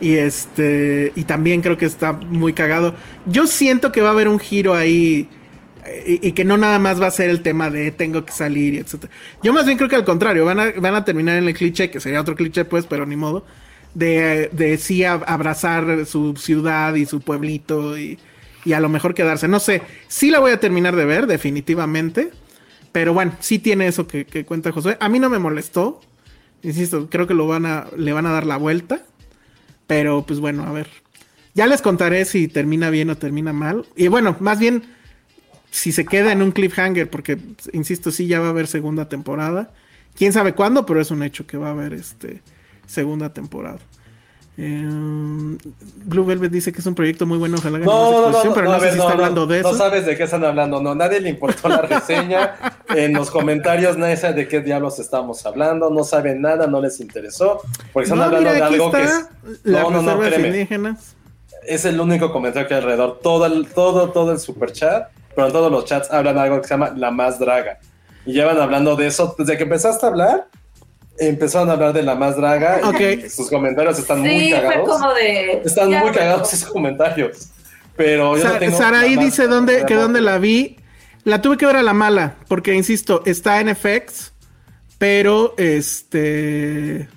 [0.00, 2.94] Y este, y también creo que está muy cagado.
[3.26, 5.28] Yo siento que va a haber un giro ahí
[6.06, 8.78] y, que no nada más va a ser el tema de tengo que salir y
[8.78, 9.12] etcétera.
[9.42, 11.90] Yo más bien creo que al contrario, van a, van a terminar en el cliché,
[11.90, 13.44] que sería otro cliché pues, pero ni modo,
[13.94, 18.18] de, de sí abrazar su ciudad y su pueblito y,
[18.64, 19.48] y, a lo mejor quedarse.
[19.48, 22.30] No sé, sí la voy a terminar de ver, definitivamente,
[22.92, 24.96] pero bueno, sí tiene eso que, que cuenta José.
[25.00, 26.00] A mí no me molestó,
[26.62, 29.02] insisto, creo que lo van a, le van a dar la vuelta,
[29.86, 30.88] pero pues bueno, a ver.
[31.54, 33.84] Ya les contaré si termina bien o termina mal.
[33.94, 34.84] Y bueno, más bien
[35.70, 37.38] si se queda en un cliffhanger, porque
[37.72, 39.72] insisto, sí ya va a haber segunda temporada.
[40.14, 42.42] Quién sabe cuándo, pero es un hecho que va a haber este
[42.86, 43.78] segunda temporada.
[44.58, 44.86] Eh,
[46.04, 48.78] Blue Velvet dice que es un proyecto muy bueno, ojalá no, no, no, pero no,
[48.80, 49.72] sé si está hablando de eso.
[49.72, 52.54] No sabes de qué están hablando, no, nadie le importó la reseña.
[52.94, 57.00] en los comentarios nadie sabe de qué diablos estamos hablando, no saben nada, no les
[57.00, 57.62] interesó,
[57.94, 59.26] porque están hablando de algo que es.
[59.64, 60.96] No, no, no, créeme.
[61.66, 63.20] Es el único comentario que hay alrededor.
[63.22, 66.60] Todo el, todo, todo el super chat pero en todos los chats hablan de algo
[66.60, 67.78] que se llama la más draga.
[68.24, 70.48] Y llevan hablando de eso desde que empezaste a hablar.
[71.28, 74.88] Empezaron a hablar de la más draga y sus comentarios están muy cagados.
[74.88, 77.48] como de, están muy cagados sus comentarios.
[77.96, 80.76] Pero yo no Saraí dice dónde, que dónde la vi.
[81.24, 84.32] La tuve que ver a la mala, porque insisto, está en FX,
[84.98, 87.08] pero este.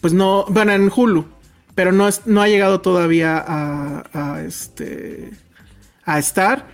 [0.00, 0.46] Pues no.
[0.48, 1.26] Bueno, en Hulu.
[1.74, 5.30] Pero no, es, no ha llegado todavía a, a este.
[6.04, 6.64] a estar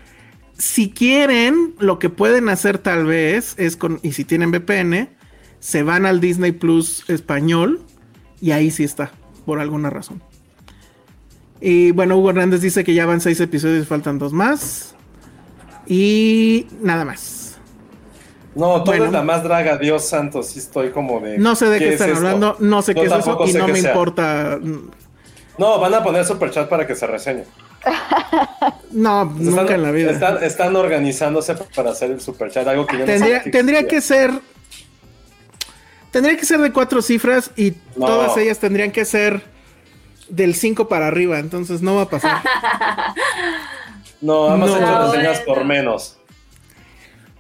[0.63, 5.09] si quieren, lo que pueden hacer tal vez es con, y si tienen VPN,
[5.63, 7.81] se van al Disney Plus español
[8.41, 9.13] y ahí sí está,
[9.47, 10.21] por alguna razón.
[11.61, 14.97] Y bueno, Hugo Hernández dice que ya van seis episodios y faltan dos más.
[15.87, 17.61] Y nada más.
[18.57, 21.39] No, todo es la más draga, Dios santo, sí estoy como de...
[21.39, 24.59] No sé de qué, están hablando, no sé qué es eso y no me importa.
[25.59, 27.45] No, van a poner super chat para que se reseñe.
[28.91, 30.39] No, nunca en la vida.
[30.43, 34.33] Están, organizándose para hacer el superchat, algo que tendría, tendría que ser.
[36.13, 39.43] Tendría que ser de cuatro cifras y todas ellas tendrían que ser
[40.29, 42.43] del 5 para arriba, entonces no va a pasar.
[44.21, 44.77] no, vamos no.
[44.77, 46.19] hecho reseñas por menos.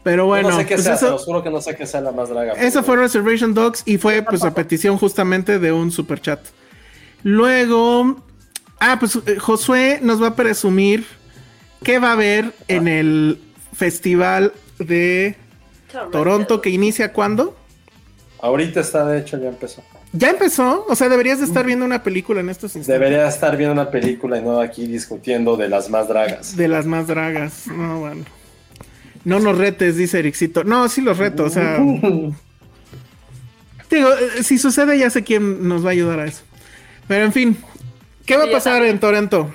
[0.02, 2.10] Pero bueno, no sé qué pues sea, eso, juro que no sé qué sea la
[2.10, 2.54] más draga.
[2.54, 6.40] Esa fue Reservation Dogs y fue pues a petición justamente de un superchat.
[7.22, 8.16] Luego,
[8.84, 11.06] Ah, pues eh, Josué nos va a presumir
[11.84, 13.38] qué va a haber en el
[13.72, 15.36] festival de
[16.10, 17.56] Toronto que inicia cuándo?
[18.42, 19.84] Ahorita está, de hecho, ya empezó.
[20.12, 20.84] ¿Ya empezó?
[20.88, 23.00] O sea, deberías de estar viendo una película en estos instantes.
[23.00, 26.56] Debería estar viendo una película y no aquí discutiendo de las más dragas.
[26.56, 27.68] De las más dragas.
[27.68, 28.24] No, bueno.
[29.24, 30.64] No nos retes, dice Ericito.
[30.64, 31.78] No, sí los reto, o sea.
[33.90, 36.42] Digo, eh, si sucede, ya sé quién nos va a ayudar a eso.
[37.06, 37.56] Pero en fin,
[38.26, 39.52] ¿qué va a pasar en Toronto?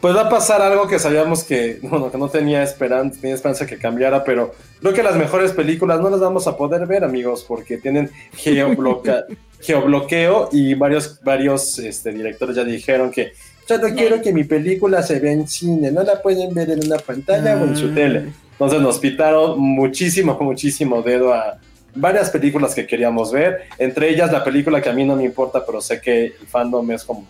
[0.00, 3.66] Pues va a pasar algo que sabíamos que, bueno, que no tenía esperanza, tenía esperanza
[3.66, 7.44] que cambiara, pero creo que las mejores películas no las vamos a poder ver, amigos,
[7.46, 9.24] porque tienen geobloca-
[9.60, 13.32] geobloqueo y varios, varios este, directores ya dijeron que
[13.68, 16.84] yo no quiero que mi película se vea en cine, no la pueden ver en
[16.86, 17.94] una pantalla o en su Ah.
[17.94, 18.24] tele.
[18.52, 21.58] Entonces nos pitaron muchísimo, muchísimo dedo a
[21.94, 25.64] varias películas que queríamos ver, entre ellas la película que a mí no me importa,
[25.66, 27.26] pero sé que el fandom es como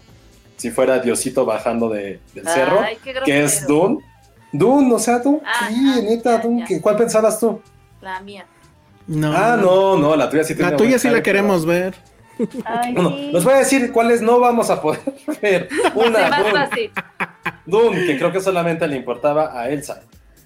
[0.56, 3.66] si fuera Diosito bajando de- del cerro, Ay, que es.
[3.66, 3.98] Dune.
[4.52, 5.40] Dune, o sea, Dune.
[5.44, 6.60] Ah, sí, ah, neta, ya, Dune.
[6.60, 6.66] ya.
[6.66, 7.60] ¿qué- ¿Cuál pensabas tú?
[8.00, 8.46] La mía.
[9.06, 9.32] No.
[9.34, 11.94] Ah, no, no, la tuya sí tiene La tuya sí la queremos ver.
[12.64, 13.30] Ay, Bueno, sí.
[13.32, 15.00] les voy a decir cuáles no vamos a poder
[15.42, 15.68] ver.
[15.94, 16.90] Una, más Dune, fácil.
[17.66, 20.02] Dune, que creo que solamente le importaba a Elsa.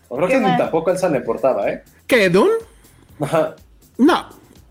[0.08, 0.58] O creo ¿Qué que ni más?
[0.58, 1.82] tampoco a Elsa le importaba, ¿eh?
[2.06, 2.52] ¿Qué, Dune?
[3.20, 3.54] Ajá.
[3.98, 4.26] No.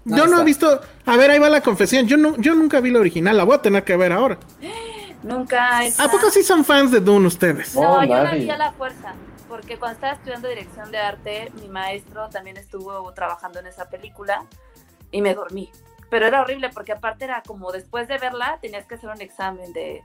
[0.05, 0.81] Yo no he visto.
[1.05, 2.07] A ver, ahí va la confesión.
[2.07, 3.37] Yo, no, yo nunca vi la original.
[3.37, 4.37] La voy a tener que ver ahora.
[5.23, 5.83] Nunca.
[5.85, 7.75] está- ¿A poco sí son fans de Dune ustedes?
[7.75, 9.13] No, No, yo la vi a la fuerza.
[9.47, 14.45] Porque cuando estaba estudiando dirección de arte, mi maestro también estuvo trabajando en esa película
[15.11, 15.69] y me dormí.
[16.09, 19.73] Pero era horrible porque aparte era como después de verla tenías que hacer un examen
[19.73, 20.03] de,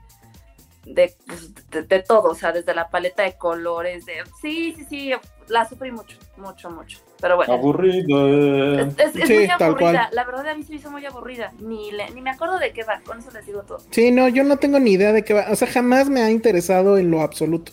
[0.85, 4.23] de, pues, de, de todo, o sea, desde la paleta de colores, de...
[4.41, 5.11] Sí, sí, sí,
[5.47, 6.99] la sufrí mucho, mucho, mucho.
[7.19, 7.53] Pero bueno.
[7.53, 8.79] Aburrido.
[8.79, 10.09] Es, es- es Sí, muy tal aburrida, cual.
[10.11, 12.71] la verdad a mí se me hizo muy aburrida, ni, le- ni me acuerdo de
[12.73, 13.79] qué va, con eso les digo todo.
[13.91, 15.47] Sí, no, yo no tengo ni idea de qué va.
[15.49, 17.71] O sea, jamás me ha interesado en lo absoluto.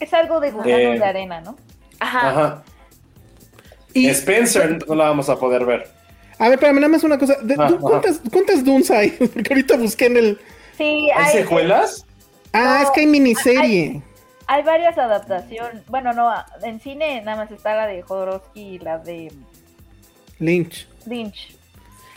[0.00, 0.98] Es algo de gusanos Eh.
[0.98, 1.56] de arena, ¿no?
[2.00, 2.64] Ajá, Ajá.
[3.94, 5.88] Y, Spencer no la vamos a poder ver.
[6.38, 7.36] a ver, espérame, nada más una cosa.
[7.42, 7.80] De- Ah, ¿tú ajá.
[7.80, 9.10] ¿cuántas, ¿Cuántas Dunes hay?
[9.32, 10.40] Porque ahorita busqué en el.
[10.76, 12.04] Sí, ¿Hay hay, secuelas?
[12.52, 13.62] Ah, No, es que hay miniserie.
[13.90, 14.02] hay
[14.46, 15.84] varias adaptaciones.
[15.86, 16.32] Bueno, no,
[16.62, 19.32] en cine nada más está la de Jodorowsky y la de
[20.38, 20.86] Lynch.
[21.06, 21.56] Lynch.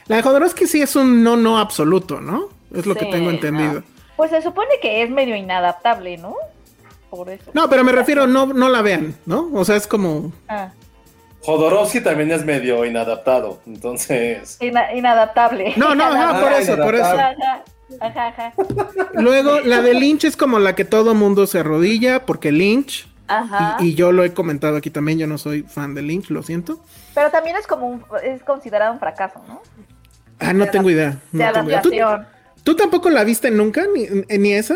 [0.08, 2.50] La de Jodorowsky sí es un no, no absoluto, ¿no?
[2.74, 3.84] Es lo que tengo entendido.
[4.16, 6.36] Pues se supone que es medio inadaptable, ¿no?
[7.10, 7.50] Por eso.
[7.54, 9.50] No, pero me refiero, no, no la vean, ¿no?
[9.54, 10.32] O sea, es como.
[10.48, 10.72] Ah,
[11.42, 14.58] Jodorowsky también es medio inadaptado, entonces...
[14.60, 15.74] ina- inadaptable.
[15.78, 17.06] No, no, ajá, por eso, por eso.
[17.06, 17.64] Ajá,
[18.00, 18.54] ajá, ajá.
[19.14, 23.78] Luego, la de Lynch es como la que todo mundo se arrodilla, porque Lynch, ajá.
[23.80, 26.44] y, y yo lo he comentado aquí también, yo no soy fan de Lynch, lo
[26.44, 26.80] siento.
[27.16, 29.62] Pero también es como un, es considerado un fracaso, ¿no?
[30.40, 31.20] Ah, no tengo idea.
[31.32, 32.30] De No tengo idea.
[32.64, 33.84] ¿Tú, tampoco la viste nunca?
[33.94, 34.76] ¿Ni, ni esa?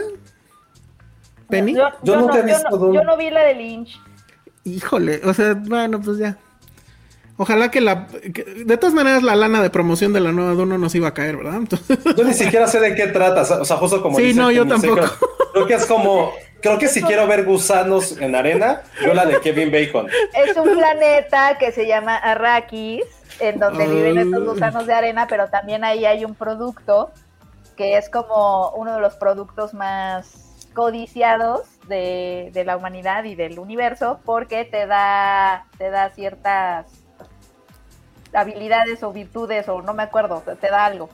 [1.50, 1.74] ¿Penny?
[1.76, 2.96] Yo, Yo yo nunca no, he visto yo, no, Dune.
[2.96, 4.02] yo no vi la de Lynch.
[4.66, 6.38] Híjole, o sea, bueno, pues ya.
[7.38, 8.08] Ojalá que la...
[8.08, 11.14] que- de todas maneras, la lana de promoción de la nueva Duna nos iba a
[11.14, 11.56] caer, ¿verdad?
[11.56, 14.52] Entonces, Yo ni siquiera sé de qué trata, o sea, justo como Sí, dice no,
[14.52, 15.02] yo tampoco.
[15.54, 16.32] Creo que es como,
[16.62, 20.08] creo que si quiero ver gusanos en arena, veo la de Kevin Bacon.
[20.34, 23.04] Es un planeta que se llama Arrakis,
[23.40, 27.12] en donde viven estos gusanos de arena, pero también ahí hay un producto
[27.78, 33.58] que es como uno de los productos más codiciados de, de la humanidad y del
[33.60, 36.86] universo, porque te da, te da ciertas
[38.34, 41.10] habilidades o virtudes, o no me acuerdo, te da algo.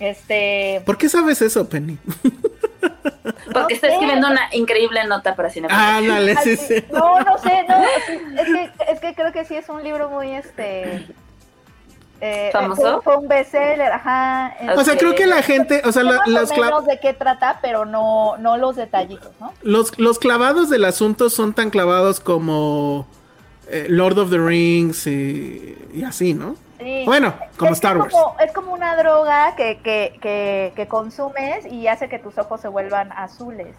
[0.00, 1.98] Este, ¿Por qué sabes eso, Penny?
[3.52, 3.92] Porque está sé.
[3.94, 5.68] escribiendo una increíble nota para cine.
[5.70, 6.84] Ah, dale, sí.
[6.92, 7.76] No, no sé, no.
[8.40, 11.06] Es que, es que creo que sí es un libro muy este.
[12.20, 13.00] eh, ¿Famoso?
[13.02, 14.54] Fue, fue un bestseller, ajá.
[14.76, 17.00] O sea, este, creo que la gente, o sea, la- los, o cla- menos de
[17.00, 19.52] qué trata, pero no, no los detallitos, ¿no?
[19.62, 23.06] los, los clavados del asunto son tan clavados como
[23.70, 26.56] eh, Lord of the Rings y, y así, ¿no?
[26.78, 27.02] Sí.
[27.06, 28.12] Bueno, como es Star Wars.
[28.14, 32.60] Como, es como una droga que, que, que, que consumes y hace que tus ojos
[32.60, 33.74] se vuelvan azules.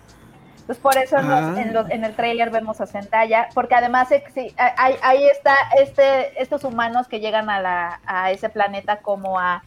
[0.60, 1.62] Entonces por eso en, los- Ah.
[1.62, 5.56] en, los- en el tráiler vemos a Zendaya, porque además eh, sí, ahí, ahí está
[5.82, 9.64] este, estos humanos que llegan a, la, a ese planeta como a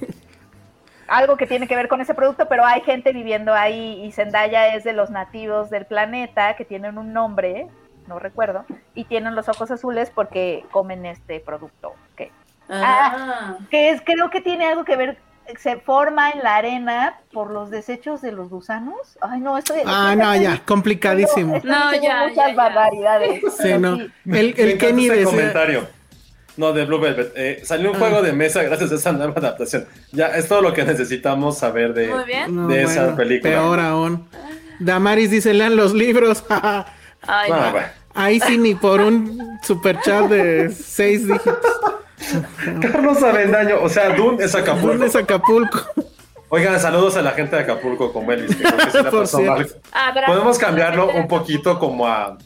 [1.08, 4.74] algo que tiene que ver con ese producto, pero hay gente viviendo ahí y Zendaya
[4.74, 7.66] es de los nativos del planeta que tienen un nombre,
[8.10, 11.94] no recuerdo, y tienen los ojos azules porque comen este producto.
[12.16, 12.30] que
[12.68, 13.56] Ah.
[13.70, 15.18] que es, creo que tiene algo que ver,
[15.58, 19.18] se forma en la arena por los desechos de los gusanos.
[19.20, 19.78] Ay, no, estoy.
[19.86, 21.56] Ah, estoy- no, estoy- ya, complicadísimo.
[21.56, 22.54] estoy No, ya, muchas ya, ya.
[22.54, 23.42] barbaridades.
[23.60, 23.96] Sí, no.
[23.96, 24.10] sí.
[24.26, 25.30] El, el Kenny ese decía...
[25.30, 25.88] comentario.
[26.56, 27.32] No, de Blue Velvet.
[27.36, 27.98] Eh, salió un Ah.
[28.00, 29.86] juego de mesa gracias a esa nueva adaptación.
[30.12, 32.08] Ya, es todo lo que necesitamos saber de.
[32.48, 33.52] No, de esa bueno, película.
[33.54, 34.28] Peor aún.
[34.78, 36.44] Damaris dice, lean los libros.
[36.50, 36.84] Ay,
[37.26, 37.70] Ah, no.
[37.72, 37.86] bueno.
[38.14, 41.56] Ahí sí ni por un super chat de seis dígitos.
[42.80, 44.92] Carlos Avendaño, o sea, Dune es Acapulco.
[44.94, 45.80] Dune es Acapulco.
[46.48, 48.56] Oigan, saludos a la gente de Acapulco con Elvis.
[48.56, 49.68] que creo que sí la pasó mal.
[50.26, 52.36] Podemos cambiarlo un poquito como a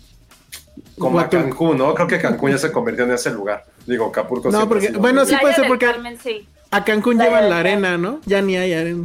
[0.99, 1.29] como a.
[1.29, 1.95] Cancún, ¿no?
[1.95, 3.65] Creo que Cancún ya se convirtió en ese lugar.
[3.87, 6.47] Digo, Acapulco No, porque- ha sido bueno, sí puede ser porque- Carmen, sí.
[6.71, 8.21] A Cancún Playa llevan la arena, ¿no?
[8.27, 9.05] Ya ni hay arena.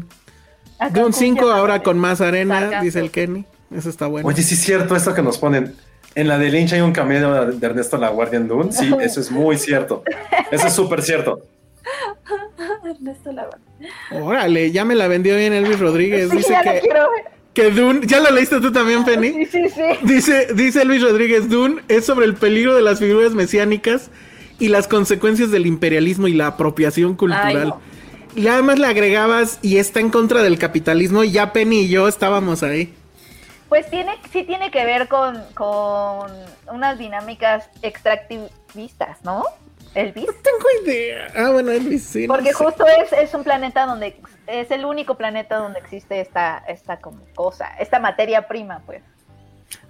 [0.79, 3.45] Dune Cancún 5 ya ahora con más arena, dice el Kenny.
[3.75, 4.27] Eso está bueno.
[4.27, 5.75] Oye, sí es cierto esto que nos ponen.
[6.15, 8.71] En la de Lynch hay un cameo de Ernesto La Guardia en Dune.
[8.71, 10.03] Sí, eso es muy cierto.
[10.51, 11.41] Eso es súper cierto.
[12.85, 13.57] Ernesto Laguna.
[14.11, 16.29] Órale, ya me la vendió bien Elvis Rodríguez.
[16.29, 17.23] Sí, Dice ya la que, quiero ver.
[17.53, 18.01] que Dune.
[18.05, 19.45] ¿Ya lo leíste tú también, Penny?
[19.45, 19.81] Sí, sí, sí.
[20.03, 24.09] Dice, dice Luis Rodríguez, Dune es sobre el peligro de las figuras mesiánicas
[24.59, 27.57] y las consecuencias del imperialismo y la apropiación cultural.
[27.57, 27.81] Ay, no.
[28.35, 32.07] Y además le agregabas y está en contra del capitalismo y ya Penny y yo
[32.07, 32.93] estábamos ahí.
[33.69, 36.31] Pues tiene, sí tiene que ver con, con
[36.71, 39.43] unas dinámicas extractivistas, ¿no?
[39.95, 40.25] Elvis.
[40.25, 41.27] Tengo idea.
[41.35, 42.27] Ah, bueno, Elvis, sí.
[42.27, 42.55] no Porque sé.
[42.55, 47.21] justo es, es un planeta donde es el único planeta donde existe esta, esta como
[47.35, 49.03] cosa, esta materia prima, pues.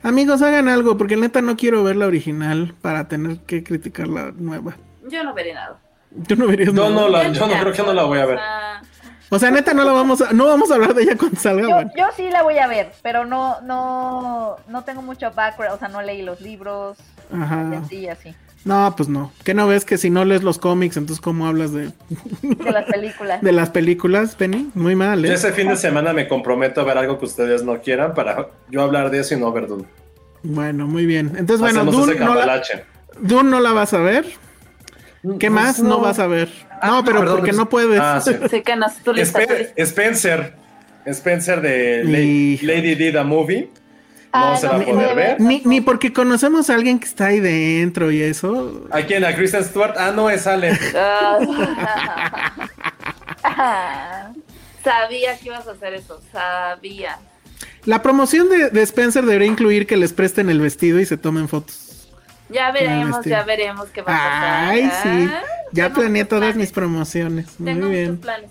[0.04, 4.32] Amigos, hagan algo porque neta no quiero ver la original para tener que criticar la
[4.36, 4.76] nueva.
[5.08, 5.80] Yo no veré nada.
[6.12, 6.90] Yo no vería nada.
[6.90, 8.40] no, la, Ya yo no creo que no la voy a ver.
[9.30, 11.62] O sea, neta no la vamos a, no vamos a hablar de ella cuando salga.
[11.62, 11.92] Yo, bueno.
[11.98, 15.88] yo sí la voy a ver, pero no, no, no tengo mucho background, o sea,
[15.88, 16.98] no leí los libros,
[17.32, 17.70] Ajá.
[17.72, 18.36] y así, y así,
[18.66, 19.32] No, pues no.
[19.44, 21.92] ¿Qué no ves que si no lees los cómics, entonces cómo hablas de,
[22.42, 23.42] de las películas.
[23.44, 24.72] de las películas, Penny?
[24.74, 25.36] Muy mal, Yo ¿eh?
[25.36, 28.82] ese fin de semana me comprometo a ver algo que ustedes no quieran para yo
[28.82, 29.86] hablar de eso y no ver Dune.
[30.42, 31.34] Bueno, muy bien.
[31.38, 32.86] Entonces, bueno, Dune ese no, la, cambalache.
[33.20, 34.26] Dune no la vas a ver.
[35.22, 36.00] ¿Qué Pues más no.
[36.00, 36.50] vas a ver?
[36.82, 38.00] Ah, no, pero perdón, porque no puedes.
[38.00, 38.32] Ah, sí.
[38.50, 39.40] sé que no Spen- lista.
[39.76, 40.54] Spencer.
[41.06, 42.04] Spencer de.
[42.62, 43.70] Lady D the Movie.
[44.32, 45.42] No Ah, se no va a poder ver.
[45.42, 48.88] ni, ni porque conocemos a alguien que está ahí dentro y eso.
[48.92, 49.26] ¿A quién?
[49.26, 49.96] ¿A Kristen Stewart?
[49.98, 50.78] Ah, no, es Ale.
[53.44, 54.32] Ah,
[54.84, 57.18] sabía que ibas a hacer eso, sabía.
[57.86, 61.48] La promoción de, de Spencer debería incluir que les presten el vestido y se tomen
[61.48, 61.89] fotos.
[62.50, 63.30] Ya veremos, este.
[63.30, 64.70] ya veremos qué va a pasar.
[64.72, 65.30] Ay, sí.
[65.32, 67.46] Ah, Ya tengo planeé todas planes, mis promociones.
[67.60, 68.50] Muy Tengo bien, planes.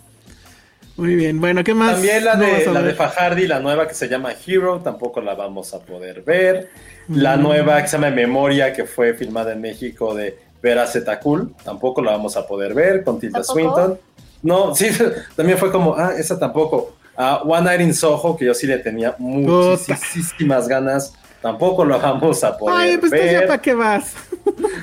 [0.96, 1.40] muy bien.
[1.40, 1.92] Bueno, ¿qué más?
[1.94, 2.94] También la de, la de?
[2.94, 6.70] Fajardi, la nueva que se llama Hero, tampoco la vamos a poder ver.
[7.08, 7.42] La Mm.
[7.42, 12.12] nueva que se llama Memoria, que fue filmada en México de Vera Zetacul, tampoco la
[12.12, 13.52] vamos a poder ver con Tilda ¿Tampoco?
[13.54, 13.98] Swinton.
[14.42, 14.88] No, sí,
[15.36, 16.94] también fue como, ah, esa tampoco.
[17.16, 22.42] Ah, One Night in Soho, que yo sí le tenía muchísimas ganas, tampoco la vamos
[22.44, 23.40] a poder Ay, pues ver.
[23.40, 24.14] ya para qué vas.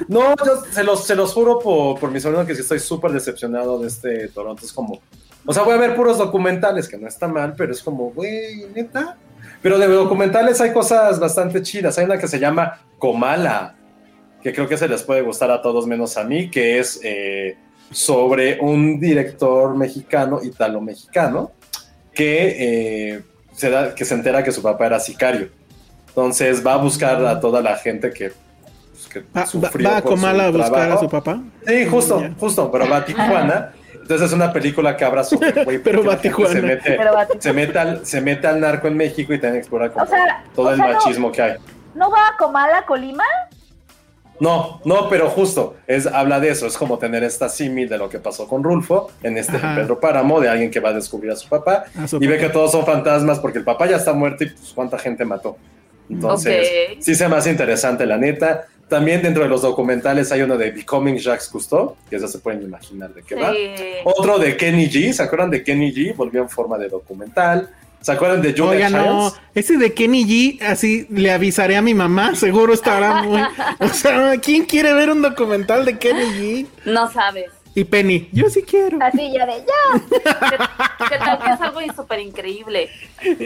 [0.07, 3.11] No, yo se los, se los juro por, por mi sobrino que sí estoy súper
[3.11, 4.63] decepcionado de este Toronto.
[4.63, 5.01] Es como,
[5.45, 8.67] o sea, voy a ver puros documentales, que no está mal, pero es como, güey,
[8.73, 9.17] neta.
[9.61, 11.97] Pero de documentales hay cosas bastante chidas.
[11.97, 13.75] Hay una que se llama Comala,
[14.43, 17.57] que creo que se les puede gustar a todos menos a mí, que es eh,
[17.91, 21.51] sobre un director mexicano, italo-mexicano,
[22.13, 23.21] que, eh,
[23.53, 25.49] se da, que se entera que su papá era sicario.
[26.15, 28.31] Entonces va a buscar a toda la gente que,
[28.93, 31.41] pues, que sufrió va a Comala a buscar a su papá.
[31.67, 33.73] Sí, justo, justo, pero va a Tijuana.
[33.93, 36.53] Entonces es una película que habla sobre, güey, Pero va Tijuana.
[36.53, 37.41] Se mete, Pero va a Tijuana.
[37.41, 40.45] se, mete al, se mete al narco en México y también explora como O sea,
[40.55, 41.55] todo o el sea, no- machismo que hay.
[41.95, 43.23] ¿No va a Comala, Colima?
[44.39, 48.09] No, no, pero justo, es, habla de eso, es como tener esta símil de lo
[48.09, 49.75] que pasó con Rulfo en este Ajá.
[49.75, 52.37] Pedro Páramo, de alguien que va a descubrir a su papá A su y ve
[52.37, 55.57] que todos son fantasmas porque el papá ya está muerto y pues cuánta gente mató.
[56.09, 58.67] Entonces, sí se me hace interesante la neta.
[58.87, 62.61] También dentro de los documentales hay uno de Becoming Jacques Cousteau, que ya se pueden
[62.61, 63.51] imaginar de qué va.
[64.03, 66.15] Otro de Kenny G, ¿se acuerdan de Kenny G?
[66.15, 67.69] Volvió en forma de documental.
[68.05, 71.95] ¿Se acuerdan de Julia Oiga, no, ese de Kenny G, así le avisaré a mi
[71.95, 73.41] mamá, seguro estará muy...
[73.79, 76.67] O sea, ¿quién quiere ver un documental de Kenny G?
[76.85, 77.49] No sabes.
[77.75, 78.97] Y Penny, yo sí quiero.
[79.01, 80.01] Así ya de ya.
[80.09, 80.57] ¿Qué,
[81.09, 82.89] qué tal que es algo súper increíble?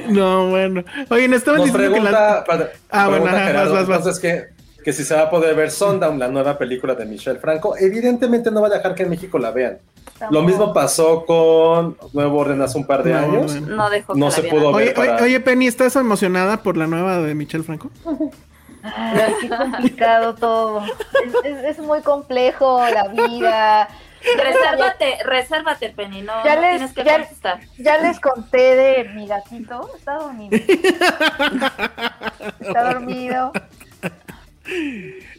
[0.07, 0.84] No, bueno.
[1.10, 2.43] Oye, nos estaban Nos diciendo que pregunta, la...
[2.43, 4.19] para- Ah, bueno, ajá, Gerardo, vas, vas, vas.
[4.19, 4.49] que,
[4.84, 7.76] que si se va a poder ver Sundown, la nueva película de Michelle Franco.
[7.77, 9.80] Evidentemente no va a dejar que en México la vean.
[10.31, 13.60] Lo mismo pasó con Nuevo Orden hace un par de años.
[13.61, 14.56] No dejo que No la se vean.
[14.56, 14.76] pudo ver.
[14.76, 17.89] Oye, oye, para- oye, Penny, ¿estás emocionada por la nueva de Michelle Franco?
[18.84, 20.84] Ay, qué complicado todo.
[20.85, 23.89] Es, es- es muy complejo la vida.
[24.22, 27.60] Resérvate, resérvate, Penny, no, Ya les- tienes que ya- contestar.
[27.78, 29.90] Ya les conté de mi gatito.
[29.96, 30.58] Está dormido.
[32.60, 33.52] Está dormido.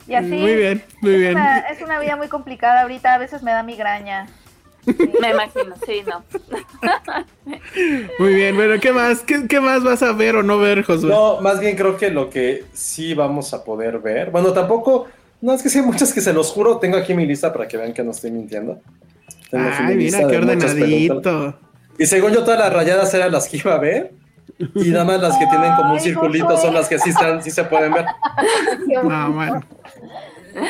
[0.08, 0.26] Y así.
[0.28, 1.32] Muy bien, muy es bien.
[1.36, 3.14] Una, es una vida muy complicada ahorita.
[3.14, 4.26] A veces me da migraña.
[5.20, 6.24] Me imagino, sí, no.
[8.18, 9.20] Muy bien, bueno, ¿qué más?
[9.20, 11.10] ¿Qué, qué más vas a ver o no ver, Josué?
[11.10, 14.30] No, más bien creo que lo que sí vamos a poder ver.
[14.30, 15.06] Bueno, tampoco.
[15.40, 16.78] No, es que sí hay muchas que se los juro.
[16.78, 18.80] Tengo aquí mi lista para que vean que no estoy mintiendo.
[19.50, 21.58] Tengo Ay, mi mira qué ordenadito.
[21.98, 24.12] Y según yo, todas las rayadas eran las que iba a ver.
[24.74, 27.42] Y nada más las que tienen como un Ay, circulito son las que sí, están,
[27.42, 28.04] sí se pueden ver.
[29.02, 29.60] No, bueno.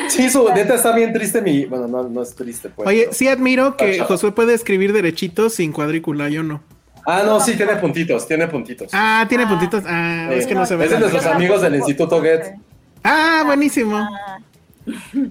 [0.07, 1.65] Sí, su neta está bien triste mi.
[1.65, 2.87] Bueno, no, no es triste, pues.
[2.87, 3.99] Oye, sí admiro que.
[3.99, 6.61] Josué puede escribir derechitos sin cuadrícula, yo no.
[7.05, 8.89] Ah, no, sí, tiene puntitos, tiene puntitos.
[8.93, 9.83] Ah, tiene puntitos.
[9.87, 10.35] Ah, Sí.
[10.37, 10.85] es que no se ve.
[10.85, 12.55] Es de nuestros amigos del Instituto Goethe,
[13.03, 14.07] Ah, buenísimo.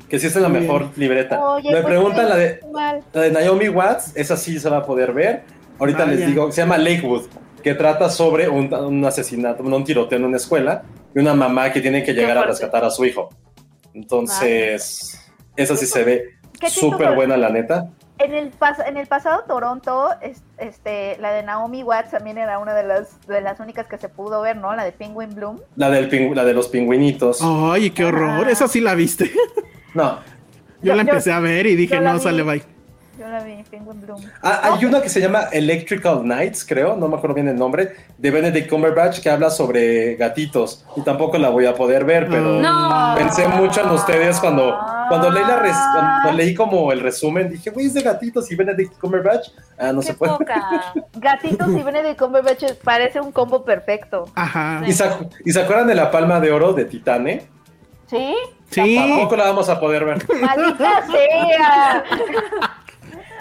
[0.08, 1.42] Que sí es la mejor libreta.
[1.44, 3.02] Oye, Me pues, preguntan la de, mal.
[3.12, 5.42] la de Naomi Watts, esa sí se va a poder ver.
[5.78, 6.16] Ahorita Vaya.
[6.16, 7.26] les digo, se llama Lakewood,
[7.62, 10.82] que trata sobre un, un asesinato, un tiroteo en una escuela
[11.14, 13.30] y una mamá que tiene que llegar a rescatar a su hijo.
[13.94, 15.20] Entonces,
[15.56, 16.24] esa sí se ve
[16.68, 17.90] súper buena, la neta.
[18.22, 22.58] En el, pas- en el pasado Toronto, es- este, la de Naomi Watts también era
[22.58, 24.74] una de las, de las únicas que se pudo ver, ¿no?
[24.76, 25.58] La de Penguin Bloom.
[25.76, 27.40] La, del pingü- la de los pingüinitos.
[27.42, 28.44] Ay, qué horror.
[28.46, 28.50] Ah.
[28.50, 29.30] Esa sí la viste.
[29.94, 30.18] No.
[30.82, 32.20] Yo Yo- la yo- empecé a ver y dije, no, vi.
[32.20, 32.62] sale bye.
[33.20, 34.18] Yo la vi, Penguin Bloom.
[34.42, 37.94] Ah, hay una que se llama Electrical Nights, creo, no me acuerdo bien el nombre,
[38.16, 40.86] de Benedict Cumberbatch que habla sobre gatitos.
[40.96, 43.14] Y tampoco la voy a poder ver, pero No.
[43.18, 44.74] pensé mucho en ustedes cuando,
[45.10, 47.50] cuando, leí, la res- cuando leí como el resumen.
[47.50, 49.48] Dije, güey, es de gatitos y Benedict Cumberbatch.
[49.78, 50.32] Ah, no Qué se puede.
[50.38, 50.94] poca.
[51.12, 54.30] Gatitos y Benedict Cumberbatch parece un combo perfecto.
[54.34, 54.80] Ajá.
[54.86, 54.92] ¿Y
[55.44, 57.42] ¿Y se acuerdan de la palma de oro de Titane?
[58.06, 58.34] ¿Sí?
[58.70, 58.96] Sí.
[58.96, 60.18] Tampoco la vamos a poder ver.
[60.40, 62.04] ¡Maldita sea!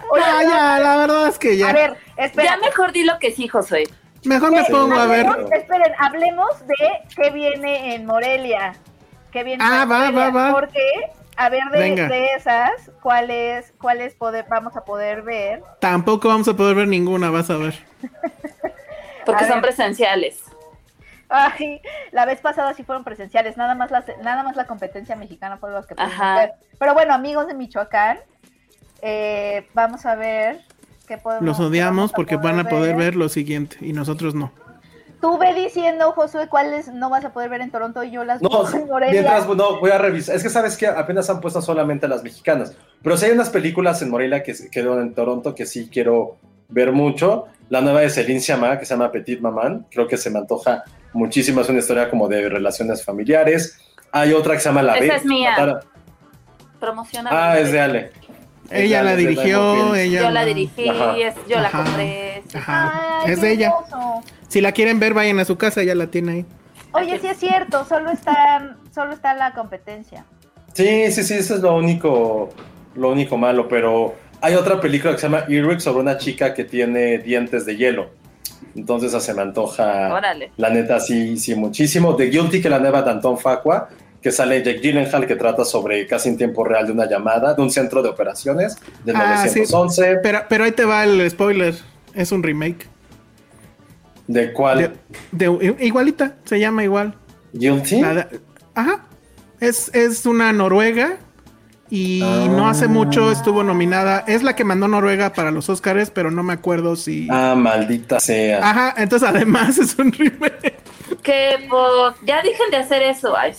[0.10, 1.74] Oye, Ya, ya, la verdad es que a ya.
[1.74, 2.58] ver, Ya espera.
[2.58, 3.84] mejor di lo que sí, Josué.
[4.26, 5.26] Mejor me pongo a ver.
[5.52, 6.76] Esperen, hablemos de
[7.16, 8.74] qué viene en Morelia.
[9.32, 10.30] ¿Qué viene Ah, en va, Morelia?
[10.30, 10.54] va, va.
[10.60, 10.84] Porque,
[11.38, 12.72] a ver, de, esas,
[13.02, 15.64] ¿cuáles, cuáles poder, vamos a poder ver?
[15.80, 17.76] Tampoco vamos a poder ver ninguna, vas a ver.
[19.26, 19.70] Porque A son ver.
[19.70, 20.44] presenciales.
[21.32, 21.80] Ay,
[22.12, 25.70] la vez pasada sí fueron presenciales, nada más, las, nada más la competencia mexicana fue
[25.70, 26.36] las que pudimos Ajá.
[26.36, 26.54] ver.
[26.80, 28.18] Pero bueno, amigos de Michoacán,
[29.02, 30.62] eh, vamos a ver
[31.08, 34.52] qué podemos Los odiamos porque van a poder ver lo siguiente y nosotros no.
[35.22, 38.42] Tú ve diciendo, Josué, cuáles no vas a poder ver en Toronto y yo las
[38.42, 39.22] No, en Morelia.
[39.22, 40.36] mientras no, voy a revisar.
[40.36, 42.74] Es que sabes que apenas han puesto solamente las mexicanas.
[43.04, 46.38] Pero sí hay unas películas en Morelia que quedaron en Toronto que sí quiero
[46.70, 47.48] ver mucho.
[47.68, 49.86] La nueva de Celine Sciamma, que se llama Petit Maman.
[49.92, 51.62] Creo que se me antoja muchísimo.
[51.62, 53.78] Es una historia como de relaciones familiares.
[54.14, 55.16] Hay otra que se llama La Esa B.
[55.18, 55.56] es mía.
[57.30, 58.12] Ah, es de Ale.
[58.72, 60.22] Ella la dirigió, ella.
[60.22, 62.44] Yo la dirigí, es- yo la compré.
[62.54, 63.22] Ajá.
[63.26, 63.74] Ay, Es de ella.
[63.90, 64.24] hermoso.
[64.48, 66.46] Si la quieren ver, vayan a su casa, ella la tiene ahí.
[66.92, 70.26] Oye, sí es cierto, solo está, solo está la competencia.
[70.74, 72.50] Sí, sí, sí, eso es lo único,
[72.96, 76.64] lo único malo, pero hay otra película que se llama Earwig sobre una chica que
[76.64, 78.10] tiene dientes de hielo.
[78.76, 80.52] Entonces esa se me antoja, Órale.
[80.58, 82.16] la neta, sí, sí, muchísimo.
[82.16, 83.90] The Guilty, que la nueva de Facua,
[84.22, 87.62] que sale Jake Gyllenhaal, que trata sobre casi en tiempo real de una llamada de
[87.62, 89.60] un centro de operaciones del Ah, sí.
[89.62, 90.18] 911.
[90.22, 91.76] Pero, pero ahí te va el spoiler.
[92.14, 92.88] Es un remake.
[94.28, 94.94] ¿De cuál?
[95.32, 97.16] De, de- igualita, se llama igual.
[97.54, 98.02] ¿Guilty?
[98.02, 98.28] De-
[98.76, 99.06] ajá.
[99.60, 101.18] Es, es una noruega
[101.90, 102.48] y Ah.
[102.50, 104.24] no hace mucho estuvo nominada.
[104.28, 107.28] Es la que mandó Noruega para los Oscars, pero no me acuerdo si.
[107.32, 108.70] Ah, maldita sea.
[108.70, 110.76] Ajá, entonces además es un remake.
[111.24, 113.36] Que pues, ya dejen de hacer eso.
[113.36, 113.54] Ay.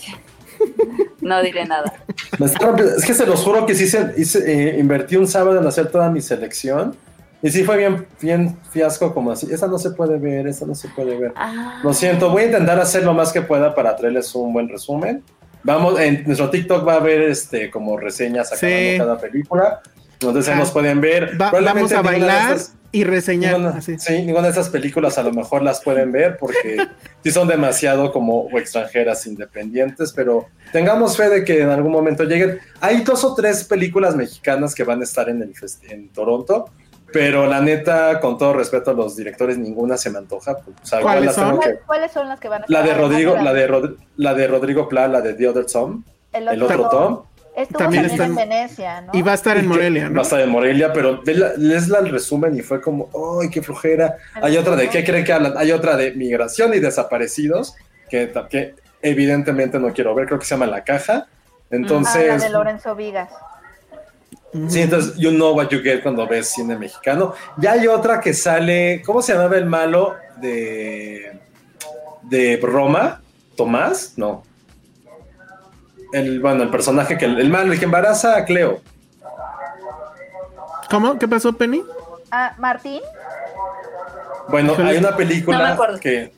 [1.21, 1.93] No diré nada.
[2.39, 5.27] Me está rompiendo- Es que se los juro que sí se, hice, eh, invertí un
[5.27, 6.95] sábado en hacer toda mi selección.
[7.43, 9.47] Y sí fue bien, bien fiasco como así.
[9.51, 11.31] Esa no se puede ver, esa no se puede ver.
[11.35, 11.79] Ah.
[11.83, 15.23] Lo siento, voy a intentar hacer lo más que pueda para traerles un buen resumen.
[15.63, 18.97] Vamos, en nuestro TikTok va a haber este como reseñas acabando Sí.
[18.97, 19.81] cada película.
[20.13, 20.57] Entonces Ah.
[20.57, 21.31] nos pueden ver.
[21.39, 23.53] Va- Probablemente vamos a bailar estas- y reseñar.
[23.53, 23.97] Ninguna, así.
[23.99, 26.77] sí, ninguna de esas películas a lo mejor las pueden ver porque
[27.23, 32.59] sí son demasiado como extranjeras independientes, pero tengamos fe de que en algún momento lleguen.
[32.81, 36.65] Hay dos o tres películas mexicanas que van a estar en, el fest- en Toronto,
[37.13, 40.53] pero la neta, con todo respeto a los directores, ninguna se me antoja.
[40.53, 41.51] O sea, igual ¿Cuáles son?
[41.51, 43.01] que- ¿Cuál- ¿Cuáles son las que van a La de estar?
[43.01, 46.03] Rodrigo, Ah, la de, Rod- la de Rodrigo Pla, la de The Other Tom,
[46.33, 47.21] el el otro Tom.
[47.55, 49.11] Estuvo También también, está en en- Venecia, ¿no?
[49.13, 50.19] Y va a estar en Morelia, Va ¿no?
[50.21, 53.09] a estar en Morelia, pero la- lees la- el resumen y fue como,
[53.41, 54.15] ¡ay, qué flojera!
[54.35, 57.75] Hay otra de qué creen que hablan, hay otra de migración y desaparecidos,
[58.09, 61.27] que, que evidentemente no quiero ver, creo que se llama La Caja.
[61.27, 61.27] Ah,
[61.69, 63.29] la Entonces, de Lorenzo Vigas.
[64.69, 67.33] sí, entonces you know what you get cuando ves cine mexicano.
[67.57, 71.37] Ya hay otra que sale, ¿cómo se llamaba el malo de,
[72.23, 73.21] de Roma?
[73.57, 74.13] ¿Tomás?
[74.17, 74.43] No.
[76.13, 78.81] El, bueno, el personaje que, el malo, el que embaraza a Cleo.
[80.89, 81.17] ¿Cómo?
[81.17, 81.83] ¿Qué pasó, Penny?
[82.31, 83.01] Ah, Martín.
[84.49, 85.99] Bueno, hay una No me película acuerdo.
[85.99, 86.33] que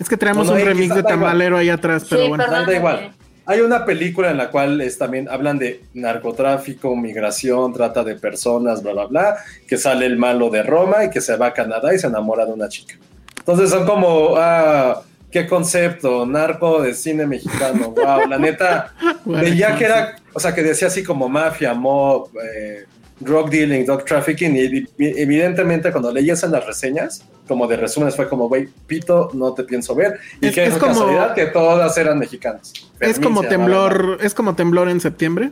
[0.00, 1.04] Es que traemos No, no, un remix de igual.
[1.14, 2.44] tamalero ahí atrás, pero Sí, bueno.
[2.44, 2.66] perdón.
[2.66, 3.12] da igual.
[3.46, 8.82] Hay una película en la cual es, también hablan de narcotráfico, migración, trata de personas,
[8.82, 11.94] bla, bla, bla, que sale el malo de Roma y que se va a Canadá
[11.94, 12.96] y se enamora de una chica.
[13.38, 18.94] Entonces son como, ah, qué concepto, narco de cine mexicano, wow, la neta,
[19.24, 22.84] veía que era, o sea, que decía así como mafia, mob, eh,
[23.20, 28.14] drug dealing, drug trafficking, y evi- evidentemente cuando leías en las reseñas, como de resúmenes,
[28.14, 31.46] fue como, güey, pito, no te pienso ver, y Es- qué es como- casualidad que
[31.46, 32.72] todas eran mexicanas.
[33.00, 35.50] Es como temblor, es como temblor en septiembre.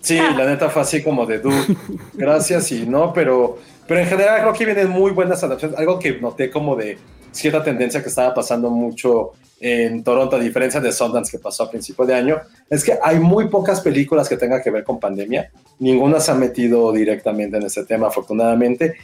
[0.00, 1.76] Sí, la neta fue así como de dude,
[2.14, 3.58] gracias y no, pero,
[3.88, 5.78] pero en general creo que vienen muy buenas adaptaciones.
[5.78, 6.98] Algo que noté como de
[7.32, 11.70] cierta tendencia que estaba pasando mucho en Toronto, a diferencia de Sundance que pasó a
[11.70, 15.50] principio de año, es que hay muy pocas películas que tengan que ver con pandemia.
[15.78, 18.94] Ninguna se ha metido directamente en ese tema, afortunadamente.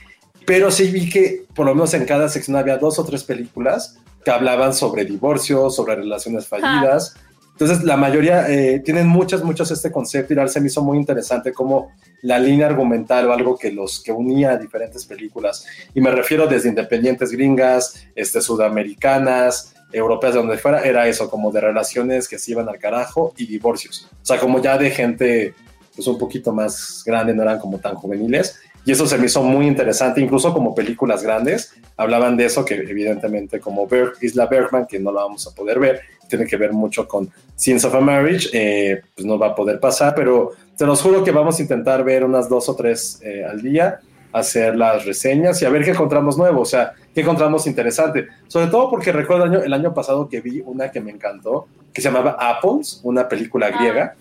[0.46, 3.98] Pero sí vi que por lo menos en cada sección había dos o tres películas
[4.22, 7.16] que hablaban sobre divorcios, sobre relaciones fallidas.
[7.54, 11.52] Entonces, la mayoría eh, tienen muchas, muchas este concepto y se me hizo muy interesante
[11.52, 15.64] como la línea argumental o algo que los que unía a diferentes películas.
[15.94, 21.52] Y me refiero desde independientes gringas, este, sudamericanas, europeas, de donde fuera, era eso, como
[21.52, 24.08] de relaciones que se iban al carajo y divorcios.
[24.10, 25.54] O sea, como ya de gente
[25.94, 28.58] pues un poquito más grande, no eran como tan juveniles.
[28.86, 32.74] Y eso se me hizo muy interesante, incluso como películas grandes, hablaban de eso, que
[32.74, 36.72] evidentemente como Berg, Isla Bergman, que no la vamos a poder ver, tiene que ver
[36.72, 40.86] mucho con Scenes of a Marriage, eh, pues no va a poder pasar, pero te
[40.86, 44.00] los juro que vamos a intentar ver unas dos o tres eh, al día,
[44.32, 48.26] hacer las reseñas y a ver qué encontramos nuevo, o sea, qué encontramos interesante.
[48.48, 51.66] Sobre todo porque recuerdo el año, el año pasado que vi una que me encantó,
[51.92, 53.78] que se llamaba Apples, una película Ah.
[53.78, 54.14] griega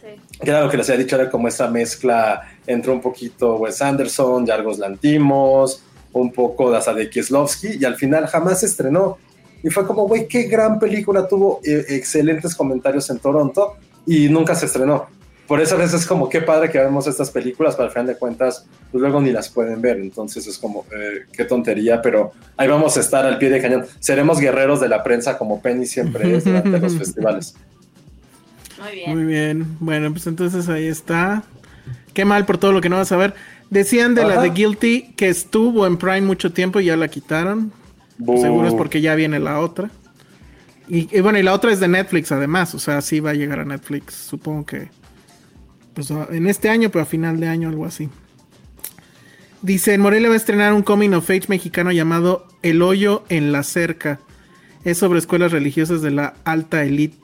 [0.00, 0.06] Sí.
[0.40, 3.82] que era lo que les había dicho, era como esta mezcla entre un poquito Wes
[3.82, 5.82] Anderson, Yargos Lantimos,
[6.12, 9.18] un poco de hasta de Kieslowski, y al final jamás se estrenó.
[9.62, 13.76] Y fue como, güey, qué gran película, tuvo eh, excelentes comentarios en Toronto
[14.06, 15.06] y nunca se estrenó.
[15.48, 18.06] Por eso a veces es como, qué padre que vemos estas películas, pero al final
[18.06, 19.96] de cuentas, pues luego ni las pueden ver.
[19.96, 23.86] Entonces es como, eh, qué tontería, pero ahí vamos a estar al pie de cañón.
[23.98, 27.54] Seremos guerreros de la prensa como Penny siempre es durante los festivales.
[28.78, 29.14] Muy bien.
[29.14, 29.76] Muy bien.
[29.80, 31.42] Bueno, pues entonces ahí está.
[32.12, 33.32] Qué mal por todo lo que no vas a ver.
[33.70, 37.72] Decían de la de Guilty que estuvo en Prime mucho tiempo y ya la quitaron.
[38.18, 38.40] Bu.
[38.40, 39.90] Seguro es porque ya viene la otra.
[40.88, 42.74] Y, bueno, y la otra es de Netflix además.
[42.74, 44.14] O sea, sí va a llegar a Netflix.
[44.14, 44.88] Supongo que
[45.94, 48.08] pues, en este año, pero a final de año, algo así.
[49.60, 53.52] Dice, en Morelia va a estrenar un coming of age mexicano llamado El hoyo en
[53.52, 54.20] la cerca.
[54.84, 57.18] Es sobre escuelas religiosas de la alta elite.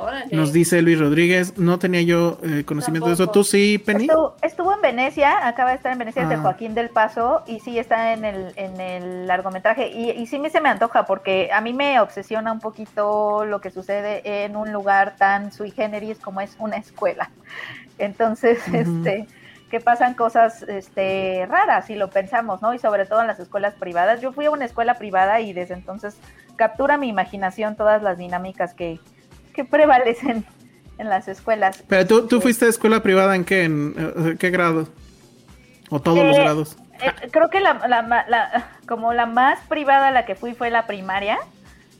[0.00, 0.34] Órale.
[0.34, 1.58] Nos dice Luis Rodríguez.
[1.58, 3.28] No tenía yo eh, conocimiento de eso.
[3.28, 4.04] ¿Tú sí, Penny?
[4.04, 6.40] Estuvo, estuvo en Venecia, acaba de estar en Venecia, es de Ah.
[6.42, 9.88] Joaquín del Paso, y sí está en el, en el largometraje.
[9.88, 13.60] Y, y sí me se me antoja, porque a mí me obsesiona un poquito lo
[13.60, 17.30] que sucede en un lugar tan sui generis como es una escuela.
[17.98, 19.26] Entonces, este
[19.70, 22.74] que pasan cosas este, raras, si lo pensamos, ¿no?
[22.74, 24.20] Y sobre todo en las escuelas privadas.
[24.20, 26.16] Yo fui a una escuela privada y desde entonces
[26.56, 28.98] captura mi imaginación todas las dinámicas que,
[29.52, 30.44] que prevalecen
[30.98, 31.82] en las escuelas.
[31.88, 34.88] Pero tú, tú fuiste a escuela privada en qué, en eh, qué grado?
[35.90, 36.76] ¿O todos los Eh, grados?
[37.02, 40.52] Eh, creo que la, la ma- la- como la más privada a la que fui
[40.54, 41.38] fue la primaria,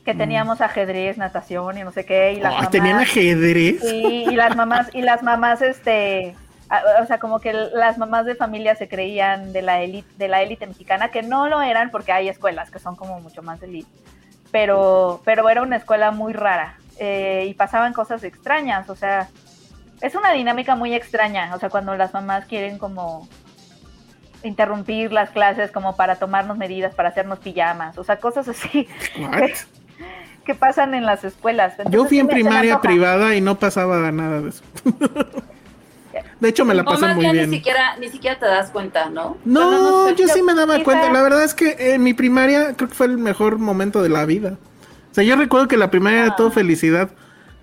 [0.05, 2.71] que teníamos ajedrez, natación y no sé qué, y las mamás, Mm.
[2.71, 3.79] ¿Tenían ajedrez?
[3.81, 6.35] sí, y las mamás, y las mamás, este,
[6.69, 10.27] a- o sea, como que las mamás de familia se creían de la élite, de
[10.27, 13.61] la élite mexicana, que no lo eran porque hay escuelas que son como mucho más
[13.63, 13.89] élite,
[14.51, 19.29] pero, pero era una escuela muy rara, eh, y pasaban cosas extrañas, o sea,
[20.01, 23.27] es una dinámica muy extraña, o sea, cuando las mamás quieren como
[24.43, 28.87] interrumpir las clases como para tomarnos medidas, para hacernos pijamas, o sea, cosas así
[30.45, 31.73] que pasan en las escuelas.
[31.89, 34.63] Yo fui en primaria privada y no pasaba nada de eso.
[36.41, 37.51] De hecho, me la pasé muy bien.
[37.51, 39.37] Ni siquiera, ni siquiera te das cuenta, ¿no?
[39.45, 40.15] No, Bueno, sé.
[40.15, 41.11] yo sí me daba quizá- cuenta.
[41.13, 44.25] La verdad es que en mi primaria creo que fue el mejor momento de la
[44.25, 44.57] vida.
[45.11, 47.09] O sea, yo recuerdo que la primaria era todo felicidad.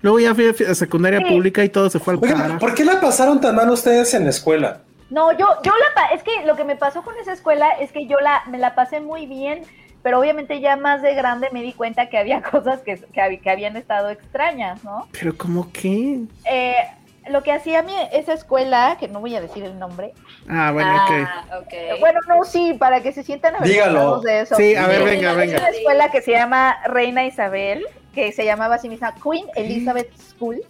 [0.01, 1.25] Luego ya fui a secundaria Sí.
[1.25, 2.59] pública y todo se fue al Oigan, carajo.
[2.59, 4.81] ¿por qué la pasaron tan mal ustedes en la escuela?
[5.09, 7.91] No, yo, yo la pa- es que lo que me pasó con esa escuela es
[7.91, 9.63] que yo la, me la pasé muy bien,
[10.03, 13.49] pero obviamente ya más de grande me di cuenta que había cosas que, que, que
[13.49, 15.07] habían estado extrañas, ¿no?
[15.11, 16.21] Pero como que...
[16.49, 16.75] Eh,
[17.29, 20.13] lo que hacía mi, esa escuela, que no voy a decir el nombre,
[20.49, 21.11] Ah, bueno, ok.
[21.27, 21.99] Ah, ok.
[21.99, 24.55] bueno, no, sí, para que se sientan avergonzados de eso.
[24.55, 25.57] Sí, a ver, Eh, venga, es venga.
[25.59, 30.61] una escuela que se llama Reina Isabel, que se llamaba así misma Queen Elizabeth School.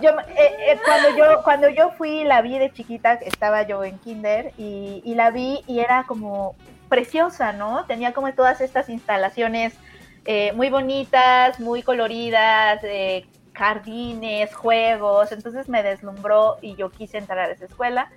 [0.00, 3.98] Yo, eh, eh, cuando yo cuando yo fui la vi de chiquita estaba yo en
[3.98, 6.54] kinder y, y la vi y era como
[6.88, 9.74] preciosa no tenía como todas estas instalaciones
[10.24, 13.24] eh, muy bonitas muy coloridas eh,
[13.56, 18.10] jardines juegos entonces me deslumbró y yo quise entrar a esa escuela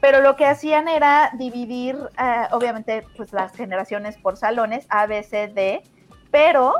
[0.00, 5.22] pero lo que hacían era dividir eh, obviamente pues las generaciones por salones A B
[5.22, 5.82] C D
[6.30, 6.74] pero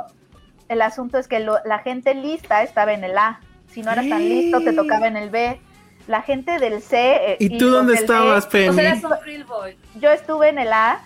[0.69, 3.39] el asunto es que lo- la gente lista estaba en el A.
[3.69, 5.61] Si no eras tan listo, te tocaba en el B.
[6.07, 7.31] La gente del C.
[7.31, 8.73] eh, ¿Y tú dónde estabas, O Penny?
[8.75, 9.77] sea, eres un real boy.
[9.95, 10.99] yo estuve en el A,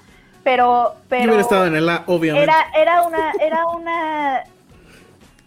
[0.43, 0.93] pero.
[0.95, 2.43] Yo pero hubiera estado en el A, obviamente.
[2.51, 3.31] era, era una.
[3.39, 4.43] Era una.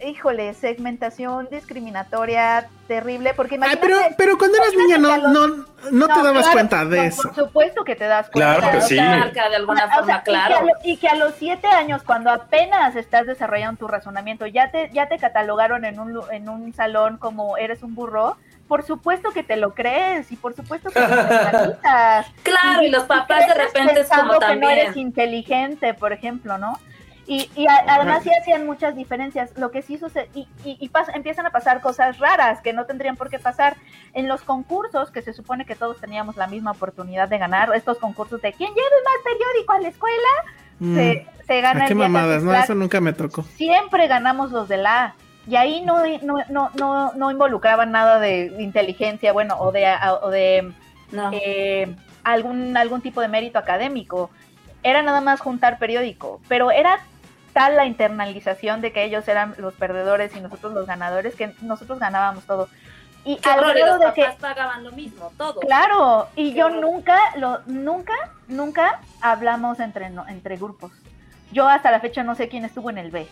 [0.05, 3.87] Híjole, segmentación discriminatoria terrible, porque Ay, imagínate.
[3.87, 5.47] pero, pero cuando eras niña no, no,
[5.91, 7.23] no te No, dabas claro, cuenta de no, eso.
[7.23, 8.59] Por supuesto que te das cuenta.
[8.59, 9.01] Claro que sí.
[9.01, 10.67] Marca de alguna o sea, forma, y que, a claro.
[10.67, 14.91] lo- y que a los siete años, cuando apenas estás desarrollando tu razonamiento, ya te,
[14.93, 18.37] ya te catalogaron en un, en un salón como eres un burro,
[18.69, 22.27] por supuesto que te lo crees y por supuesto que te mentalizas.
[22.43, 25.07] Claro, y los papás de repente es como pensando que no eres también.
[25.07, 26.79] inteligente, por ejemplo, ¿no?
[27.27, 29.57] Y, y a- además sí hacían muchas diferencias.
[29.57, 32.85] Lo que sí sucede, y, y, y pas- empiezan a pasar cosas raras que no
[32.85, 33.77] tendrían por qué pasar
[34.13, 37.99] en los concursos, que se supone que todos teníamos la misma oportunidad de ganar, estos
[37.99, 40.29] concursos de quién lleve más periódico a la escuela,
[40.81, 40.95] Mm.
[40.97, 42.43] se, se gana ¿A qué el día mamadas?
[42.43, 43.43] No, eso nunca me tocó.
[43.45, 45.15] Siempre ganamos los de la A.
[45.47, 49.87] Y ahí no, no, no, no, no involucraban nada de inteligencia, bueno, o de,
[50.23, 50.73] o de
[51.13, 51.31] No.
[51.33, 51.95] eh,
[52.25, 54.31] algún, algún tipo de mérito académico.
[54.83, 56.99] Era nada más juntar periódico, pero era
[57.55, 61.99] tal la internalización de que ellos eran los perdedores y nosotros los ganadores que nosotros
[61.99, 62.69] ganábamos todo.
[63.25, 65.61] Y Qué al horror, grado los de que, papás pagaban lo mismo, todo.
[65.61, 66.81] claro, y Qué yo horror.
[66.83, 68.13] nunca, lo, nunca,
[68.49, 70.93] nunca hablamos entre, no- entre grupos.
[71.51, 73.27] Yo hasta la fecha no sé quién estuvo en el B.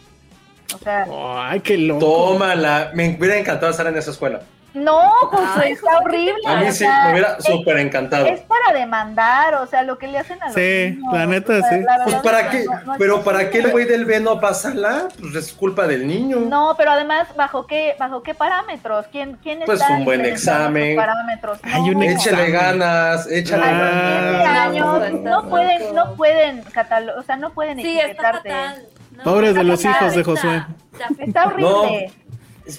[0.75, 1.07] O sea,
[1.51, 2.01] Ay, qué loco.
[2.01, 2.93] Tómala.
[2.95, 4.41] Me hubiera encantado estar en esa escuela.
[4.75, 6.33] No, pues Ay, está horrible.
[6.47, 8.27] A mí sí, me hubiera es- súper encantado.
[8.27, 11.63] Es para demandar, o sea, lo que le hacen a los Sí, niños, la neta,
[11.69, 11.81] sí.
[11.81, 14.71] la Pues para qué, no- no pero para qué el güey del B no pasa
[14.75, 16.39] la, pues es culpa del niño.
[16.41, 19.07] No, pero además, ¿bajo qué, bajo qué parámetros?
[19.13, 20.97] ¿Quién, quién Pues está un buen examen.
[20.97, 21.59] parámetros?
[21.65, 24.43] Hay un No, Échale ganas, échale Ah.
[24.43, 24.59] ganas.
[24.69, 28.51] años, no, no pueden, no pueden catalo- o sea, no pueden Sí, está etiquetarte.
[28.51, 28.87] fatal.
[29.13, 30.65] No, Pobres de los hijos de Josué.
[30.93, 32.13] está- Está horrible.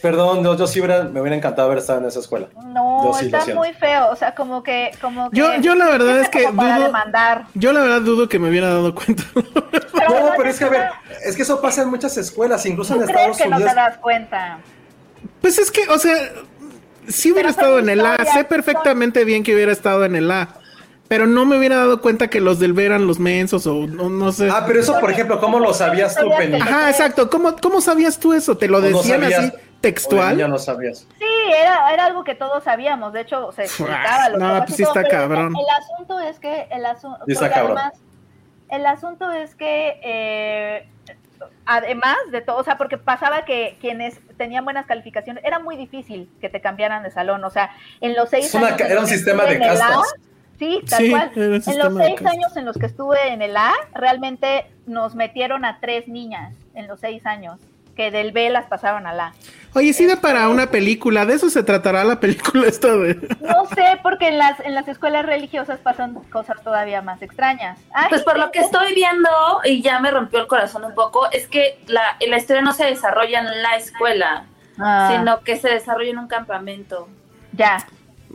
[0.02, 2.48] Perdón, yo, yo sí hubiera, me hubiera encantado haber estado en esa escuela.
[2.66, 6.20] No, sí está muy feo, o sea, como que, como que Yo, yo la verdad
[6.22, 7.46] es que dudo, demandar.
[7.54, 9.24] yo la verdad dudo que me hubiera dado cuenta.
[9.34, 10.90] Pero No, pero es que a ver,
[11.24, 13.72] es que eso pasa en muchas escuelas, incluso ¿Tú en crees Estados que no Unidos.
[13.74, 14.58] te das cuenta?
[15.40, 16.16] Pues es que, o sea,
[17.08, 20.16] si hubiera Pero estado en el A, sé son- perfectamente bien que hubiera estado en
[20.16, 20.50] el A,
[21.14, 24.10] pero no me hubiera dado cuenta que los del B eran los mensos o no,
[24.10, 24.50] no sé.
[24.52, 26.60] Ah, pero eso, por ejemplo, ¿cómo lo sabías tú, Penny?
[26.60, 27.30] Ajá, exacto.
[27.30, 28.58] ¿Cómo, ¿Cómo sabías tú eso?
[28.58, 30.38] ¿Te lo ¿O no decían así textual?
[30.38, 31.06] niña no sabías.
[31.20, 34.30] Sí, era, era algo que todos sabíamos, de hecho se explicaba.
[34.30, 35.54] no, papás pues sí está cabrón.
[35.56, 37.78] El, el asunto es que, el asunto, Sí está cabrón.
[37.78, 37.94] además,
[38.70, 40.90] el asunto es que, eh,
[41.68, 46.32] además de todo, o sea, porque pasaba que quienes tenían buenas calificaciones, era muy difícil
[46.42, 47.70] que te cambiaran de salón, o sea,
[48.02, 50.16] en los seis una años era un sistema de castas.
[50.64, 51.32] Sí, tal Sí, cual.
[51.36, 51.64] En los
[51.98, 56.54] seis años en los que estuve en el A, realmente nos metieron a tres niñas
[56.76, 57.60] en los seis años,
[57.96, 59.34] que del B las pasaron al A.
[59.76, 61.26] Oye, sí da para una película.
[61.26, 63.16] De eso se tratará la película esta de...
[63.42, 67.80] No sé, porque en las, en las escuelas religiosas pasan cosas todavía más extrañas.
[67.94, 69.30] Ay, Pues por lo que estoy viendo,
[69.66, 72.86] y ya me rompió el corazón un poco, es que la, la historia no se
[72.86, 74.46] desarrolla en la escuela,
[74.80, 77.08] Ah, sino que se desarrolla en un campamento.
[77.52, 77.78] ya.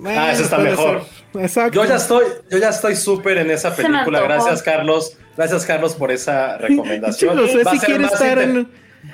[0.06, 1.02] Ah, eso está mejor.
[1.32, 1.42] ser.
[1.42, 1.74] Exacto.
[1.82, 4.20] Yo ya estoy, yo ya estoy súper en esa película.
[4.20, 5.16] Gracias, Carlos.
[5.36, 7.36] Gracias, Carlos, por esa recomendación.
[7.36, 8.68] Yo no sé Va a si ser quieres más estar en...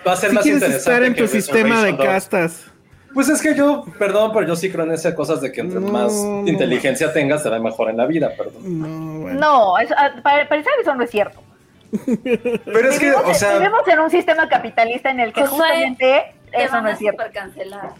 [0.07, 2.65] Va a ser Si más quieres interesante estar en tu sistema de castas.
[3.15, 5.79] Pues es que yo, perdón, pero yo sí creo en esas cosas de que entre
[5.79, 6.47] No, más no.
[6.49, 8.63] inteligencia tengas, te va mejor en la vida, perdón.
[8.65, 9.39] No, bueno.
[9.41, 11.41] No, eso, ah, para, para eso no es cierto.
[12.05, 16.35] Pero es que, vivimos, o sea, vivimos en un sistema capitalista en el que justamente
[16.51, 17.23] Te eso no es cierto.
[17.33, 17.91] cancelar.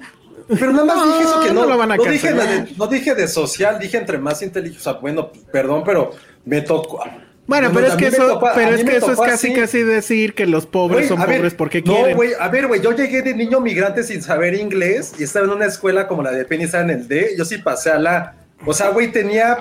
[0.49, 2.75] Pero nada más No, dije eso que no no, lo van a no dije de,
[2.77, 4.91] no dije de social, dije entre más inteligencia.
[4.91, 6.11] O sea, bueno, perdón, pero
[6.45, 7.03] me tocó.
[7.47, 9.55] Bueno, pero es que eso, pero es que eso es casi así.
[9.55, 12.17] casi decir que los pobres son ver, pobres porque no, quieren.
[12.17, 15.53] güey, a ver, güey, yo llegué de niño migrante sin saber inglés y estaba en
[15.53, 18.37] una escuela como la de Penny estaba en el D, yo sí pasé a la...
[18.65, 19.59] O sea, güey, tenía...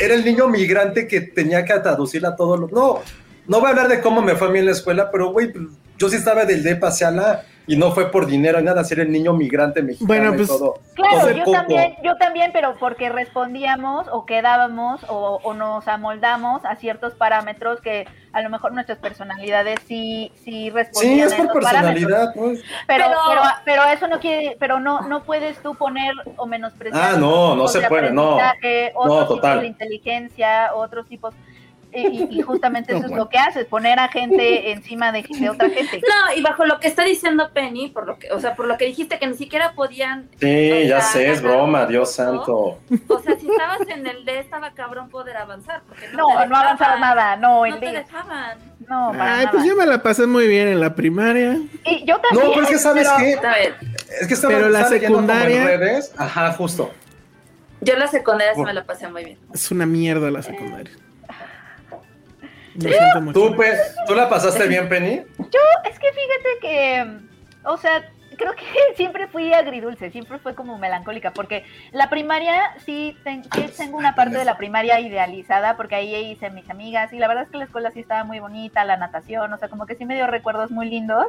[0.00, 2.68] Era el niño migrante que tenía que traducir a todo lo...
[2.68, 3.02] No,
[3.46, 5.52] no voy a hablar de cómo me fue a mí en la escuela, pero, güey,
[5.98, 7.42] yo sí estaba del D, pasé a la...
[7.68, 10.74] Y no fue por dinero, nada, ser el niño migrante mexicano Bueno, y pues, todo.
[10.94, 16.64] Claro, todo yo también, yo también, pero porque respondíamos o quedábamos o, o nos amoldamos
[16.64, 21.36] a ciertos parámetros que a lo mejor nuestras personalidades sí, sí Sí, respondían es a
[21.38, 22.32] por personalidad.
[22.36, 22.62] pues.
[22.86, 27.14] Pero, Pero- pero, pero eso no quiere, pero no, no puedes tú poner o menospreciar.
[27.14, 28.38] Ah, no, no tipos se de puede, no.
[28.38, 28.44] No,
[28.94, 29.60] otros tipos total.
[29.62, 31.34] de inteligencia, otros tipos.
[31.98, 36.00] Y, justamente eso es lo que haces, poner a gente encima de, de otra gente.
[36.00, 38.76] No, y bajo lo que está diciendo Penny, por lo que, o sea, por lo
[38.76, 42.12] que dijiste que ni siquiera podían, Sí, ya O sea, sé, es broma, un Dios
[42.14, 42.54] santo.
[43.08, 46.34] o sea, si estabas en el D estaba cabrón poder avanzar, porque no, No, te
[46.34, 46.64] no dejaban.
[46.66, 47.98] avanzaba nada, no, No el te día.
[48.00, 48.58] dejaban.
[48.88, 49.50] No, para Ay, nada.
[49.50, 51.58] pues yo me la pasé muy bien en la primaria.
[51.84, 52.46] Y yo también.
[52.46, 53.18] No, pero es que sabes pero-
[53.52, 53.74] qué,
[54.20, 56.14] es que estaba, Pero la como en secundaria- redes.
[56.16, 56.92] Ajá, justo.
[57.80, 59.38] yo la secundaria sí me la pasé muy bien.
[59.52, 60.92] Es una mierda la secundaria.
[62.82, 63.40] Lo siento mucho.
[63.40, 65.22] ¿Tú, Pe- ¿Tú la pasaste bien, Penny?
[65.84, 67.06] Es que fíjate que,
[67.64, 68.04] o sea,
[68.36, 68.64] creo que
[68.96, 74.14] siempre fui agridulce, siempre fue como melancólica, porque la primaria sí, ten- sí tengo una
[74.14, 77.58] parte de la primaria idealizada, porque ahí hice mis amigas, y la verdad es que
[77.58, 80.26] la escuela sí estaba muy bonita, la natación, o sea, como que sí me dio
[80.26, 81.26] recuerdos muy lindos.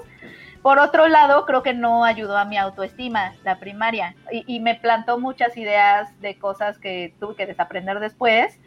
[0.61, 4.75] Por otro lado, creo que no ayudó a mi autoestima la primaria, y, y me
[4.75, 8.57] plantó muchas ideas de cosas que tuve que desaprender después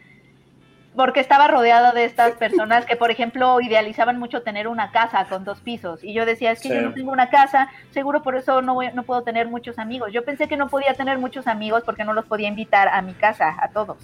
[0.95, 5.45] porque estaba rodeada de estas personas que, por ejemplo, idealizaban mucho tener una casa con
[5.45, 6.03] dos pisos.
[6.03, 6.75] Y yo decía, es que Sí.
[6.75, 10.11] yo no tengo una casa, seguro por eso no, voy- no puedo tener muchos amigos.
[10.11, 13.13] Yo pensé que no podía tener muchos amigos porque no los podía invitar a mi
[13.13, 13.97] casa, a todos.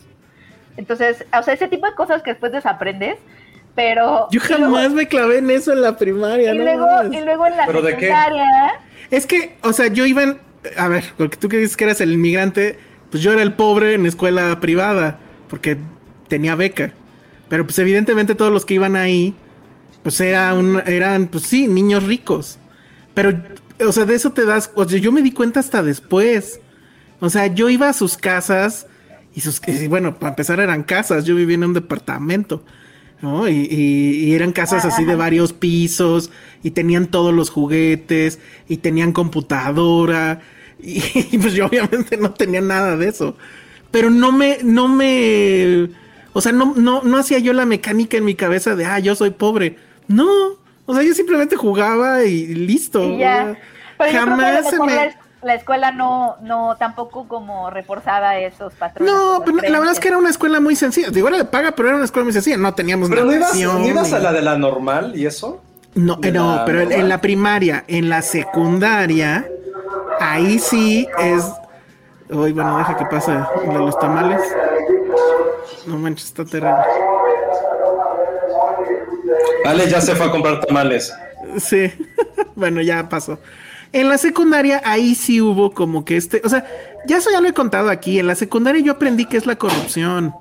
[0.77, 3.17] Entonces, o sea, ese tipo de cosas que después desaprendes,
[3.75, 4.27] pero...
[4.31, 7.47] Yo luego- jamás me clavé en eso en la primaria, Y no luego, y luego
[7.47, 8.45] en la secundaria...
[9.11, 10.39] Es que, o sea, yo iba en...
[10.77, 12.79] A ver, porque tú que dices que eras el inmigrante,
[13.11, 15.17] pues yo era el pobre en escuela privada,
[15.49, 15.77] porque
[16.27, 16.93] tenía beca.
[17.49, 19.35] Pero pues evidentemente todos los que iban ahí,
[20.03, 22.59] pues era un, eran, pues sí, niños ricos.
[23.13, 23.33] Pero,
[23.85, 24.71] o sea, de eso te das...
[24.75, 26.59] O sea, yo me di cuenta hasta después.
[27.19, 28.87] O sea, yo iba a sus casas
[29.33, 29.61] y sus...
[29.67, 32.63] y bueno, para empezar eran casas, yo vivía en un departamento.
[33.21, 33.47] ¿no?
[33.49, 36.29] Y, y- y eran casas así de varios pisos
[36.63, 40.41] y tenían todos los juguetes y tenían computadora
[40.81, 41.01] y,
[41.31, 43.35] y, pues yo obviamente no tenía nada de eso.
[43.91, 45.89] Pero no me, no me,
[46.37, 49.15] o sea, no, no, no hacía yo la mecánica en mi cabeza de, ah, yo
[49.15, 49.79] soy pobre.
[50.07, 50.27] No,
[50.85, 53.03] o sea, yo simplemente jugaba y listo.
[53.03, 53.57] Y ya.
[53.97, 54.95] Pero yo creo que jamás se me...
[54.95, 59.11] la, la escuela no, no tampoco como reforzaba esos patrones.
[59.11, 61.09] No, pero la verdad es que era una escuela muy sencilla.
[61.09, 62.57] Digo, era de paga, pero era una escuela muy sencilla.
[62.57, 65.63] No teníamos Pero no ibas, ¿no ibas a la de la normal y eso.
[65.95, 69.47] No, pero en, en la primaria, en la secundaria,
[70.19, 71.43] ahí sí es.
[72.29, 73.31] Uy, bueno, deja que pase
[73.65, 74.41] lo de los tamales.
[75.85, 76.75] No manches, está terrible.
[79.65, 81.13] Ale ya se fue a comprar tamales.
[81.57, 81.91] Sí,
[82.55, 83.39] bueno, ya pasó.
[83.93, 86.41] En la secundaria, ahí sí hubo como que este.
[86.43, 86.65] O sea,
[87.05, 88.19] ya eso ya lo he contado aquí.
[88.19, 90.33] En la secundaria yo aprendí que es la corrupción.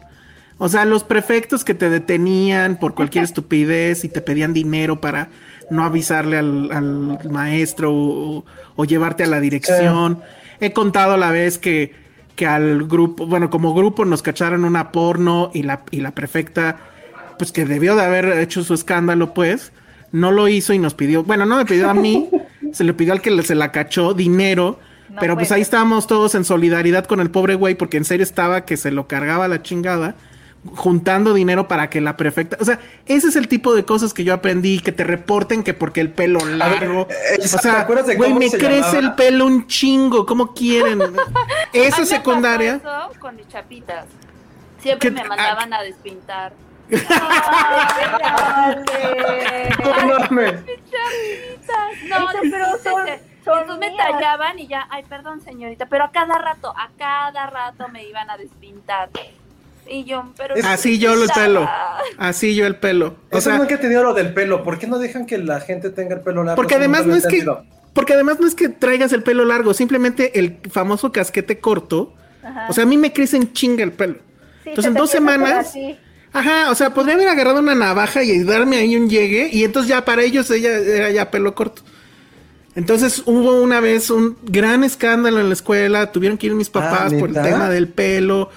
[0.58, 5.28] O sea, los prefectos que te detenían por cualquier estupidez y te pedían dinero para
[5.70, 8.44] no avisarle al, al maestro o,
[8.74, 10.22] o llevarte a la dirección.
[10.60, 11.94] He contado a la vez que,
[12.36, 16.76] que al grupo, bueno, como grupo nos cacharon una porno y la, y la prefecta,
[17.38, 19.72] pues que debió de haber hecho su escándalo, pues,
[20.12, 22.28] no lo hizo y nos pidió, bueno, no me pidió a mí,
[22.72, 24.78] se le pidió al que le- se la cachó dinero.
[25.08, 28.24] No pero pues ahí estábamos todos en solidaridad con el pobre güey, porque en serio
[28.24, 30.14] estaba que se lo cargaba la chingada,
[30.74, 32.56] juntando dinero para que la prefecta.
[32.60, 35.74] O sea, ese es el tipo de cosas que yo aprendí, que te reporten que
[35.74, 37.06] porque el pelo largo.
[37.10, 37.84] eh, o ¿te sea,
[38.16, 38.98] güey, me se crece llamaba?
[38.98, 41.00] el pelo un chingo, ¿cómo quieren?
[41.02, 41.08] A
[41.72, 42.80] Esa me secundaria.
[42.82, 44.06] pasó eso con mis chapitas.
[44.80, 46.52] Siempre ¿Qué- me mandaban a despintar.
[49.82, 50.60] No mames.
[52.08, 53.08] No, pero son
[53.68, 57.88] Entonces me tallaban y ya, ay, perdón, señorita, pero a cada rato, a cada rato
[57.88, 59.10] me iban a despintar.
[59.88, 60.54] Y yo, pero.
[60.64, 61.62] Así yo el pelo.
[61.62, 63.16] Ah, Así yo el pelo.
[63.30, 64.62] O Eso sea, nunca he tenido lo del pelo.
[64.62, 66.56] ¿Por qué no dejan que la gente tenga el pelo largo?
[66.56, 67.46] porque además no es que.
[67.92, 72.12] Porque además no es que traigas el pelo largo, simplemente el famoso casquete corto.
[72.42, 72.66] Ajá.
[72.68, 74.18] O sea, a mí me crece en chinga el pelo.
[74.62, 75.74] Sí, Entonces en dos semanas.
[76.32, 79.88] Ajá, o sea, podría haber agarrado una navaja y darme ahí un llegue y entonces
[79.88, 81.82] ya para ellos ella era ya pelo corto.
[82.74, 87.14] Entonces hubo una vez un gran escándalo en la escuela, tuvieron que ir mis papás
[87.14, 88.50] por el tema del pelo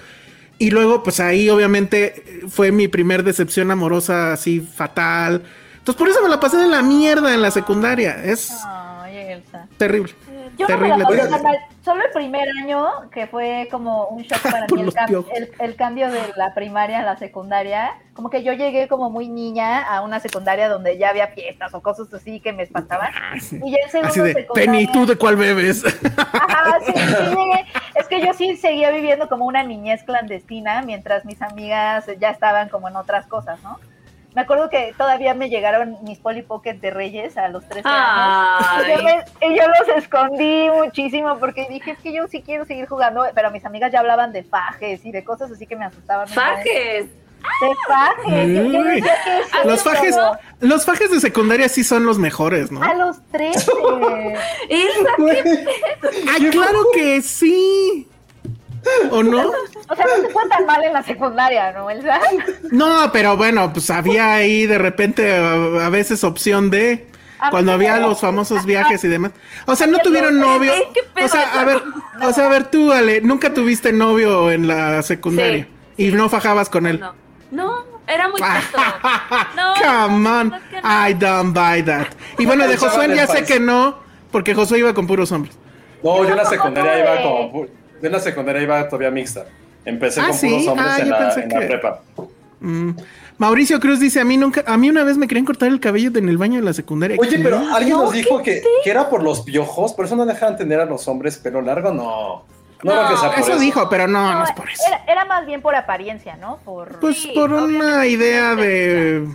[0.60, 5.42] y luego pues ahí obviamente fue mi primer decepción amorosa así fatal.
[5.78, 9.66] Entonces por eso me la pasé de la mierda en la secundaria, es Ay, Elsa.
[9.78, 10.12] terrible.
[10.60, 11.58] Yo no me la pasé mal.
[11.84, 15.76] Solo el primer año, que fue como un shock para mí, el, cam- el- el
[15.76, 17.92] cambio de la primaria a la secundaria.
[18.14, 21.80] Como que yo llegué como muy niña a una secundaria donde ya había fiestas o
[21.82, 23.10] cosas así que me espantaban.
[23.50, 25.82] Y ya en segundo Ah, Así de, secundaria- Penny, ¿tú de cuál bebes?
[26.16, 27.64] Ajá, sí, sí llegué.
[27.94, 32.68] Es que yo sí seguía viviendo como una niñez clandestina mientras mis amigas ya estaban
[32.68, 33.78] como en otras cosas, ¿no?
[34.34, 38.86] Me acuerdo que todavía me llegaron mis Polly Pocket de Reyes a los 13 años.
[38.86, 39.24] Y yo, me-
[39.54, 43.50] y yo los escondí muchísimo porque dije, es que yo sí quiero seguir jugando, pero
[43.50, 46.28] mis amigas ya hablaban de fajes y de cosas así que me asustaban.
[46.28, 47.06] Fajes.
[47.06, 48.48] De fajes.
[48.48, 49.02] Yo- decía
[49.62, 52.82] que Los es fajes, como los fajes de secundaria sí son los mejores, ¿no?
[52.82, 53.72] A los 13.
[54.68, 55.64] Ilsa, ¿qué
[56.30, 58.06] ¡Ay, claro que sí!
[59.10, 59.50] ¿O no?
[59.88, 62.18] O sea, no te fue tan mal en la secundaria, ¿no, Elsa?
[62.70, 65.52] No, pero bueno, pues había ahí de repente a,
[65.86, 67.06] a veces opción de
[67.38, 69.32] A cuando mí había los famosos viajes y demás.
[69.66, 70.72] O sea, no tuvieron novio.
[71.22, 71.82] O sea, a ver,
[72.22, 76.28] o sea, a ver tú, Ale, nunca tuviste novio en la secundaria Sí, y no
[76.28, 77.00] fajabas con él.
[77.00, 77.14] No,
[77.50, 78.78] no, era muy tonto.
[79.56, 81.08] No, Come on, no, que no.
[81.08, 82.06] I don't buy that.
[82.38, 83.98] Y bueno, de Josué ya sé que no,
[84.30, 85.58] porque Josué iba con puros hombres.
[86.02, 87.79] No, yo en la secundaria iba como.
[88.00, 89.44] Yo en la secundaria iba todavía mixta.
[89.84, 90.48] Empecé Ah, con ¿sí?
[90.48, 92.00] puros hombres Ah, en, la, prepa.
[92.60, 92.90] Mm.
[93.38, 96.10] Mauricio Cruz dice, a mí nunca, a mí una vez me querían cortar el cabello
[96.18, 97.16] en el baño de la secundaria.
[97.18, 100.26] Oye, pero alguien No, nos dijo que, que era por los piojos, por eso no
[100.26, 102.44] dejaban tener a los hombres pelo largo, no.
[102.82, 103.60] No, creo que sea por Eso eso.
[103.60, 104.82] dijo, pero no, no, No, es por eso.
[104.86, 106.58] Era, era más bien por apariencia, ¿no?
[106.64, 106.98] Por...
[107.00, 109.26] Pues Sí, por una idea de...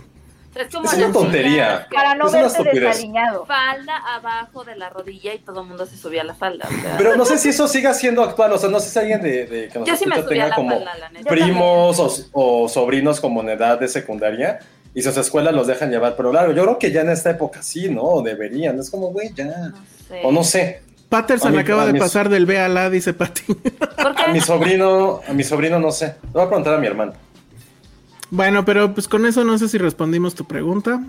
[0.56, 1.86] Es como Es una tontería.
[1.92, 2.88] para no Es una verte estupidez.
[2.88, 3.44] desaliñado.
[3.46, 6.66] Falda abajo de la rodilla y todo el mundo se subía a la falda.
[6.66, 6.94] o sea.
[6.96, 9.46] Pero no sé si eso siga siendo actual, o sea, no sé si alguien de,
[9.46, 11.28] de que nos Yo sí a tenga como falda, la neta.
[11.30, 14.60] primos o, o sobrinos como en edad de secundaria
[14.94, 16.52] y sus escuelas los dejan llevar pelo largo.
[16.54, 18.22] Yo creo que ya en esta época sí, ¿no?
[18.22, 18.78] Deberían.
[18.78, 19.44] Es como, güey, ya.
[19.44, 19.76] No
[20.08, 20.20] sé.
[20.24, 20.82] O no sé.
[21.10, 23.44] Patterson A mí- acaba a de pasar del B a la, dice Patty.
[23.98, 26.06] A mi sobrino, a mi sobrino no sé.
[26.24, 27.12] Le voy a preguntar a mi hermano.
[28.30, 31.00] Bueno, pero pues con eso no sé si respondimos tu pregunta.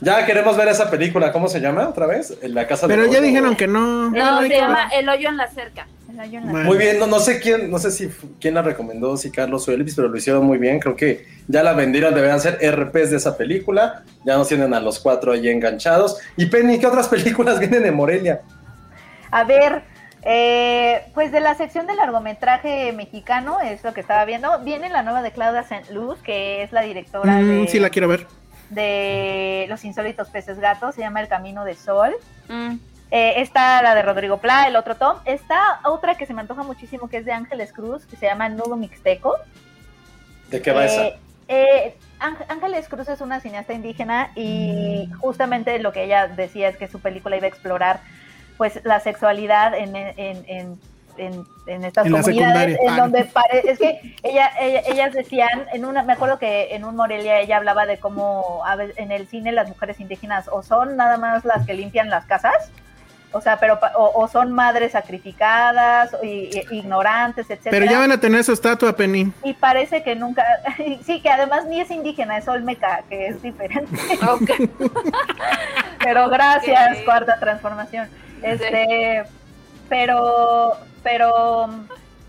[0.00, 2.36] Ya queremos ver esa película, ¿cómo se llama otra vez?
[2.42, 4.10] En la casa de Pero ya dijeron que no.
[4.10, 5.86] No, se llama El hoyo en la cerca.
[6.12, 6.66] El hoyo en la- Bueno.
[6.68, 9.72] Muy bien, no, no sé quién, no sé si quién la recomendó, si Carlos o
[9.72, 10.80] Elvis, pero lo hicieron muy bien.
[10.80, 14.04] Creo que ya la vendieron, deberían ser RPs de esa película.
[14.26, 16.18] Ya nos tienen a los cuatro ahí enganchados.
[16.36, 17.08] Y Penny, ¿qué otras
[17.48, 18.42] películas vienen de Morelia?
[19.30, 19.82] A ver,
[20.28, 24.58] eh, pues de la sección de largometraje mexicano, es lo que estaba viendo.
[24.60, 25.94] Viene la nueva de Claudia St.
[25.94, 28.26] Luz, que es la directora Mm, de, sí la quiero ver.
[28.70, 32.12] de Los Insólitos Peces Gatos, se llama El Camino de Sol.
[32.48, 32.74] Mm.
[33.12, 35.18] Eh, está la de Rodrigo Pla, el otro Tom.
[35.24, 38.48] Está otra que se me antoja muchísimo, que es de Ángeles Cruz, que se llama
[38.48, 39.36] Nudo Mixteco.
[40.50, 41.06] ¿De qué va Eh, esa?
[41.46, 46.76] eh, Ángel- Ángeles Cruz es una cineasta indígena y justamente lo que ella decía es
[46.76, 48.00] que su película iba a explorar
[48.56, 50.80] pues la sexualidad en, en, en,
[51.18, 52.96] en, en estas En comunidades en Ah.
[52.98, 56.94] donde pare- es que ella, ella- ellas decían en una me acuerdo que en un
[56.96, 60.96] Morelia ella hablaba de cómo a ve- en el cine las mujeres indígenas o son
[60.96, 62.70] nada más las que limpian las casas
[63.32, 68.12] o sea pero pa- o, o son madres sacrificadas i- ignorantes etcétera Pero ya van
[68.12, 69.32] a tener su estatua, Penny.
[69.42, 70.44] y parece que nunca,
[71.04, 73.90] sí, que además ni es indígena, es olmeca, que es diferente.
[76.02, 78.08] Pero gracias, cuarta transformación.
[78.46, 79.24] Este,
[79.88, 81.68] pero, pero,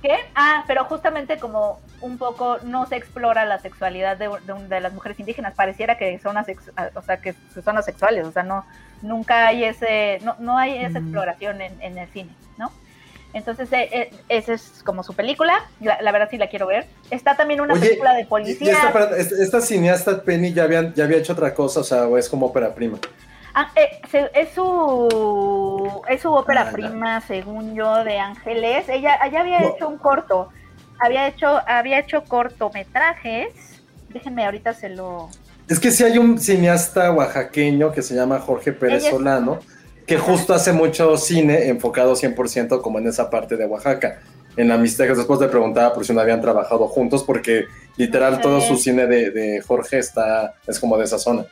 [0.01, 0.15] ¿qué?
[0.35, 4.29] Ah, pero justamente como un poco no se explora la sexualidad de,
[4.69, 7.33] de las mujeres indígenas, pareciera que son asex- o sea, que
[7.63, 8.65] son asexuales, o sea, no,
[9.01, 11.03] nunca hay ese, no, no hay esa Mm.
[11.03, 12.71] exploración en, en el cine, ¿no?
[13.33, 16.87] Entonces, eh, eh, esa es como su película, la, la verdad sí la quiero ver.
[17.11, 18.73] Está también una Oye, película de policía.
[19.17, 22.73] esta, cineasta Penny ya, habían, ya había hecho otra cosa, o sea, es como ópera
[22.73, 22.97] prima.
[23.59, 28.87] Ah, eh, se- es su es su ópera Ah, prima, según yo, de Ángeles.
[28.87, 30.49] Ella, ella había hecho un corto,
[30.99, 33.47] había hecho, había hecho cortometrajes.
[34.09, 35.29] Déjenme ahorita se lo.
[35.67, 39.59] Es que sí hay un cineasta oaxaqueño que se llama Jorge Pérez Ella es- Solano,
[40.05, 44.19] que justo hace mucho cine enfocado 100% como en esa parte de Oaxaca.
[44.55, 47.65] En la Mixtecas después le preguntaba por si no habían trabajado juntos, porque
[47.95, 51.45] literal todo su cine de, de Jorge está es como de esa zona.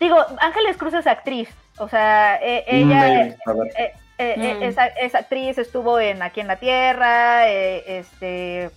[0.00, 1.48] Digo, Ángeles Cruz es actriz,
[1.78, 3.66] o sea, eh, ella Maybe, a ver.
[3.78, 4.62] eh, eh, eh, Mm.
[4.62, 8.70] es, es actriz, estuvo en Aquí en la Tierra, eh, este,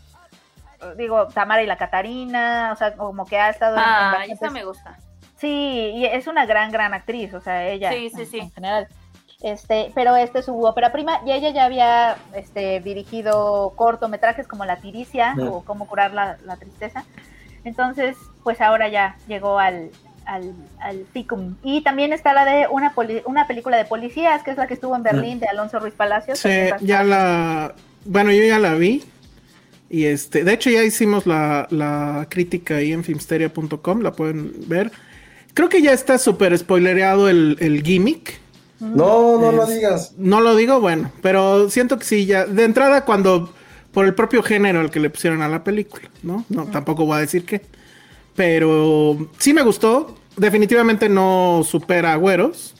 [0.98, 4.42] digo, Tamara y la Catarina, o sea, como que ha estado en- en Ah, bastantes-
[4.42, 4.98] esa me gusta.
[5.38, 8.40] Sí, y es una gran, gran actriz, o sea, ella Sí, sí, en, sí.
[8.40, 8.88] en general.
[9.42, 14.64] Este, pero este es su ópera prima y ella ya había este, dirigido cortometrajes como
[14.64, 15.48] La Tiricia Mm.
[15.50, 17.04] o Cómo curar la, la tristeza.
[17.66, 19.90] Entonces, pues ahora ya llegó al,
[20.26, 21.56] al, al ficum.
[21.64, 24.74] Y también está la de una, poli- una película de policías, que es la que
[24.76, 26.40] estuvo en Berlín, de Alonso Ruiz Palacios.
[26.40, 26.50] Sí,
[26.82, 27.76] ya la.
[28.06, 29.04] Bueno, yo ya la vi.
[29.90, 34.92] Y este, de hecho, ya hicimos la, la crítica ahí en filmsteria.com, la pueden ver.
[35.54, 38.40] Creo que ya está súper spoilereado el, el gimmick.
[38.80, 40.14] No, no lo Es- digas.
[40.18, 42.46] No lo digo, bueno, pero siento que sí, ya.
[42.46, 43.54] De entrada, cuando.
[43.94, 46.44] Por el propio género al que le pusieron a la película, ¿no?
[46.50, 47.62] No, tampoco voy a decir qué.
[48.36, 50.16] Pero sí me gustó.
[50.38, 52.74] Definitivamente no supera a Güeros.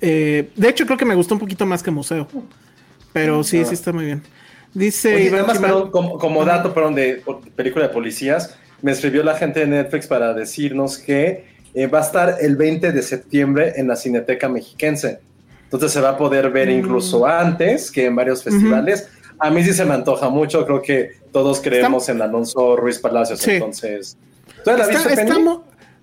[0.00, 2.26] Eh, de hecho, creo que me gustó un poquito más que Museo.
[3.12, 4.22] Pero sí, sí está muy bien.
[4.74, 5.14] Dice.
[5.14, 7.22] Oye, además, Chimal- perdón, como, como dato, perdón, de
[7.54, 12.02] película de policías, me escribió la gente de Netflix para decirnos que eh, va a
[12.02, 15.20] estar el 20 de septiembre en la Cineteca Mexiquense.
[15.64, 16.72] Entonces se va a poder ver Mm.
[16.72, 19.08] incluso antes que en varios festivales.
[19.38, 23.40] A mí sí se me antoja mucho, creo que todos creemos en Alonso Ruiz Palacios,
[23.40, 23.52] Sí.
[23.52, 24.16] entonces...
[24.72, 25.44] ¿Tú ya la está, viste, está Penny?
[25.44, 25.60] mu-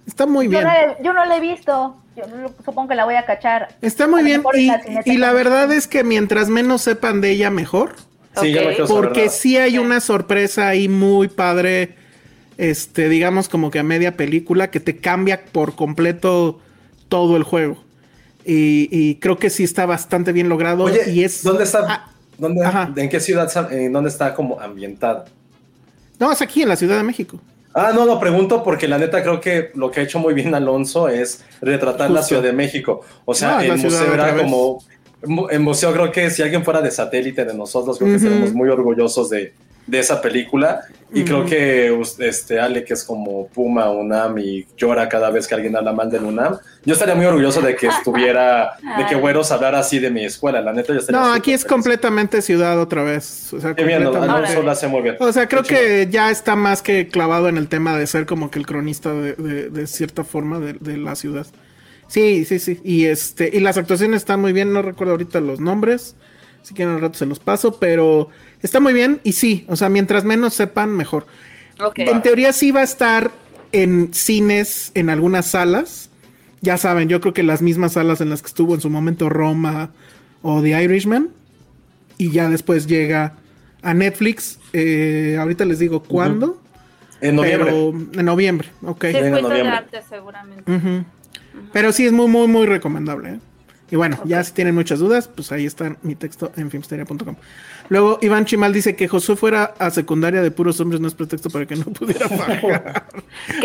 [0.07, 0.63] está muy Yo bien.
[0.63, 1.97] no, yo no la he visto.
[2.15, 2.23] Yo
[2.63, 3.69] supongo que la voy a cachar.
[3.81, 4.43] Está muy bien.
[4.53, 7.95] en Y, la y verdad es que mientras menos sepan de ella, mejor.
[8.39, 8.73] Sí, yo no Ok.
[8.73, 11.95] quiero saber Porque sí hay una sorpresa ahí muy padre.
[12.57, 16.59] Este, digamos, como que a media película que te cambia por completo
[17.09, 17.83] todo el juego.
[18.45, 20.83] Y, y creo que sí está bastante bien logrado.
[20.83, 21.41] Oye, y es.
[21.43, 21.79] ¿dónde está?
[21.87, 22.61] Ah, ¿Dónde.
[23.01, 23.51] ¿En qué ciudad?
[23.71, 25.25] eh, ¿Dónde está como ambientada?
[26.19, 27.39] no, es aquí en la Ciudad de México.
[27.73, 30.53] Ah, no, lo pregunto porque la neta creo que lo que ha hecho muy bien
[30.53, 32.21] Alonso es retratar la.
[32.21, 33.01] Ciudad de México.
[33.25, 34.83] O sea, No, el museo era como...
[35.49, 38.67] En museo creo que si alguien fuera de satélite de nosotros, creo que seremos muy
[38.67, 39.53] orgullosos de,
[39.87, 40.81] de esa película.
[41.15, 45.53] Y creo que este Ale, que es como Puma UNAM y llora cada vez que
[45.53, 49.51] alguien habla mal del UNAM, yo estaría muy orgulloso de que estuviera, de que Güeros
[49.51, 50.59] hablara así de mi escuela.
[50.61, 51.71] La neta, yo estaría No, aquí es feliz.
[51.71, 53.53] completamente ciudad otra vez.
[53.53, 54.11] O sea, Qué bien, ¿no?
[54.71, 55.17] hace muy bien.
[55.19, 58.49] O sea, creo que ya está más que clavado en el tema de ser como
[58.49, 61.45] que el cronista de, de- de cierta forma de, de la ciudad.
[62.07, 62.79] Sí, sí, sí.
[62.83, 66.15] Y este, y las actuaciones están muy bien, no recuerdo ahorita los nombres.
[66.63, 68.29] Si quieren al rato se los paso, pero
[68.61, 69.19] está muy bien.
[69.23, 71.27] Y sí, o sea, mientras menos sepan, mejor.
[71.95, 73.31] En teoría sí va a estar
[73.71, 76.09] en cines, en algunas salas.
[76.61, 79.29] Ya saben, yo creo que las mismas salas en las que estuvo en su momento
[79.29, 79.91] Roma
[80.41, 81.29] o The Irishman.
[82.17, 83.35] Y ya después llega
[83.81, 84.59] a Netflix.
[84.71, 86.61] Eh, ahorita les digo cuándo.
[87.19, 87.71] En noviembre.
[87.71, 89.03] Pero en noviembre, ok.
[89.03, 89.67] De noviembre.
[89.67, 91.05] arte, seguramente.
[91.71, 93.29] Pero sí es muy, muy, muy recomendable.
[93.29, 93.39] ¿eh?
[93.93, 97.35] Y bueno, ya si tienen muchas dudas, pues ahí está mi texto en filmsteria.com.
[97.89, 101.51] Luego Iván Chimal dice que Josué fuera a secundaria de puros hombres no es pretexto
[101.51, 103.05] para que no pudiera pagar.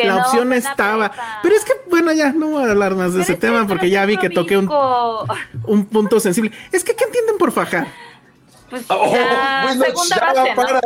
[0.05, 1.11] La no, opción estaba.
[1.43, 3.67] Pero es que, bueno, ya no voy a hablar más de Pero ese es tema
[3.67, 4.71] porque ya vi que toqué un,
[5.65, 6.53] un punto sensible.
[6.73, 7.89] Es que, ¿qué entienden por fajar?
[8.69, 10.57] Pues Oh, ya, bueno, segunda ya, base, ¿no?
[10.57, 10.81] para.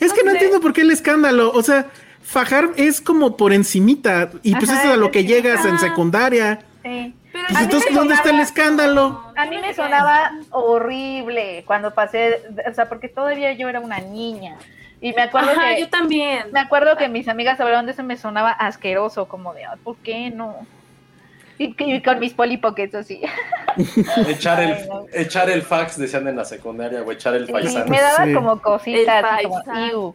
[0.00, 0.36] Es que no sé.
[0.36, 1.50] entiendo por qué el escándalo.
[1.50, 1.90] O sea,
[2.22, 4.32] fajar es como por encimita.
[4.42, 6.66] Y pues Ajá, eso es a lo que llegas en secundaria.
[6.82, 7.14] Sí.
[7.32, 9.32] Pero Pues entonces, ¿dónde está el escándalo?
[9.36, 14.56] A mí me sonaba horrible cuando pasé, o sea, porque todavía yo era una niña.
[15.00, 16.44] Y me acuerdo Ajá, que yo también.
[16.52, 19.96] me acuerdo que mis amigas hablaban de eso, me sonaba asqueroso, como de, "Ay, ¿por
[19.96, 20.56] qué no?
[21.58, 23.20] Y, y con mis polipockets así.
[24.28, 25.06] Echar el, Ay, no.
[25.12, 27.86] echar el fax, decían en la secundaria, o echar el Y paisano.
[27.86, 28.32] me daba Sí.
[28.34, 30.14] como cositas, así como.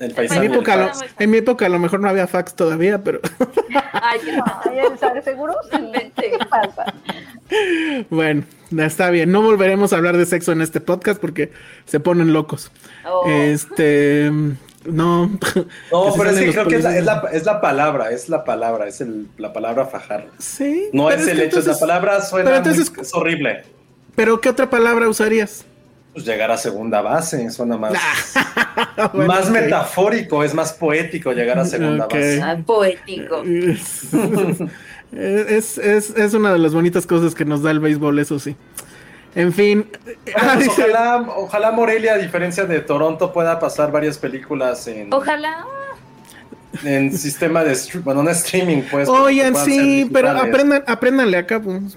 [0.00, 1.04] El En mi, época, a lo- fax.
[1.18, 3.20] en mi época a lo mejor no había fax todavía, pero
[3.92, 4.44] Ay, no.
[4.68, 5.54] Ay, o sea, ¿Seguro?
[6.16, 6.92] ¿Qué pasa?
[8.10, 8.42] bueno,
[8.78, 9.30] está bien.
[9.30, 11.52] No volveremos a hablar de sexo en este podcast porque
[11.86, 12.70] se ponen locos.
[13.06, 13.24] Oh.
[13.28, 14.30] Este,
[14.84, 15.30] no.
[15.92, 18.44] No, pero es que creo que es la, es, la, es la palabra, es la
[18.44, 20.26] palabra, es el, la palabra fajar.
[20.38, 20.88] Sí.
[20.92, 23.62] No es el hecho, entonces- la palabra suena pero entonces- muy- es horrible.
[24.16, 25.64] Pero ¿qué otra palabra usarías?
[26.14, 27.92] Pues llegar a segunda base suena más,
[29.12, 32.40] Bueno, más metafórico, es más poético llegar a segunda base.
[32.42, 33.42] Ah, poético.
[35.12, 38.56] Es, es, es una de las bonitas cosas que nos da el béisbol, eso sí.
[39.36, 39.88] En fin.
[40.04, 45.12] Bueno, Ah, pues ojalá, ojalá Morelia, a diferencia de Toronto, pueda pasar varias películas en,
[45.12, 45.64] Ojalá.
[46.82, 49.08] En sistema de bueno, no streaming, pues.
[49.08, 51.60] Oigan, sí, pero aprendan, apréndanle acá.
[51.60, 51.96] Pues.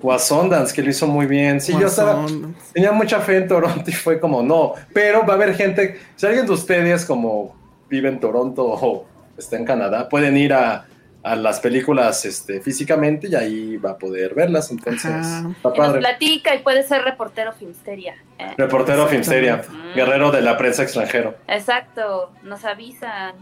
[0.00, 1.60] O a Sundance, que lo hizo muy bien.
[1.60, 2.24] Sí, yo estaba,
[2.72, 6.26] tenía mucha fe en Toronto y fue como, no, pero va a haber gente, si
[6.26, 7.54] alguien de ustedes como
[7.88, 9.06] vive en Toronto o
[9.36, 10.86] está en Canadá, pueden ir a,
[11.22, 16.00] a las películas este, físicamente y ahí va a poder verlas, entonces está nos padre.
[16.00, 18.16] platica y puede ser reportero Filmsteria.
[18.38, 19.62] Eh, Reportero Filmsteria,
[19.94, 21.36] guerrero de la prensa extranjero.
[21.46, 23.34] Exacto, nos avisan.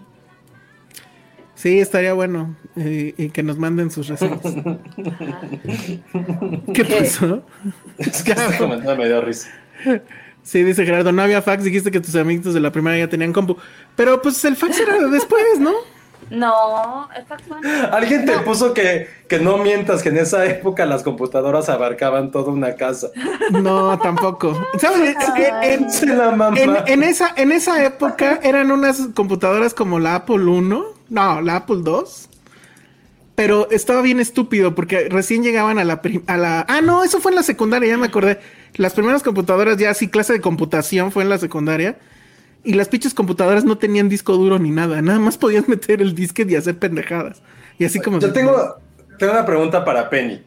[1.60, 2.56] Sí, estaría bueno.
[2.76, 4.40] eh, y que nos manden sus reseñas.
[6.74, 7.42] ¿Qué pasó?
[7.98, 9.48] Es que este comentario me dio risa.
[10.42, 13.32] Sí, dice Gerardo, no había fax, dijiste que tus amiguitos de la primera ya tenían
[13.32, 13.56] compu.
[13.96, 15.72] Pero pues el fax era de después, ¿no?
[16.30, 17.68] No, el fax bueno.
[17.92, 22.52] Alguien te puso que, que no mientas, que en esa época las computadoras abarcaban toda
[22.52, 23.08] una casa.
[23.50, 24.58] No, tampoco.
[24.78, 25.14] ¿Sabes?
[25.36, 26.58] En- en- Se la mamá.
[26.58, 31.56] En, en esa, en esa época eran unas computadoras como la Apple 1, no, la
[31.56, 32.28] Apple 2.
[33.34, 36.66] Pero estaba bien estúpido porque recién llegaban a la, a la...
[36.68, 38.38] Ah, no, eso fue en la secundaria, ya me acordé.
[38.76, 41.98] Las primeras computadoras ya así, clase de computación fue en la secundaria.
[42.62, 45.00] Y las pinches computadoras no tenían disco duro ni nada.
[45.00, 47.42] Nada más podías meter el disquete y hacer pendejadas.
[47.78, 48.20] Y así como.
[48.20, 48.76] Yo tengo,
[49.18, 50.42] tengo una pregunta para Penny.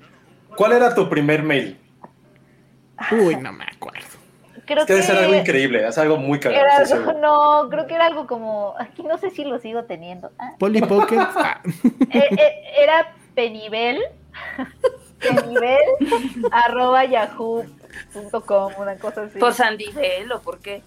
[0.55, 1.79] ¿Cuál era tu primer mail?
[3.11, 3.72] Uy, no acuerdo.
[4.65, 7.19] Creo Es que debe ser algo increíble, es algo muy seguro.
[7.19, 8.75] no, creo que era algo como.
[8.79, 10.31] Aquí no sé si lo sigo teniendo.
[10.39, 11.17] Ah, Polly Pocket.
[11.19, 11.61] ah,
[12.11, 14.01] eh, eh, era penivel.
[15.19, 15.77] penivel
[16.51, 19.39] arroba yahoo.com, una cosa así.
[19.39, 20.81] Por Sandivel o por qué.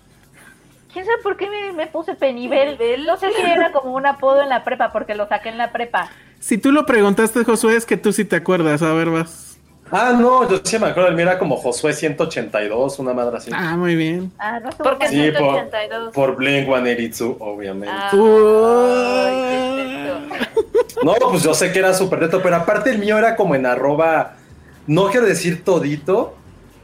[0.92, 2.76] ¿Quién sabe por qué me, me puse penivel?
[2.76, 3.04] Penivel.
[3.04, 5.70] No sé si era como un apodo en la prepa, porque lo saqué en la
[5.70, 6.10] prepa.
[6.40, 8.80] si tú lo preguntaste, Josué, es que tú sí te acuerdas.
[8.80, 9.45] A ver, vas.
[9.90, 13.50] Ah, no, yo sí me acuerdo, el mío era como Josué 182, una madre así.
[13.54, 14.32] Ah, muy bien.
[14.38, 15.12] Ah, no ¿Por qué mal.
[15.14, 16.12] Sí, por, 182?
[16.14, 17.94] por Blink 182, obviamente.
[17.96, 18.10] Ah,
[19.28, 20.28] ay.
[21.04, 23.64] No, pues yo sé que era súper neto, pero aparte el mío era como en
[23.66, 24.34] arroba,
[24.88, 26.34] no quiero decir todito,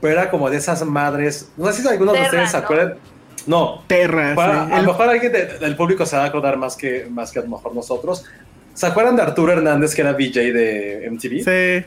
[0.00, 1.50] pero era como de esas madres.
[1.56, 2.62] No sé si algunos de ustedes se ¿no?
[2.64, 2.94] acuerdan.
[3.46, 4.34] No, Terra.
[4.36, 4.72] para- sí.
[4.74, 7.40] a lo mejor alguien de- del público se va a acordar más que, más que
[7.40, 8.24] a lo mejor nosotros.
[8.74, 11.42] ¿Se acuerdan de Arturo Hernández, que era VJ de MTV?
[11.42, 11.84] sí,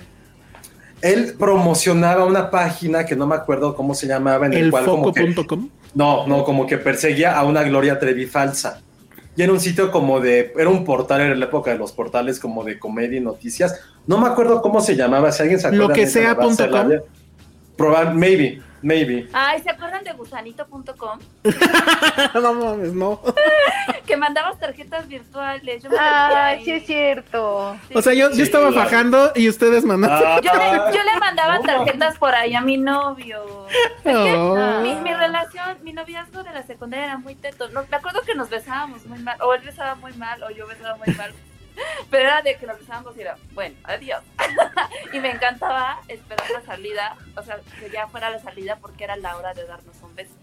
[1.06, 5.14] Él promocionaba una página que no me acuerdo cómo se llamaba, en el, cual como
[5.14, 5.36] que
[5.94, 8.82] no, no, como que perseguía a una Gloria Trevi falsa.
[9.38, 12.40] Y era un sitio como de, era un portal, era la época de los portales
[12.40, 13.80] como de comedia y noticias.
[14.08, 15.88] No me acuerdo cómo se llamaba, si alguien se acuerda.
[15.88, 16.90] Lo que sea punto com.
[17.78, 19.28] Probar, maybe, maybe.
[19.32, 21.20] Ay, ¿se acuerdan de gusanito.com?
[22.42, 23.22] no mames, no.
[24.06, 25.84] Que mandabas tarjetas virtuales.
[25.84, 26.66] Yo me Ay, ahí.
[26.66, 27.78] sí es cierto.
[27.88, 27.94] Sí.
[27.96, 28.90] O sea, yo, yo estaba claro.
[28.90, 30.24] fajando y ustedes mandaron.
[30.26, 33.68] Ah, Yo le, yo le mandaba tarjetas por ahí a mi novio.
[34.06, 34.80] Oh.
[34.82, 37.70] Mi, mi relación, mi noviazgo de la secundaria era muy teto.
[37.70, 40.68] No, me acuerdo que nos besábamos muy mal, o él besaba muy mal, o yo
[40.68, 41.34] besaba muy mal.
[42.10, 44.24] Pero era de que nos besábamos y era, bueno, adiós.
[45.14, 49.16] y me encantaba esperar la salida, o sea, que ya fuera la salida porque era
[49.18, 50.34] la hora de darnos un beso.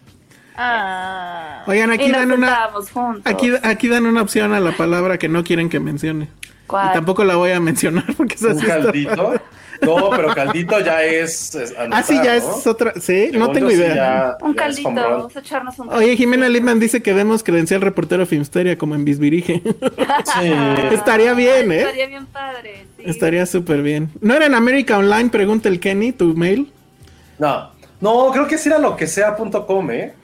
[0.57, 1.63] Ah.
[1.67, 2.71] Oigan, y aquí nos dan una.
[2.93, 3.23] juntos.
[3.25, 6.29] Aquí, aquí dan una opción a la palabra que no quieren que mencione.
[6.67, 6.91] ¿Cuál?
[6.91, 9.35] Y tampoco la voy a mencionar porque es un caldito.
[9.81, 11.55] No, pero caldito ya es.
[11.57, 12.93] es Ah, sí, ya es otra.
[13.01, 14.37] Sí, no tengo idea.
[14.41, 18.79] un caldito, vamos a echarnos un Oye, Jimena Lipman dice que demos credencial reportero Filmsteria
[18.79, 19.61] como en Bisbirige.
[19.65, 20.53] Sí.
[20.93, 21.81] Estaría bien, ¿eh?
[21.81, 22.87] Estaría bien padre.
[22.97, 23.03] sí.
[23.07, 24.11] Estaría súper bien.
[24.21, 25.31] ¿No era en América Online?
[25.31, 26.73] Pregunta el Kenny, tu mail.
[27.41, 30.15] No, no, creo que sí era lo que sea.com, ¿eh?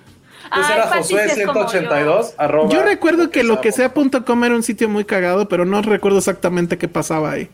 [0.51, 3.73] Entonces Ay, era Pati, Josué sí es como 182 arroba Yo recuerdo que lo que
[3.73, 3.93] sea.
[3.95, 7.51] sea.com era un sitio muy cagado, pero no recuerdo exactamente qué pasaba ahí.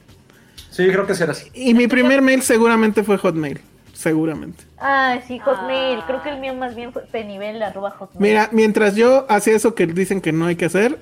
[0.71, 1.51] Sí, creo que sí era así.
[1.55, 3.61] Y mi primer mail seguramente fue Hotmail.
[3.93, 4.65] Seguramente.
[4.79, 6.01] Ah, sí, Hotmail.
[6.01, 6.05] Ah.
[6.07, 8.21] Creo que el mío más bien fue penivel arroba Hotmail.
[8.21, 10.99] Mira, mientras yo hacía eso que dicen que no hay que hacer,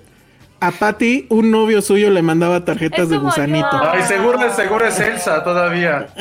[0.61, 3.67] a Patty, un novio suyo le mandaba tarjetas de gusanito.
[3.73, 3.91] yo.
[3.91, 6.07] Ay, seguro, seguro es Elsa todavía.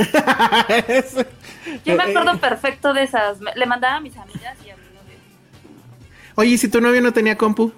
[1.86, 3.38] Yo me Eh, acuerdo perfecto de esas.
[3.56, 4.58] Le mandaba a mis amigas
[6.36, 7.72] Oye, ¿y si tu novio no tenía compu?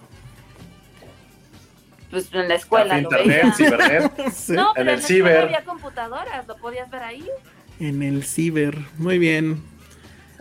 [2.12, 4.12] Pues en la escuela lo Internet, cibernet.
[4.34, 4.54] Sí.
[4.54, 5.32] No, En pero el en, la ciber.
[5.32, 7.26] escuela había computadoras, lo podías ver ahí.
[7.80, 8.78] En el ciber.
[8.98, 9.64] Muy bien.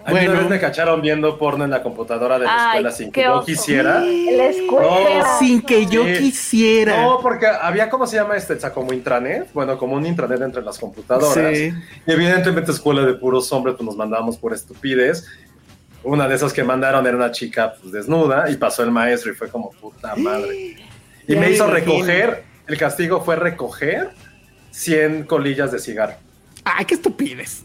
[0.04, 0.40] A mí una Bueno.
[0.40, 3.34] vez me cacharon viendo porno en la computadora de la Ay, escuela sin que yo
[3.36, 3.46] oso.
[3.46, 4.00] quisiera.
[4.00, 5.18] La escuela.
[5.22, 5.38] No.
[5.38, 6.18] Sin que yo Sí.
[6.18, 7.02] quisiera.
[7.04, 8.54] No, porque había, ¿cómo se llama este?
[8.54, 9.50] O sea, como intranet.
[9.54, 11.56] Bueno, como un intranet entre las computadoras.
[11.56, 11.72] Sí.
[12.06, 15.24] Y evidentemente escuela de puros hombres, pues nos mandábamos por estupidez.
[16.04, 19.34] Una de esas que mandaron era una chica pues, desnuda y pasó el maestro y
[19.34, 20.76] fue como puta madre.
[21.24, 24.10] Y Ya me hizo recoger, el castigo fue recoger
[24.72, 26.14] 100 colillas de cigarro.
[26.64, 27.64] Ay, qué estupidez.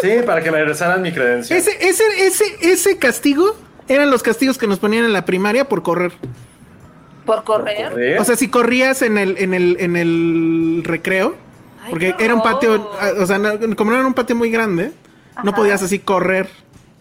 [0.00, 1.58] Sí, para que me regresaran mi credencial.
[1.58, 3.56] Ese, ese, ese, ese castigo
[3.88, 6.12] eran los castigos que nos ponían en la primaria por correr.
[7.24, 7.90] Por correr.
[7.90, 8.20] Correr.
[8.20, 11.36] O sea, si corrías en el, en el, en el recreo,
[11.82, 13.38] Ay, porque era un patio, ah, o sea,
[13.76, 14.92] como no era un patio muy grande,
[15.44, 16.48] no podías así correr.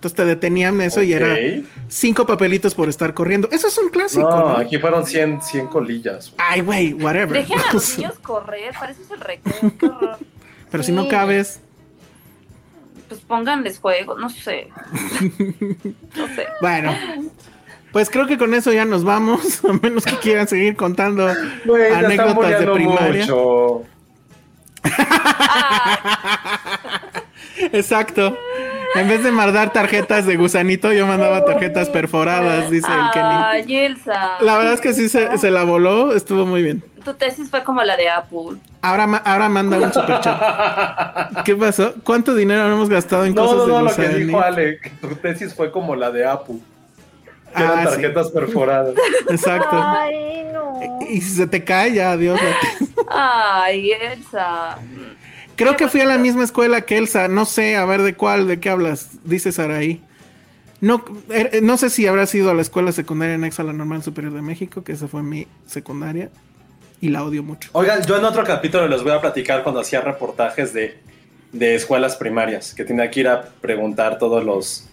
[0.01, 1.37] Entonces te detenían eso y era
[1.87, 3.47] cinco papelitos por estar corriendo.
[3.51, 4.27] Eso es un clásico.
[4.27, 4.57] No, ¿no?
[4.57, 6.33] aquí fueron 100, 100 colillas.
[6.39, 7.33] Ay, güey, whatever.
[7.37, 10.17] Dejen a los niños correr, es el horror.
[10.71, 11.09] Pero si no Sí.
[11.09, 11.59] cabes,
[13.09, 14.69] Pues pónganles juego, no sé.
[16.15, 16.47] No sé.
[16.61, 16.95] bueno.
[17.91, 22.05] Pues creo que con eso ya nos vamos, a menos que quieran seguir contando están
[22.05, 23.21] anécdotas de primaria.
[23.27, 23.83] mucho.
[27.71, 28.35] Exacto.
[28.95, 33.25] En vez de mandar tarjetas de gusanito, yo mandaba tarjetas perforadas, dice el Kenny.
[33.35, 34.31] Ay, Elsa.
[34.41, 36.83] La verdad es que sí se, se la voló, estuvo muy bien.
[37.03, 38.57] Tu tesis fue como la de Apple.
[38.81, 41.43] Ahora, ahora manda un superchat.
[41.45, 41.93] ¿Qué pasó?
[42.03, 44.25] ¿Cuánto dinero hemos gastado en No, cosas no, de no, lo que gusanito?
[44.27, 46.59] dijo Ale, que tu tesis fue como la de Apu.
[47.55, 47.83] Que Ah, eran sí.
[47.85, 48.93] tarjetas perforadas.
[49.29, 49.69] Exacto.
[49.83, 50.79] Ay, no.
[51.09, 52.39] Y si se te cae, ya, adiós.
[53.09, 54.77] Ay, Elsa.
[55.55, 57.27] Creo que fui a la misma escuela que Elsa.
[57.27, 59.09] No sé, a ver de cuál, de qué hablas.
[59.23, 60.01] Dice Saraí.
[60.79, 64.01] No, eh, no sé si habrá sido a la escuela secundaria anexa a la Normal
[64.01, 66.29] Superior de México, que esa fue mi secundaria.
[66.99, 67.69] Y la odio mucho.
[67.73, 70.97] Oigan, yo en otro capítulo les voy a platicar cuando hacía reportajes de,
[71.51, 74.87] de escuelas primarias, que tenía que ir a preguntar todos los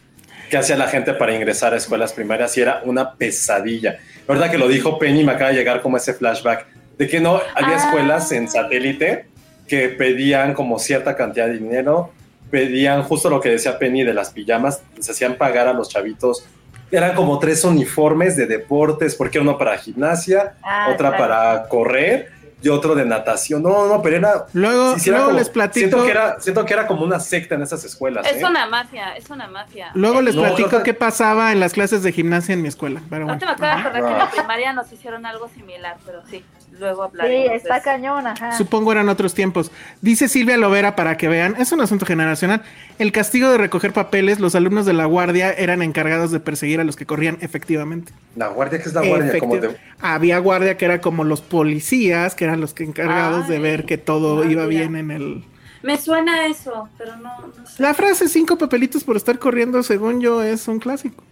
[0.50, 3.98] qué hacía la gente para ingresar a escuelas primarias y era una pesadilla.
[4.26, 6.66] La verdad que lo dijo Penny, me acaba de llegar como ese flashback
[6.98, 7.84] de que no había Ah.
[7.86, 9.26] escuelas en satélite
[9.68, 12.10] que pedían como cierta cantidad de dinero,
[12.50, 16.44] pedían justo lo que decía Penny de las pijamas, les hacían pagar a los chavitos.
[16.90, 21.18] Eran como tres uniformes de deportes, porque uno para gimnasia, Ah, otra claro.
[21.18, 22.32] para correr
[22.62, 23.62] y otro de natación.
[23.62, 24.46] No, no, pero era.
[24.54, 25.78] Luego, sí, sí, era luego como- les platico.
[25.88, 28.26] Siento que, era, siento que era como una secta en esas escuelas.
[28.26, 28.44] Es ¿eh?
[28.46, 29.90] una mafia, es una mafia.
[29.94, 33.02] Luego les No, platico que- qué pasaba en las clases de gimnasia en mi escuela.
[33.10, 33.34] Pero bueno.
[33.44, 36.42] Ahorita me acabo de acordar que en la primaria nos hicieron algo similar, pero sí,
[36.78, 37.48] luego Sí, hablaremos.
[37.50, 37.84] de está eso.
[37.84, 38.52] cañón, ajá.
[38.56, 39.70] Supongo eran otros tiempos.
[40.00, 42.62] Dice Silvia Lovera para que vean, es un asunto generacional.
[42.98, 46.84] El castigo de recoger papeles, los alumnos de la guardia eran encargados de perseguir a
[46.84, 48.12] los que corrían efectivamente.
[48.36, 49.38] La guardia, que es la guardia?
[49.38, 53.56] Como de- Había guardia que era como los policías, que eran los que encargados de
[53.56, 54.52] Ay, ver que todo guardia.
[54.52, 55.44] iba bien en el...
[55.80, 57.80] Me suena eso, pero no, no sé.
[57.80, 61.22] La frase cinco papelitos por estar corriendo, según yo, es un clásico.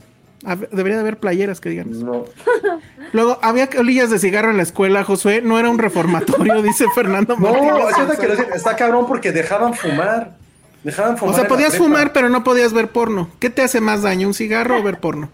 [0.55, 1.90] Debería de haber playeras que digan.
[1.90, 2.05] eso.
[2.05, 2.24] No.
[3.12, 5.40] Luego, había colillas de cigarro en la escuela, Josué.
[5.43, 7.73] No era un reformatorio, dice Fernando Martínez.
[7.73, 10.36] No, es que está cabrón porque dejaban fumar.
[10.85, 11.35] Dejaban O fumar.
[11.35, 13.28] sea, en la podías fumar, pero no podías ver porno.
[13.40, 15.28] ¿Qué te hace más daño, un cigarro o ver porno?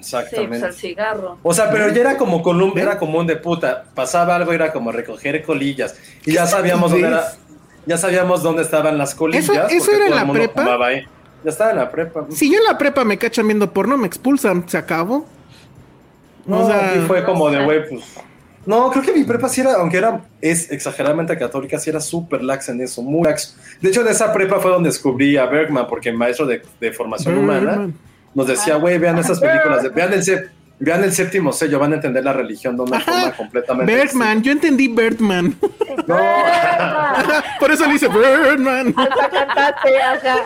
[0.00, 0.66] Sí, pues Exactamente.
[0.66, 1.38] el cigarro.
[1.42, 3.84] O sea, pero ya era como colum era común de puta.
[3.94, 5.94] Pasaba algo, era como recoger colillas.
[6.24, 7.32] Y ya sabíamos dónde era,
[7.86, 9.44] ya sabíamos dónde estaban las colillas.
[9.44, 10.86] ¿Eso- eso era la el mundo prepa?
[10.86, 11.06] ahí.
[11.44, 12.26] Ya estaba en la prepa.
[12.30, 15.26] Si yo en la prepa me cachan viendo porno, me expulsan, se acabó.
[16.46, 18.04] No, o sea, aquí fue como de güey, pues.
[18.66, 22.42] No, creo que mi prepa sí era, aunque era, es exageradamente católica, sí era súper
[22.42, 23.56] lax en eso, muy lax.
[23.80, 26.92] De hecho, en esa prepa fue donde descubrí a Bergman, porque el maestro de, de
[26.92, 27.88] formación humana
[28.34, 30.50] nos decía, güey, vean esas películas, de- vean, el, sep-
[30.80, 33.12] vean el séptimo sello, van a entender la religión de una Ajá.
[33.12, 35.54] forma completamente Bergman, yo entendí Birdman.
[36.06, 36.16] No,
[37.60, 38.94] Por eso le dice Birdman.
[38.96, 40.36] Hasta cantaste, ajá.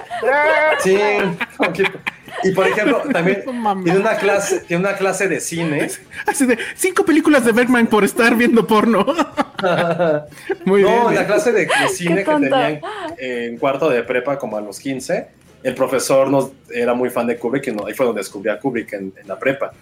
[0.80, 0.98] sí,
[2.42, 5.88] Y por ejemplo, también No tiene una clase, tiene una clase de cine.
[6.26, 9.06] Así de cinco películas de Bergman por estar viendo porno.
[10.64, 11.02] Muy no, bien.
[11.10, 12.80] en la clase de, de cine que tenían
[13.18, 15.28] en cuarto de prepa, como a los 15,
[15.62, 18.58] el profesor nos, era muy fan de Kubrick, y no, ahí fue donde descubrí a
[18.58, 19.72] Kubrick en, en la prepa.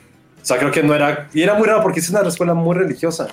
[0.43, 1.29] O sea, creo que no era.
[1.33, 3.29] Y era muy raro porque es una escuela muy religiosa.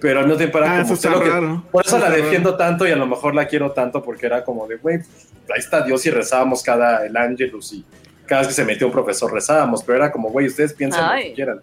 [0.00, 0.94] Pero al mismo tiempo era Ah, como.
[0.94, 1.64] eso que- raro.
[1.70, 4.44] por eso Eso la defiendo tanto y a lo mejor la quiero tanto porque era
[4.44, 7.84] como de, güey, ahí está Dios y rezábamos cada el Angelus y
[8.26, 9.82] cada vez que se metió un profesor rezábamos.
[9.84, 11.60] Pero era como, güey, ustedes piensan lo que quieran.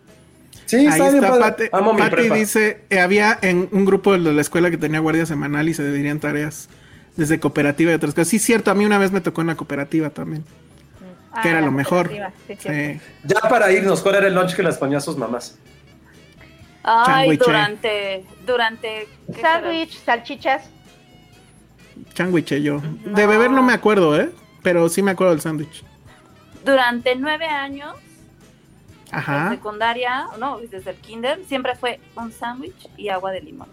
[0.65, 1.39] Sí, Ahí está, bien está.
[1.39, 1.63] Pati.
[1.71, 2.35] Amo mi Pati prepa.
[2.35, 5.83] dice, eh, había en un grupo de la escuela que tenía guardia semanal y se
[5.83, 6.69] dividían tareas
[7.17, 8.29] desde cooperativa y otras cosas.
[8.29, 10.45] Sí, cierto, a mí una vez me tocó en la cooperativa también,
[11.41, 12.09] que era Ah, lo mejor.
[12.47, 12.55] sí.
[12.59, 12.99] Sí.
[13.23, 15.57] Ya para irnos, ¿cuál era el lunch que les ponía a sus mamás?
[16.83, 19.07] Ay, durante, durante...
[19.39, 20.69] Sándwich, salchichas.
[22.15, 22.81] Sándwich yo.
[23.05, 24.31] De beber no me acuerdo, ¿eh?
[24.63, 25.83] Pero sí me acuerdo del sándwich.
[26.65, 27.95] Durante nueve años,
[29.11, 29.49] en Ajá.
[29.49, 33.69] secundaria, no, desde el kinder, siempre fue un sándwich y agua de limón.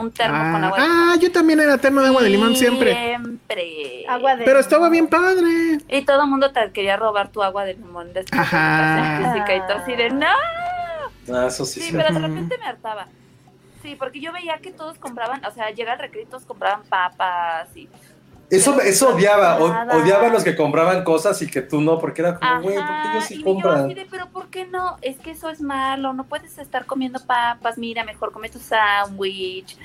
[0.00, 1.20] Un termo con Ah, agua de ah, limón.
[1.20, 2.92] yo también era termo de agua de limón siempre.
[2.94, 4.04] Siempre.
[4.08, 5.78] Agua de Pero estaba bien padre.
[5.88, 8.94] Y todo el mundo te quería robar tu agua de limón después Ajá.
[8.94, 10.26] de educación física y tú así de no.
[11.36, 11.80] Ah, eso sí.
[11.80, 11.96] Sí, sí.
[11.96, 13.06] pero de repente me hartaba.
[13.82, 16.82] Sí, porque yo veía que todos compraban, o sea, llega el recreo y todos compraban
[16.88, 17.88] papas y
[18.50, 22.38] Eso, eso odiaba, odiaba a los que compraban cosas y que tú no, porque era
[22.38, 23.94] como, güey, ¿por qué ellos sí yo compran?
[24.10, 24.96] pero ¿por qué no?
[25.02, 29.76] Es que eso es malo, no puedes estar comiendo papas, mira, mejor come tu sándwich.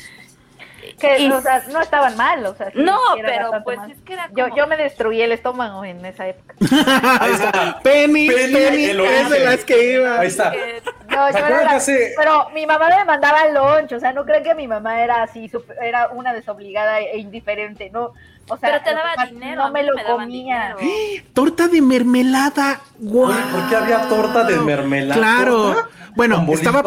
[0.99, 2.69] Que, Y- o sea, no estaban mal, o sea.
[2.71, 3.91] sí, no, pero pues mal.
[3.91, 6.55] es que era Yo, como- yo me destruí el estómago en esa época.
[7.21, 7.79] Ahí está.
[7.81, 10.19] Penny, Penny, Penny, el es de las que iba.
[10.19, 10.51] Ahí está.
[10.51, 10.59] No, ¿Se
[11.07, 14.25] yo acuerdan era que la- hace- Pero mi mamá me mandaba lunch, o sea, no
[14.25, 15.49] creen que mi mamá era así,
[15.81, 18.11] era una desobligada e indiferente, no.
[18.49, 20.75] O sea, pero te daba dinero, no me lo me comía.
[21.33, 22.81] Torta de mermelada.
[22.99, 23.31] ¡Guau!
[23.31, 25.19] Oye, ¿por qué había torta de mermelada?
[25.19, 25.75] Claro.
[26.15, 26.83] Bueno, estaba.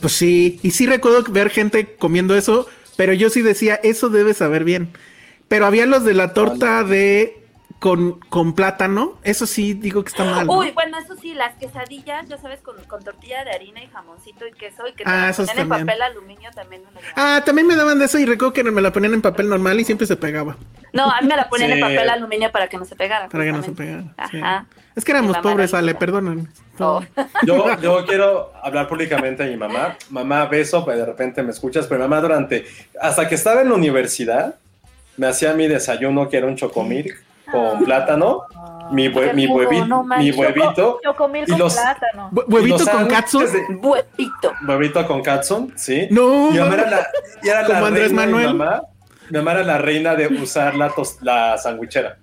[0.00, 0.60] Pues sí.
[0.62, 2.66] Y sí recuerdo ver gente comiendo eso.
[2.96, 4.92] Pero yo sí decía, eso debe saber bien.
[5.48, 7.45] Pero había los de la torta de.
[7.78, 9.18] Con, con plátano.
[9.22, 10.46] Eso sí digo que está mal.
[10.46, 10.54] ¿no?
[10.58, 14.46] Uy, bueno, eso sí, las quesadillas, ya sabes, con, con tortilla de harina y jamoncito
[14.46, 16.82] y queso y que te Ah, esos ponían en papel aluminio también.
[16.94, 17.00] me.
[17.16, 19.78] Ah, también me daban de eso y recuerdo que me la ponían en papel normal
[19.78, 20.56] y siempre se pegaba.
[20.94, 21.74] No, a mí me la ponían Sí.
[21.74, 23.28] en papel aluminio para que no se pegara.
[23.28, 24.04] Para que no se pegara.
[24.30, 24.38] sí.
[24.38, 24.66] Ajá.
[24.96, 26.46] Es que éramos pobres, Ale, perdóname.
[26.78, 27.02] Oh.
[27.46, 29.96] Yo, yo quiero hablar públicamente a mi mamá.
[30.10, 32.66] Mamá, beso, pues de repente me escuchas, pero mamá durante,
[33.00, 34.56] hasta que estaba en la universidad,
[35.16, 38.42] me hacía mi desayuno que era un chocomilk con plátano
[38.90, 42.30] mi, hue- Qué mi, rico, huevi- no mi huevito, Chocomil y con los- plátano.
[42.32, 43.38] Hue- y Huevito los con katsu.
[43.82, 44.52] Huevito.
[44.66, 46.06] huevito con katsun, sí.
[46.10, 46.74] No, Mi mamá mamá.
[46.82, 47.06] era la,
[47.42, 48.46] y era la Como Andrés reina, Manuel.
[48.52, 48.82] Mi mamá,
[49.30, 52.16] mi mamá era la reina de usar la, tos- la sandwichera.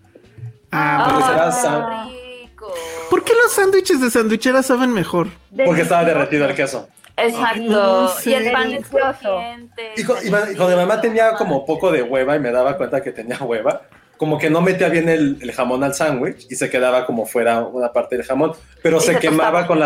[0.72, 2.74] Ah, Porque pues, será Ah, san- rico.
[3.10, 5.28] ¿Por qué los sándwiches de sandwichera saben mejor?
[5.66, 6.88] Porque estaba derretido el queso.
[7.16, 7.62] Exacto.
[7.62, 9.91] no y el pan es crujiente.
[9.98, 13.04] Y, y y cuando mi mamá tenía como poco de hueva y me daba cuenta
[13.04, 13.84] que tenía hueva,
[14.24, 17.60] como que no metía bien el, el jamón al sándwich y se quedaba como fuera
[17.60, 19.68] una parte del jamón, pero se, se quemaba tostaba.
[19.68, 19.80] con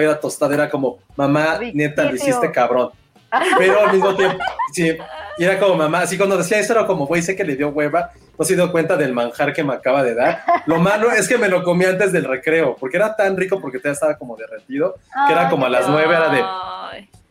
[0.00, 2.30] la la tostada era como, mamá, neta, lo Riquísimo.
[2.38, 2.88] hiciste cabrón.
[3.58, 4.38] Pero al mismo tiempo,
[4.72, 4.96] sí,
[5.36, 7.68] y era como mamá, así cuando decía eso era como, güey, sé que le dio
[7.68, 10.42] hueva, no se dio cuenta del manjar que me acaba de dar.
[10.64, 13.76] Lo malo es que me lo comí antes del recreo, porque era tan rico porque
[13.76, 14.94] todavía estaba como derretido,
[15.26, 16.42] que era como a las nueve, era de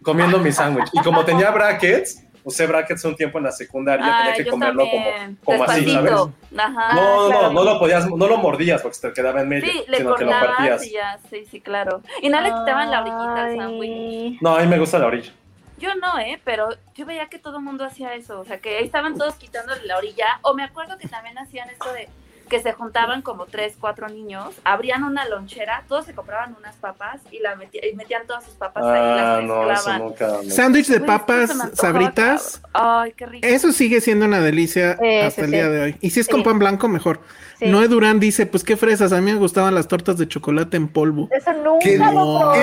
[0.04, 0.90] comiendo mi sándwich.
[0.94, 5.38] Y como tenía brackets, usé brackets un tiempo en la secundaria, tenía que comerlo también.
[5.44, 6.12] como, como así, ¿sabes?
[6.58, 6.94] Ajá.
[6.96, 7.54] No, no, claro.
[7.54, 10.16] no lo podías, no lo mordías porque se te quedaba en medio, Sí, le sino
[10.16, 10.86] que lo partías.
[10.86, 12.02] y ya, sí, sí, claro.
[12.22, 14.42] Y no le quitaban la orillita al sándwich.
[14.42, 15.32] No, a mí me gusta la orilla.
[15.78, 16.40] Yo no, ¿eh?
[16.44, 18.40] Pero yo veía que todo el mundo hacía eso.
[18.40, 20.40] O sea, que ahí estaban todos quitándole la orilla.
[20.44, 22.08] O me acuerdo que también hacían esto de
[22.52, 27.22] que se juntaban como tres, cuatro niños, abrían una lonchera, todos se compraban unas papas
[27.32, 30.02] y, la metí- y metían todas sus papas ahí y Ah, las no, eso mezclaban.
[30.02, 30.54] nunca.
[30.54, 32.62] Sándwich de papas sabritas.
[32.74, 33.02] cabrón.
[33.04, 33.48] Ay, qué rico.
[33.48, 35.52] Eso sigue siendo una delicia Eh, hasta sí, el sí.
[35.54, 35.96] día de hoy.
[36.02, 36.46] Y si es con Sí.
[36.46, 37.22] pan blanco, mejor.
[37.58, 37.68] Sí.
[37.68, 40.90] Noé Durán dice, pues qué fresas, a mí me gustaban las tortas de chocolate en
[40.90, 41.30] polvo.
[41.32, 41.98] Eso nunca ¿Qué?
[41.98, 42.54] lo No,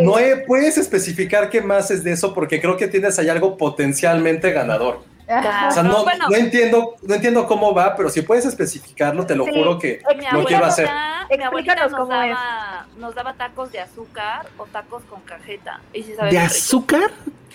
[0.00, 2.34] Noé, ¿puedes especificar qué más es de eso?
[2.34, 5.02] Porque creo que tienes ahí algo potencialmente ganador.
[5.28, 5.68] Ajá.
[5.68, 6.26] O sea, no, Bueno.
[6.28, 9.50] no entiendo, no entiendo cómo va, pero si puedes especificarlo, te lo Sí.
[9.54, 10.86] juro que Mi lo quiero hacer.
[10.86, 15.80] mi abuelita Explícanos nos cómo daba, nos daba tacos de azúcar o tacos con cajeta.
[15.92, 17.10] Y sabe ¿De azúcar?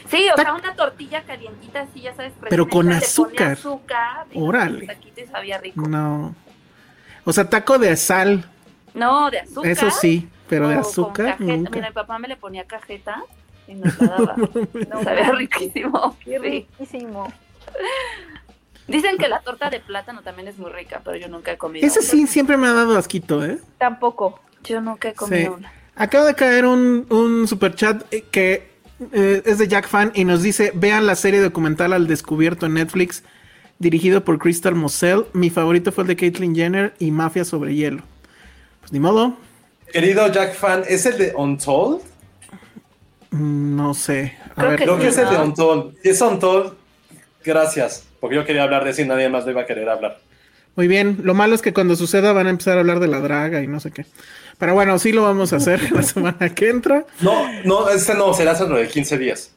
[0.09, 2.33] Sí, o Ta- sea, una tortilla calientita así, ya sabes.
[2.49, 3.53] Pero con azúcar.
[3.53, 4.81] azúcar y Órale.
[4.81, 5.81] el taquito y sabía rico.
[5.87, 6.35] No.
[7.25, 8.45] O sea, taco de sal,
[8.93, 9.71] No, de azúcar.
[9.71, 11.37] eso sí, pero de azúcar.
[11.39, 13.23] Mira, mi papá me le ponía cajeta
[13.67, 14.35] y nos la daba.
[15.03, 16.15] sabía riquísimo.
[16.25, 17.31] Riquísimo.
[18.87, 21.85] Dicen que la torta de plátano también es muy rica, pero yo nunca he comido.
[21.87, 22.07] Ese una.
[22.09, 23.59] sí siempre me ha dado asquito, ¿eh?
[23.77, 24.39] Tampoco.
[24.63, 25.17] Yo nunca he Sí.
[25.17, 25.71] comido una.
[25.95, 28.67] Acaba de caer un, un super chat eh, que
[29.13, 32.73] eh, es de Jack Fan y nos dice, vean la serie documental Al Descubierto en
[32.73, 33.23] Netflix,
[33.79, 35.25] dirigido por Crystal Moselle.
[35.33, 38.03] Mi favorito fue el de Caitlyn Jenner y Mafia sobre hielo.
[38.81, 39.37] Pues ni modo,
[39.93, 42.01] Querido Jack Fan, ¿es el de Untold?
[43.31, 44.37] mm, no sé.
[44.55, 45.37] A Creo ver, que Creo que es el de.
[45.37, 45.95] Untold.
[46.03, 46.73] Es Untold,
[47.43, 50.19] gracias, porque yo quería hablar de eso y nadie más lo iba a querer hablar.
[50.75, 53.19] Muy bien, lo malo es que cuando suceda van a empezar a hablar de la
[53.19, 54.05] draga y no sé qué.
[54.57, 57.05] Pero bueno, sí lo vamos a hacer la semana que entra.
[57.21, 59.51] No, no, este no, será dentro de 15 días.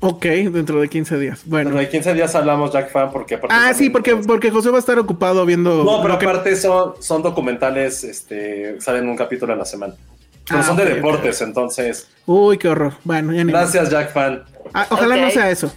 [0.00, 1.42] Ok, dentro de 15 días.
[1.46, 1.70] Bueno.
[1.70, 3.36] Dentro de 15 días hablamos Jack Fan porque...
[3.36, 5.82] aparte Ah, sí, porque, porque José va a estar ocupado viendo...
[5.84, 9.94] No, pero que- aparte son, son documentales, este, salen un capítulo a la semana.
[10.46, 12.08] Pero Ah, son de deportes, entonces...
[12.26, 12.94] Uy, qué horror.
[13.04, 13.62] Bueno, ya ni modo.
[13.62, 14.42] Gracias, Jack Fan.
[14.74, 15.72] Ah, ojalá no sea eso.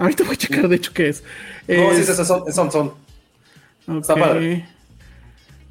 [0.00, 1.22] Ahorita voy a checar, de hecho, qué es.
[1.68, 2.92] No, sí, Es- son,
[3.98, 4.66] está padre.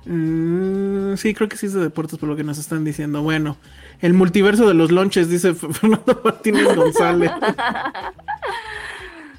[0.06, 3.22] Mm, sí, creo que sí es de deportes por lo que nos están diciendo.
[3.22, 3.57] Bueno,
[4.01, 7.31] el multiverso de los lonches, dice Fernando Martínez González.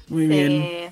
[0.09, 0.91] Muy bien.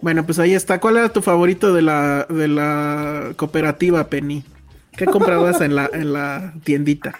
[0.00, 0.80] Bueno, pues ahí está.
[0.80, 4.44] ¿Cuál era tu favorito de la, de la cooperativa, Penny?
[4.96, 7.18] ¿Qué comprabas en la, en la tiendita?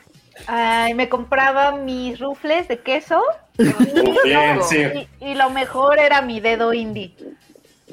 [0.49, 3.23] Ay, me compraba mis rufles de queso.
[4.25, 5.09] Bien, sí.
[5.21, 7.15] Y, y lo mejor era mi dedo indie.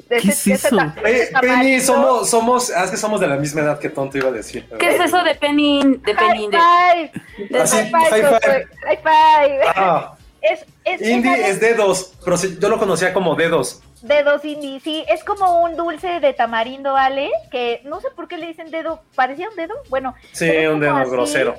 [0.08, 0.76] De ¿Qué es eso?
[1.04, 4.16] Oye, ese Penny, somos, somos, ah, es que somos de la misma edad que tonto
[4.18, 4.66] iba a decir.
[4.78, 5.82] ¿Qué es eso de Penny?
[6.04, 6.48] De Penny.
[6.52, 7.12] High De...
[7.18, 7.48] five.
[7.50, 8.66] de- Así, High five, high five.
[8.84, 9.60] High five.
[9.74, 13.82] Ah, Es, es, indie es dedos, pero sí, yo lo conocía como dedos.
[14.02, 18.36] Dedos indie, sí, es como un dulce de tamarindo, Ale, que no sé por qué
[18.38, 20.14] le dicen dedo, parecía un dedo, bueno.
[20.32, 21.56] Sí, un dedo así, grosero.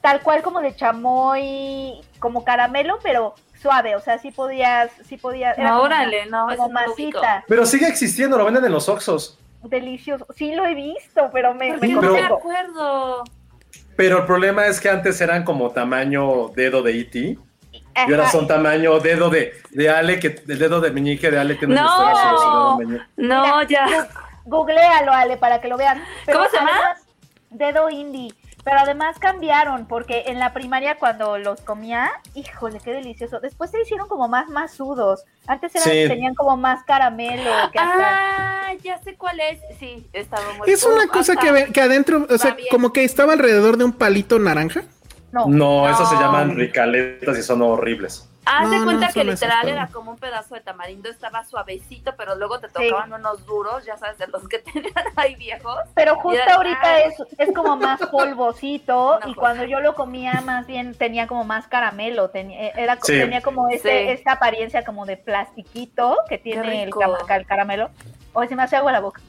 [0.00, 5.58] Tal cual como de chamoy, como caramelo, pero suave, o sea, sí podías, sí podías.
[5.58, 8.88] era No, como órale, no, como no masita, Pero sigue existiendo, lo venden en los
[8.88, 9.38] Oxxos.
[9.64, 10.26] delicioso.
[10.34, 13.24] Sí lo he visto, pero me, ¿Por me qué no me acuerdo?
[13.96, 17.18] Pero el problema es que antes eran como tamaño dedo de E.T.
[18.08, 21.56] Y ahora son tamaño dedo de, de Ale, que el dedo de meñique de Ale
[21.56, 22.80] tiene No.
[22.80, 23.04] en meñique.
[23.18, 24.08] No, ya.
[24.46, 26.02] Googlealo, Ale, para que lo vean.
[26.32, 26.96] ¿Cómo se llama?
[27.50, 28.32] Dedo indie.
[28.62, 33.40] Pero además cambiaron, porque en la primaria cuando los comía, híjole, qué delicioso.
[33.40, 35.24] Después se hicieron como más masudos.
[35.46, 36.08] Antes eran, Sí.
[36.08, 37.50] tenían como más caramelo.
[37.72, 39.58] Que hasta- Ah, ya sé cuál es.
[39.78, 43.32] Sí, estaba muy Es una cosa que, ve- que adentro, o sea, como que estaba
[43.32, 44.82] alrededor de un palito naranja.
[45.32, 46.20] No, No, esos se No.
[46.22, 48.28] llaman ricaletas y son horribles.
[48.46, 52.14] Haz de cuenta no que literal pero- era como un pedazo de tamarindo, estaba suavecito,
[52.16, 55.76] pero luego te tocaban unos duros, ya sabes, de los que tenían ahí viejos.
[55.94, 57.00] Pero justo ahorita ah.
[57.00, 59.34] es, es como más polvosito y cosa.
[59.40, 63.18] cuando yo lo comía más bien tenía como más caramelo, tenía, eh, era, Sí.
[63.18, 64.12] tenía como este, Sí.
[64.12, 67.90] esta apariencia como de plastiquito que tiene el caramelo.
[68.32, 69.20] Hoy se me hace agua la boca.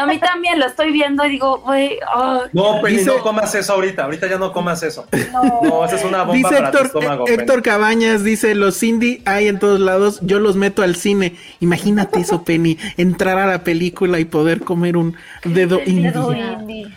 [0.00, 3.54] A mí también lo estoy viendo y digo, güey, ay, No, Penny, Dice- no comas
[3.54, 4.04] eso ahorita.
[4.04, 5.06] Ahorita ya no comas eso.
[5.32, 7.28] No, No, esa es una bomba Dice para tu Héctor, estómago.
[7.28, 11.36] eh, Héctor Cabañas, dice, los indie hay en todos lados, yo los meto al cine.
[11.60, 16.10] Imagínate eso, Penny, entrar a la película y poder comer un dedo indie.
[16.10, 16.88] dedo indie.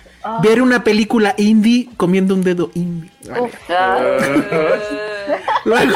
[0.44, 3.12] Ver una película indie comiendo un dedo indie.
[3.30, 3.52] Vale.
[5.66, 5.96] Luego.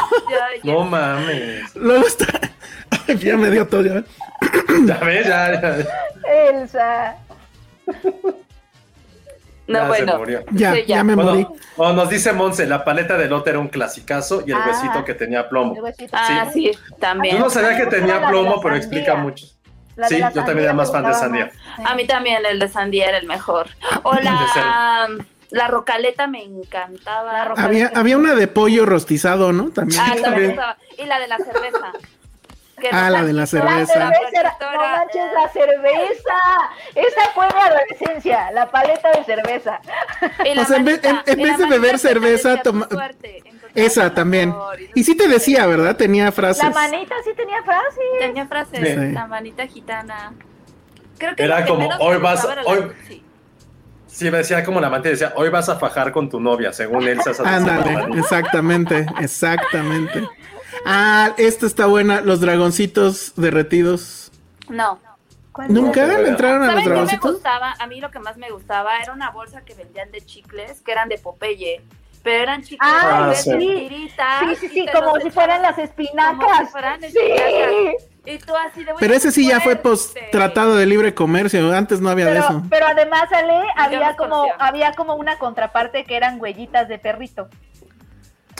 [0.63, 1.75] No mames.
[1.75, 2.25] luego está...
[3.19, 4.03] Ya me dio todo, ya.
[4.85, 5.77] Ya ves, ya, ya,
[6.49, 7.15] Elsa.
[9.67, 10.17] No, ya se bueno.
[10.19, 10.43] murió.
[10.51, 10.97] Ya, Sí, ya.
[10.97, 11.43] ya me morí.
[11.43, 14.65] Bueno, oh, nos dice Monse, la paleta de lote era un clasicazo y el Ah.
[14.67, 15.75] huesito que tenía plomo.
[15.75, 16.11] El huesito.
[16.15, 17.39] Ah, sí, Yo también.
[17.39, 19.47] no sabía que tenía plomo, pero explica mucho.
[20.07, 21.51] Sí, yo también era más fan de sandía.
[21.83, 23.67] A mí también el de sandía era el mejor.
[24.03, 25.07] O la,
[25.49, 27.41] la rocaleta me encantaba.
[27.57, 29.71] Había, había una de pollo rostizado, ¿no?
[29.71, 29.99] También.
[29.99, 30.59] Ah, Sí, también.
[30.99, 31.91] Y la de la cerveza.
[32.89, 33.99] Que Ah, la de la La cerveza.
[33.99, 36.35] no manches, la cerveza.
[36.93, 39.79] Esa fue mi adolescencia, la paleta de cerveza.
[40.59, 43.43] O sea, en vez- en- en de beber cerveza, decía, "Tu toma- suerte,
[43.73, 44.51] Esa también.
[44.51, 45.65] amor", Y sí te decía.
[45.65, 45.95] ¿verdad?
[45.95, 46.63] Tenía frases.
[46.63, 48.01] La manita sí tenía frase.
[48.19, 49.11] Tenía frases, Sí.
[49.13, 50.33] la manita gitana.
[51.17, 53.23] Creo que Era como, "Hoy vas- hoy- sí.
[54.07, 57.05] Sí, me decía como la amante, decía, hoy vas a fajar con tu novia, según
[57.07, 57.31] Elsa.
[57.43, 60.23] Ándale, exactamente, exactamente.
[60.85, 64.31] Ah, esta está buena, los dragoncitos derretidos.
[64.69, 64.99] No.
[65.69, 67.31] ¿Nunca le entraron a los ¿Saben qué me dragoncitos?
[67.33, 67.75] gustaba?
[67.79, 70.91] A mí lo que más me gustaba era una bolsa que vendían de chicles, que
[70.91, 71.81] eran de Popeye.
[72.23, 73.51] Pero eran chicles Ah, de sí.
[73.57, 76.71] tiritas, Sí, sí, sí, como si fueran las como si espinacas.
[76.71, 77.07] fueran Sí.
[77.15, 78.03] espinacas.
[78.25, 82.01] Y tú así de Pero ese sí ya fue pues tratado de libre comercio, antes
[82.01, 82.63] no había de Pero, eso.
[82.69, 87.47] pero además, Ale, había como, había como una contraparte que eran huellitas de perrito.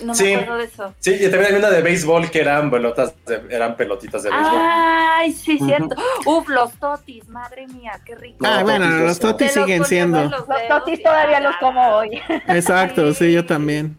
[0.04, 0.26] No Sí.
[0.26, 0.94] me acuerdo de eso.
[1.00, 4.60] Sí, y también hay una de béisbol que eran pelotas, de- eran pelotitas de béisbol.
[4.62, 5.96] Ay, sí, cierto.
[6.26, 8.38] Uf, los totis, madre mía, qué rico.
[8.46, 10.22] Ah, No, bueno, totis, los totis siguen siendo.
[10.24, 12.22] en los totis todavía los como hoy.
[12.48, 13.98] Exacto, sí, yo también.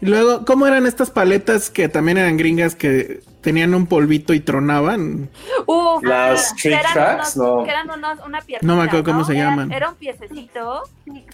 [0.00, 4.38] Y luego, ¿cómo eran estas paletas que también eran gringas que tenían un polvito y
[4.40, 5.28] tronaban?
[5.66, 7.64] Uf, Las que Trick eran Tracks, unos- no.
[7.64, 9.72] Que eran unos, una piernita, No me acuerdo cómo se llaman.
[9.72, 10.82] Era un piececito.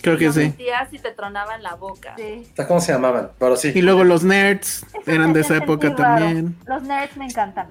[0.00, 0.54] Creo que lo sí.
[0.92, 2.14] y te tronaba en la boca.
[2.16, 2.46] Sí.
[2.66, 3.30] ¿Cómo se llamaban?
[3.38, 3.72] Pero sí.
[3.74, 5.96] Y luego los nerds Eso eran de esa época raro.
[5.96, 6.56] también.
[6.66, 7.66] Los nerds me encantan.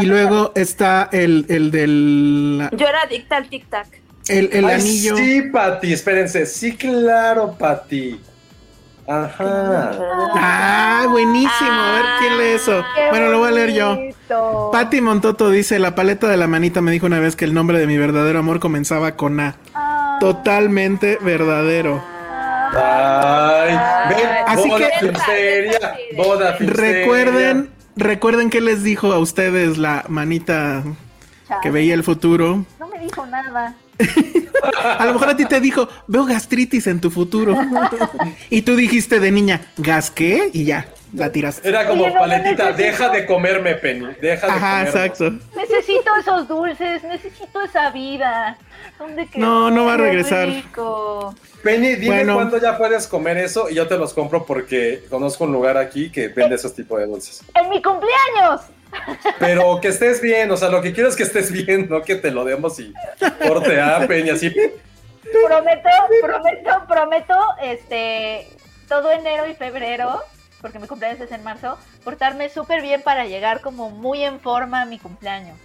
[0.00, 3.86] Y luego está el, el del Yo era adicta al tic tac.
[4.28, 5.16] el, el Ay, anillo.
[5.16, 6.46] Sí, Pati, espérense.
[6.46, 8.20] Sí, claro, Pati.
[9.08, 9.92] Ajá.
[10.34, 11.70] Ah, buenísimo.
[11.70, 12.84] A ver quién lee eso.
[13.10, 13.98] Bueno, lo voy a leer yo.
[14.72, 17.78] Patti Montoto dice, la paleta de la manita me dijo una vez que el nombre
[17.78, 19.56] de mi verdadero amor comenzaba con A.
[19.74, 22.02] Ah, Totalmente verdadero.
[22.78, 23.78] Ay,
[24.08, 26.56] ven, Así boda que- boda.
[26.58, 30.82] Recuerden, recuerden que les dijo a ustedes la manita
[31.46, 31.60] chale.
[31.62, 32.64] que veía el futuro.
[32.80, 33.74] No me dijo nada.
[34.98, 37.56] A lo mejor a ti te dijo, veo gastritis en tu futuro.
[38.50, 40.50] y tú dijiste de niña, ¿gas qué?
[40.52, 41.68] Y ya, la tiraste.
[41.68, 44.06] Era como Oye, no, paletita, necesito- deja de comerme, Penny.
[44.20, 44.88] Deja de Ajá, comerme.
[44.88, 45.30] exacto.
[45.56, 48.58] Necesito esos dulces, necesito esa vida.
[48.98, 49.28] ¿Dónde?
[49.36, 50.48] No, no va a regresar.
[50.48, 51.34] rico.
[51.62, 52.34] Penny, dime Bueno.
[52.34, 56.10] cuándo ya puedes comer eso y yo te los compro porque conozco un lugar aquí
[56.10, 57.42] que vende esos tipos de dulces.
[57.54, 58.62] ¡En mi cumpleaños!
[59.38, 62.16] Pero que estés bien, o sea, lo que quiero es que estés bien, no que
[62.16, 62.92] te lo demos y
[63.46, 64.54] corte a Penny así.
[65.46, 65.88] Prometo,
[66.22, 68.48] prometo, prometo, este,
[68.88, 70.22] todo enero y febrero,
[70.60, 74.82] porque mi cumpleaños es en marzo, portarme súper bien para llegar como muy en forma
[74.82, 75.58] a mi cumpleaños.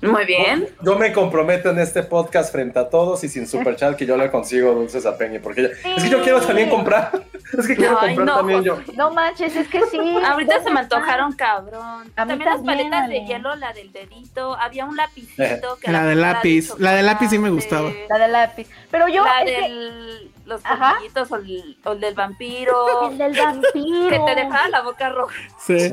[0.00, 0.68] Muy bien.
[0.82, 4.30] Yo me comprometo en este podcast frente a todos y sin superchat que yo le
[4.30, 7.10] consigo dulces a Penny, porque ella- es que yo quiero también comprar.
[7.52, 8.78] Es que quiero Ay, comprar no, también yo.
[8.96, 9.98] No manches, es que sí.
[10.26, 12.10] Ahorita se me ¿dónde antojaron cabrón.
[12.16, 14.56] A mí También las paletas de hielo, la del dedito.
[14.58, 16.72] Había un lapicito que La era de lápiz.
[16.78, 17.90] La de lápiz sí me gustaba.
[18.08, 18.68] La de lápiz.
[18.90, 23.10] Pero yo, La que- los colmillitos o el, o el del vampiro.
[23.10, 24.08] el del vampiro.
[24.10, 25.34] que te dejaba la boca roja.
[25.58, 25.92] Sí.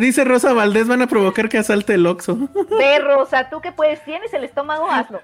[0.00, 2.36] Dice Rosa Valdés, van a provocar que asalte el Oxxo.
[2.70, 5.20] Ve, Rosa, tú que puedes, tienes el estómago, hazlo.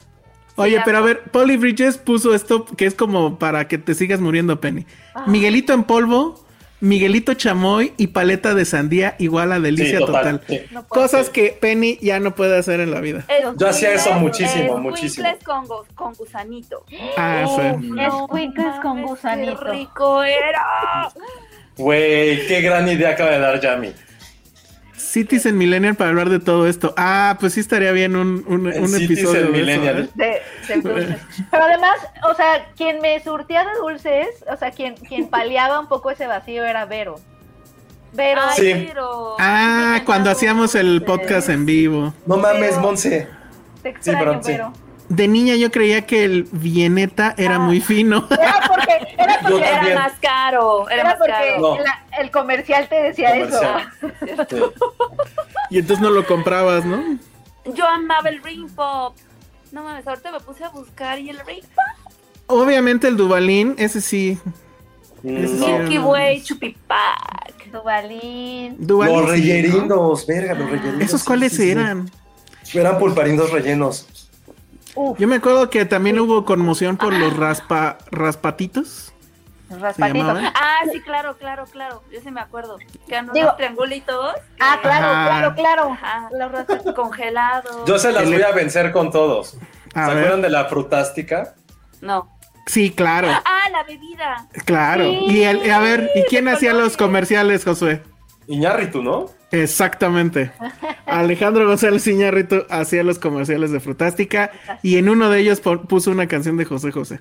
[0.56, 4.20] Oye, pero a ver, Polly Bridges puso esto que es como para que te sigas
[4.20, 4.86] muriendo, Penny.
[5.26, 6.44] Miguelito en polvo,
[6.80, 10.40] Miguelito chamoy y paleta de sandía igual a delicia Sí, total.
[10.40, 10.42] total.
[10.48, 10.66] sí.
[10.70, 11.02] No puedo.
[11.02, 13.24] Cosas que Penny ya no puede hacer en la vida.
[13.56, 15.26] Yo hacía eso muchísimo, muchísimo.
[15.28, 16.84] escuincles con, con gusanito.
[17.16, 17.46] Ah,
[17.80, 17.86] sí.
[17.88, 18.28] no
[18.80, 19.58] con gusanito.
[19.64, 21.08] Qué rico era.
[21.76, 23.92] Güey, qué gran idea acaba de dar Yami.
[24.98, 26.92] Citizen Millennial para hablar de todo esto.
[26.96, 29.32] Ah, pues sí estaría bien un, un, episodio.
[29.32, 30.10] de eso, Millennial.
[30.18, 30.42] ¿eh?
[30.68, 31.16] de, de dulces.
[31.50, 31.96] Pero además,
[32.28, 36.26] o sea, quien me surtía de dulces, o sea, quien, quien paliaba un poco ese
[36.26, 37.20] vacío era Vero.
[38.12, 38.84] Vero, Ay, Sí.
[38.88, 42.14] pero- Ah, cuando hacíamos el podcast en vivo.
[42.26, 43.28] No mames, Pero- Monse.
[43.82, 44.52] te extraño, sí.
[44.52, 44.72] Vero.
[45.08, 47.60] De niña yo creía que el Vieneta era Ah.
[47.60, 48.26] muy fino.
[48.30, 51.60] Era porque, era porque, Era más caro, era, era más porque caro.
[51.60, 51.78] No.
[51.78, 53.88] la- el comercial te decía Comercial.
[54.20, 54.46] eso.
[54.50, 54.56] Sí.
[55.70, 57.02] y entonces no lo comprabas, ¿no?
[57.74, 59.14] Yo amaba el ring pop.
[59.72, 62.12] No mames, ahorita me puse a buscar y el ring pop.
[62.46, 64.38] Obviamente el Dubalín, ese sí.
[65.24, 67.70] Ese Mm, sí Milky Way, Chupipac.
[67.72, 68.76] Dubalín.
[68.78, 69.32] Duvalín, Los sí, ¿no?
[69.32, 71.02] reyerindos, verga, los reyerindos.
[71.02, 71.70] ¿Esos sí, cuáles sí, sí.
[71.70, 72.10] eran?
[72.72, 74.06] Eran pulparindos rellenos.
[75.00, 79.12] Uf, Yo me acuerdo que también hubo conmoción por los raspa, raspatitos.
[79.70, 80.26] raspatitos.
[80.26, 80.46] llamaban?
[80.56, 82.02] Ah, sí, claro, claro, claro.
[82.10, 82.78] Yo sí me acuerdo.
[83.06, 84.34] Que eran Digo- unos triangulitos.
[84.58, 85.24] Ah, claro, Ajá.
[85.26, 85.92] claro, claro.
[85.92, 86.28] Ajá.
[86.36, 86.94] Los raspatitos.
[86.96, 87.84] Congelados.
[87.86, 89.56] Yo se las voy a vencer con todos.
[89.94, 90.18] A ¿Se ver.
[90.24, 91.54] acuerdan de la frutástica?
[92.00, 92.36] No.
[92.66, 94.46] Sí, claro, Ah, la bebida.
[94.66, 95.04] claro.
[95.04, 95.18] Sí.
[95.28, 98.02] Y el- a ver, ¿y quién hacía los comerciales, Josué?
[98.46, 99.26] Iñárritu, ¿no?
[99.50, 100.50] Exactamente.
[101.06, 104.50] Alejandro González Iñárritu hacía los comerciales de Frutástica
[104.82, 107.20] y en uno de ellos puso una canción de José José.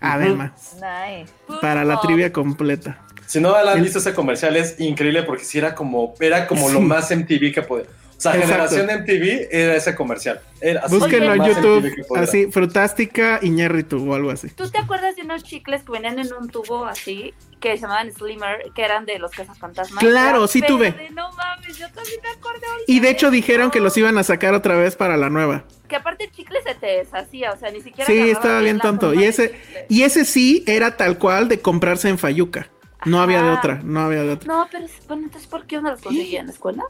[0.00, 1.30] Además, Nice.
[1.60, 3.02] para la trivia completa.
[3.26, 6.68] Si no la han visto ese comercial es increíble porque sí era como, era como
[6.70, 7.86] lo más MTV que podía.
[8.20, 8.68] O sea, Exacto.
[8.68, 10.42] generación MTV era ese comercial.
[10.60, 14.50] Era así, Búsquenlo en YouTube, así, Frutástica Iñárritu o algo así.
[14.50, 18.12] ¿Tú te acuerdas de unos chicles que venían en un tubo así, que se llamaban
[18.12, 20.04] Slimmer, que eran de los cazafantasmas?
[20.04, 21.08] Claro, sí tuve.
[21.14, 24.52] No mames, yo también me acordé Y de hecho dijeron que los iban a sacar
[24.52, 25.64] otra vez para la nueva.
[25.88, 28.04] Que aparte el chicle se te deshacía, o sea, ni siquiera.
[28.04, 29.14] Sí, estaba bien tonto.
[29.14, 32.68] Y ese, y ese sí era tal cual de comprarse en Fayuca.
[33.06, 34.46] No había de otra, no había de otra.
[34.46, 36.84] No, pero bueno, entonces, ¿por qué uno los conseguía en la escuela?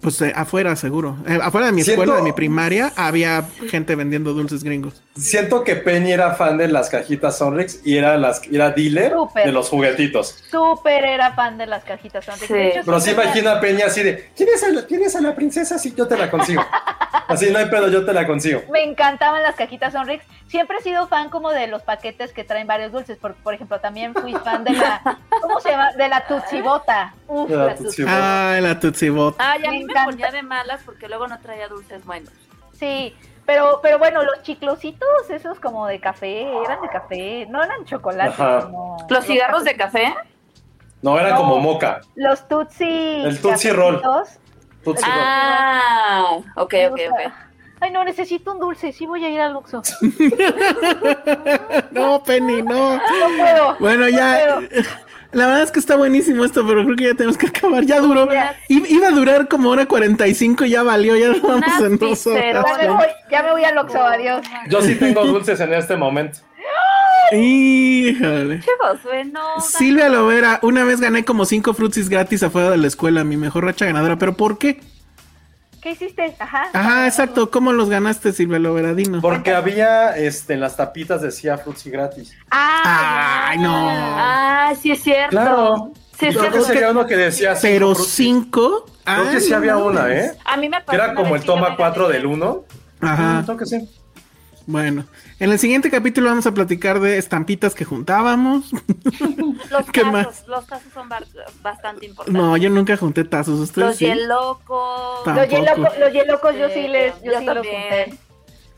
[0.00, 1.16] Pues eh, afuera, seguro.
[1.26, 5.02] Eh, afuera de mi Siento- escuela, de mi primaria, había gente vendiendo dulces gringos.
[5.16, 9.46] Siento que Penny era fan de las cajitas Sonrix y era, las, era dealer Súper.
[9.46, 10.44] de los juguetitos.
[10.50, 12.24] Súper era fan de las cajitas.
[12.24, 12.46] Sonrix.
[12.46, 12.54] Sí.
[12.54, 15.78] Hecho, Pero sí imagina a Penny así de, ¿tienes a, la, ¿tienes a la princesa?
[15.78, 16.62] Sí, yo te la consigo.
[17.28, 18.62] Así no hay pedo, yo te la consigo.
[18.70, 20.22] Me encantaban las cajitas Sonrix.
[20.46, 23.18] Siempre he sido fan como de los paquetes que traen varios dulces.
[23.18, 25.00] Por, por ejemplo, también fui fan de la,
[25.42, 25.90] ¿cómo se llama?
[25.94, 27.14] De la Tutsibota.
[27.26, 28.52] Uf, De la la Tootsie Tutsibota.
[28.54, 29.34] Ah, la Tootsie Bot.
[29.40, 32.32] Ah, y Me ponía de malas porque luego no traía dulces buenos.
[32.72, 33.14] Sí,
[33.46, 38.34] pero, pero bueno, los chiclositos, esos como de café, eran de café, no eran chocolate.
[38.36, 40.14] Como ¿Los cigarros de café?
[41.02, 41.36] No, era No.
[41.36, 42.00] como moca.
[42.16, 42.84] Los Tutsi.
[43.24, 44.00] El Tootsie Roll.
[44.02, 44.40] cafecitos.
[44.84, 45.18] Tootsie Roll.
[45.22, 46.26] Ah,
[46.56, 47.32] ok, ok, ok.
[47.78, 49.82] Ay, no, necesito un dulce, sí voy a ir al Luxo.
[51.90, 52.96] No, Penny, no.
[52.96, 53.00] No
[53.38, 53.76] puedo.
[53.78, 54.58] Bueno, ya.
[55.36, 57.84] La verdad es que está buenísimo esto, pero creo que ya tenemos que acabar.
[57.84, 58.26] Ya duró.
[58.68, 61.14] Iba a durar como hora 45 y ya valió.
[61.14, 62.64] Ya vamos en dos horas.
[62.64, 64.46] Ya me voy, ya me voy al Luxo, adiós.
[64.70, 66.38] Yo sí tengo dulces en este momento.
[67.32, 68.60] Híjole.
[68.60, 69.60] Qué Josué, no.
[69.60, 73.66] Silvia Lovera, una vez gané como cinco frutsis gratis afuera de la escuela, mi mejor
[73.66, 74.16] racha ganadora.
[74.16, 74.80] ¿Pero por qué?
[75.86, 76.34] ¿Qué hiciste?
[76.40, 76.64] Ajá.
[76.72, 77.48] Ajá, exacto.
[77.48, 78.92] ¿Cómo los ganaste, Silvia Lovera?
[78.92, 79.22] Dinos.
[79.22, 82.34] Porque había, este, en las tapitas decía frutzi gratis.
[82.50, 83.70] Ah, Ay, no.
[83.72, 85.30] Ah, sí es cierto.
[85.30, 85.92] Claro.
[86.18, 88.86] Sí Creo que sería uno que decía cinco Pero cinco.
[89.04, 90.32] Creo que sí no había una, ¿eh?
[90.44, 92.14] A mí me Que pasó era como el toma me 4 gané.
[92.18, 92.64] del 1.
[93.02, 93.42] Ajá.
[93.44, 93.88] Creo que sí.
[94.66, 95.04] Bueno,
[95.38, 98.70] en el siguiente capítulo vamos a platicar de estampitas que juntábamos.
[99.70, 100.44] Los ¿Qué tazos, más?
[100.48, 101.08] los tazos son
[101.62, 102.42] bastante importantes.
[102.42, 103.60] No, yo nunca junté tazos.
[103.60, 104.06] ¿Ustedes los sí?
[104.06, 105.24] hielocos.
[105.24, 108.18] Ta- Los hielocos, los yo sí les, yo, Yo sí los junté.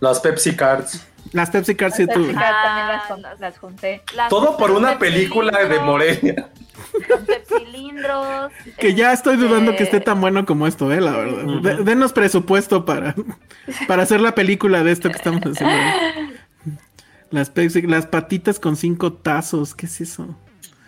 [0.01, 1.05] Las Pepsi Cards.
[1.33, 2.27] Las Pepsi Cards Las tuve.
[2.29, 4.03] Pepsi Cards también las, Ah, jun- las- las junté.
[4.15, 6.49] Las- Todo por una película de Morelia.
[7.09, 8.53] Los pepsilindros.
[8.79, 11.61] Que ya estoy dudando que esté este, tan bueno como esto, eh, la verdad.
[11.63, 13.15] De- denos presupuesto para,
[13.87, 15.77] para hacer la película de esto que estamos haciendo.
[17.31, 20.35] Las Pepsi, las patitas con cinco tazos, ¿qué es eso?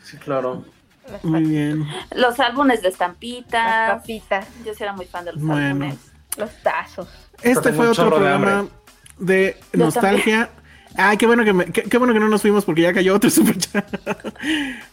[0.02, 0.64] Sí, claro.
[1.10, 1.86] Las, Muy bien.
[2.14, 3.90] Los álbumes de las estampitas.
[4.00, 5.66] papitas, Yo sí era muy fan de los Bueno.
[5.84, 5.96] álbumes.
[6.38, 7.08] los tazos.
[7.42, 8.20] Este fue otro chorro
[9.20, 10.50] de nostalgia.
[10.96, 13.14] Ay, qué bueno que me- qué, qué bueno que no nos fuimos porque ya cayó
[13.14, 13.86] otro super chat.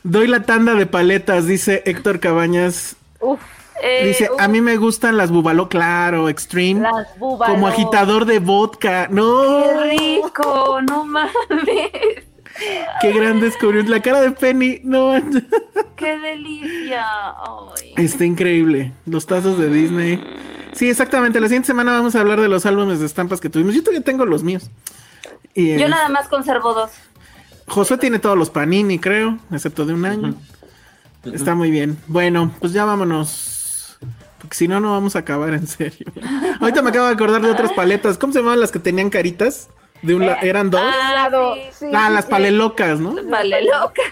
[0.03, 2.95] Doy la tanda de paletas, dice Héctor Cabañas.
[3.19, 3.39] Uf,
[3.81, 6.81] Eh, Dice, a mí me gustan las bubalo, claro, extreme.
[6.81, 7.53] las búbalos.
[7.53, 9.07] como agitador de vodka.
[9.11, 10.79] No, ¡Qué rico!
[10.87, 11.91] ¡No mames!
[13.01, 13.91] qué gran descubrimiento.
[13.91, 15.13] La cara de Penny, no.
[15.95, 17.05] ¡Qué delicia!
[17.05, 17.93] Ay.
[18.05, 18.93] Está increíble.
[19.05, 20.23] Los tazos de Disney.
[20.77, 21.39] Sí, exactamente.
[21.39, 23.73] La siguiente semana vamos a hablar de los álbumes de estampas que tuvimos.
[23.73, 24.69] Yo todavía tengo los míos.
[25.53, 26.91] Y, Yo eh, nada más conservo dos.
[27.67, 30.35] Josué tiene todos los panini, creo, excepto de un año.
[31.23, 31.97] Está muy bien.
[32.07, 33.97] Bueno, pues ya vámonos.
[34.39, 36.05] Porque si no, no vamos a acabar en serio.
[36.61, 38.17] Ahorita me acabo de acordar de otras paletas.
[38.17, 39.69] ¿Cómo se llamaban las que tenían caritas?
[40.03, 40.79] De un la- eran dos.
[40.83, 41.61] Ah, Lado, sí.
[41.71, 42.31] sí, Ah, sí, las sí.
[42.31, 43.15] palelocas, ¿no?
[43.27, 44.03] Vale, loca.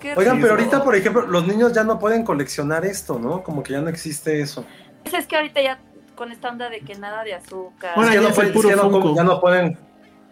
[0.00, 3.42] Qué Oigan, pero ahorita, por ejemplo, los niños ya no pueden coleccionar esto, ¿no?
[3.42, 4.64] Como que ya no existe eso.
[5.02, 5.78] Pues es que ahorita ya
[6.14, 7.92] con esta onda de que nada de azúcar.
[7.96, 9.78] Ahora es que ya no pueden, es puro no ya no pueden,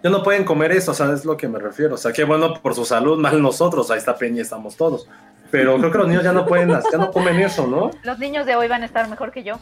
[0.02, 1.94] ya no pueden comer eso, o sea, es lo que me refiero.
[1.94, 5.08] O sea, qué bueno por su salud, mal nosotros, ahí está Peña, estamos todos.
[5.50, 7.90] Pero creo que los niños ya no pueden, ya no comen eso, ¿no?
[8.02, 9.58] Los niños de hoy van a estar mejor que yo.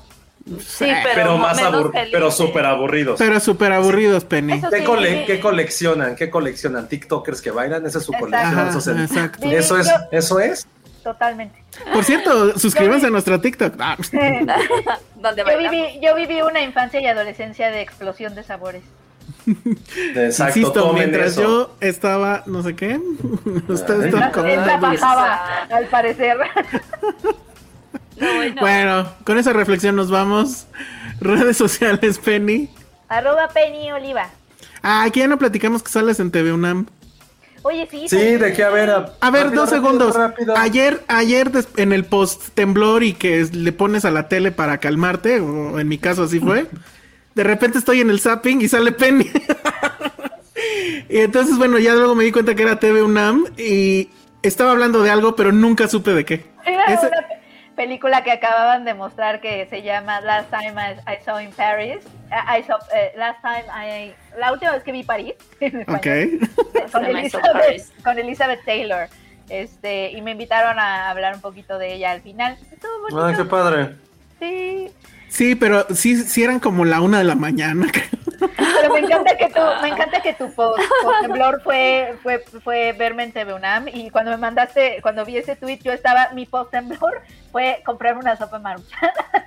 [0.61, 2.11] Sí, pero, Pero, más abur- felices.
[2.13, 3.19] pero súper aburridos.
[3.19, 4.61] Pero súper aburridos, Penny.
[4.61, 5.25] ¿Qué, sí, cole- sí.
[5.27, 6.15] qué coleccionan?
[6.15, 6.89] ¿Qué coleccionan?
[6.89, 7.85] ¿TikTokers que bailan?
[7.85, 8.31] Esa es su Exacto.
[8.31, 8.59] colección.
[8.59, 9.11] Ajá, eso, es
[9.53, 10.69] eso es, eso es.
[11.07, 11.63] Totalmente.
[11.93, 13.75] Por cierto, suscríbanse a nuestra TikTok.
[13.79, 13.97] Ah,
[15.15, 18.83] Donde Yo viví, yo viví una infancia y adolescencia de explosión de sabores.
[20.17, 21.43] Exacto, Insisto, mientras eso.
[21.43, 22.99] yo estaba, no sé qué,
[23.69, 24.33] ustedes están
[25.71, 26.39] al parecer.
[28.17, 28.61] No, bueno.
[28.61, 30.67] Bueno, con esa reflexión nos vamos.
[31.21, 32.69] Redes sociales, Penny.
[33.09, 34.29] Arroba Penny Oliva.
[34.83, 36.87] Ah, aquí ya no platicamos que sales en TV UNAM.
[37.67, 38.09] Oye, sí.
[38.09, 38.91] Sí, de qué a ver.
[38.91, 40.15] A ver, rápido, dos segundos.
[40.15, 40.55] rápido.
[40.57, 45.41] Ayer, ayer en el post temblor y que le pones a la tele para calmarte,
[45.41, 46.67] o en mi caso así fue.
[47.35, 49.29] De repente estoy en el zapping y sale Penny.
[51.09, 54.11] y entonces, bueno, ya luego me di cuenta que era TV UNAM y
[54.43, 56.45] estaba hablando de algo, pero nunca supe de qué.
[56.65, 57.41] Era Ese- una pe-
[57.77, 61.99] película que acababan de mostrar que se llama Last Time I, I Saw in Paris.
[62.31, 64.15] I saw- eh, last Time I...
[64.39, 65.35] La última vez que vi París.
[65.61, 66.41] en español.
[66.45, 66.93] Ok.
[66.93, 69.09] con, Elizabeth, con Elizabeth Taylor.
[69.49, 72.59] Este, y me invitaron a hablar un poquito de ella al final.
[72.73, 73.25] Estuvo bonito.
[73.25, 73.97] Ah, qué padre.
[74.41, 74.91] Sí.
[75.29, 77.87] Sí, pero sí, sí eran como la una de la mañana.
[78.39, 82.93] Pero me encanta que tu, me encanta que tu post, post temblor fue, fue, fue
[82.93, 86.45] verme en TV UNAM y cuando me mandaste, cuando vi ese tweet, yo estaba, mi
[86.47, 88.99] post temblor fue comprarme una sopa maruchan.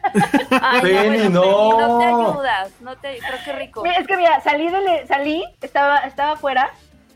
[0.61, 2.81] Ay, Penny, no, bueno, Penny, no te ayudas.
[2.81, 3.83] No te Pero qué rico.
[3.83, 6.71] Mira, es que mira, salí de salí, estaba, estaba afuera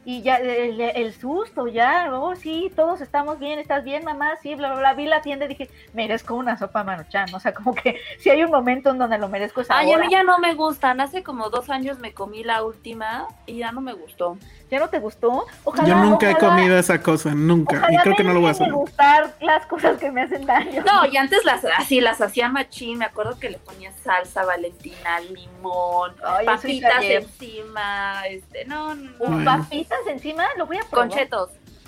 [0.06, 4.54] y ya el, el susto, ya, oh sí, todos estamos bien, estás bien, mamá, sí,
[4.56, 4.94] bla, bla, bla.
[4.96, 7.34] Vi la tienda y dije, merezco una sopa maruchan.
[7.34, 9.94] O sea, como que si hay un momento en donde lo merezco es Ay, a
[9.94, 10.06] ahora.
[10.06, 11.00] mí ya no me gustan.
[11.00, 14.38] Hace como dos años me comí la última y ya no me gustó.
[14.74, 15.46] ¿Ya no te gustó?
[15.66, 17.88] Ojalá, Yo nunca he comido esa cosa, nunca.
[17.92, 18.72] Y creo que me no lo voy a hacer.
[18.72, 20.84] gustar las cosas que me hacen daño.
[20.84, 22.98] No, y antes las así las hacía machín.
[22.98, 28.24] Me acuerdo que le ponía salsa, valentina, limón, Ay, papitas encima.
[28.28, 29.18] Este, no, no, no.
[29.20, 29.46] Bueno.
[29.46, 31.10] papitas encima, lo voy a probar.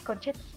[0.04, 0.55] Con chetos.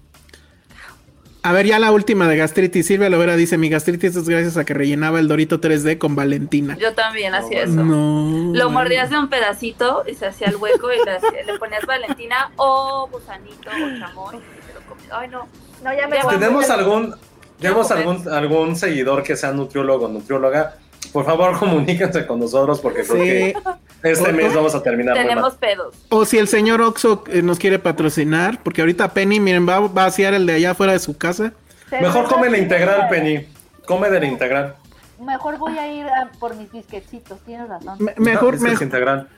[1.43, 2.87] A ver, ya la última de gastritis.
[2.87, 6.77] Silvia Lovera dice: Mi gastritis es gracias a que rellenaba el Dorito 3D con Valentina.
[6.79, 7.73] Yo también hacía eso.
[7.73, 8.53] No.
[8.55, 8.71] Lo bueno.
[8.71, 12.51] mordías de un pedacito y se hacía el hueco y le, hacía- le ponías Valentina
[12.57, 15.11] o gusanito o chamoy y te lo comías.
[15.13, 15.49] Ay, no.
[15.83, 16.17] No, ya me.
[16.29, 17.15] ¿Tenemos algún,
[17.61, 20.75] tenemos algún, algún seguidor que sea nutriólogo o nutrióloga?
[21.13, 23.29] Por favor, comuníquense con nosotros porque creo Sí.
[23.29, 25.95] que este mes vamos a terminar Tenemos pedos.
[26.11, 29.87] O si el señor Oxo eh, nos quiere patrocinar, porque ahorita Penny, miren, va va
[29.87, 31.53] a vaciar el de allá afuera de su casa.
[31.91, 33.47] Mejor come la integral, Penny.
[33.87, 34.75] Come de la integral.
[35.19, 37.97] Mejor voy a ir a por mis bisquecitos, tienes razón.
[37.99, 39.29] Me- mejor, mejor, integral.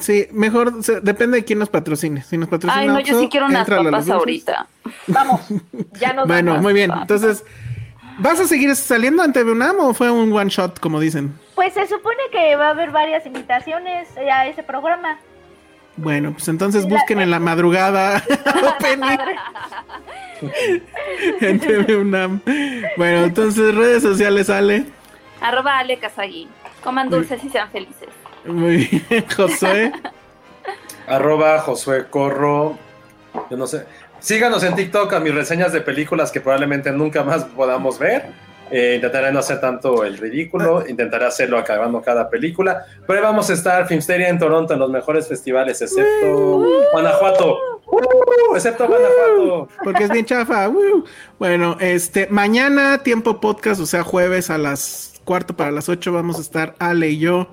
[0.00, 0.72] sí, mejor,
[1.02, 2.22] depende de quién nos patrocine.
[2.22, 4.66] Si nos patrocina Ay, no, yo sí quiero unas papas ahorita.
[5.06, 5.40] Vamos,
[6.00, 6.64] ya nos Bueno, vamos.
[6.64, 6.90] muy bien.
[6.90, 7.44] Entonces,
[8.20, 11.38] ¿vas a seguir saliendo ante UNAM o fue un one shot, como dicen?
[11.54, 15.18] Pues se supone que va a haber varias invitaciones a ese programa.
[15.96, 18.22] Bueno, pues entonces La- busquen en la madrugada
[21.40, 22.40] TV UNAM.
[22.96, 24.84] Bueno, entonces redes sociales, Ale.
[25.40, 26.48] Arroba Ale Kazagi.
[26.82, 28.08] Coman dulces y sean felices.
[28.46, 29.92] Muy bien, Josué.
[31.06, 32.78] Arroba Josué Corro.
[33.50, 33.84] Yo no sé.
[34.20, 38.26] Síganos en TikTok a mis reseñas de películas que probablemente nunca más podamos ver.
[38.70, 42.84] Eh, intentaré no hacer tanto el ridículo, intentaré hacerlo acabando cada película.
[43.06, 47.58] Pero ahí vamos a estar Filmsteria en Toronto en los mejores festivales, excepto Guanajuato.
[47.86, 48.54] ¡Uh!
[48.54, 49.68] excepto Guanajuato.
[49.82, 50.70] Porque es bien chafa.
[51.38, 56.38] Bueno, este, mañana, tiempo podcast, o sea, jueves a las cuarto para las ocho, vamos
[56.38, 57.48] a estar Ale y yo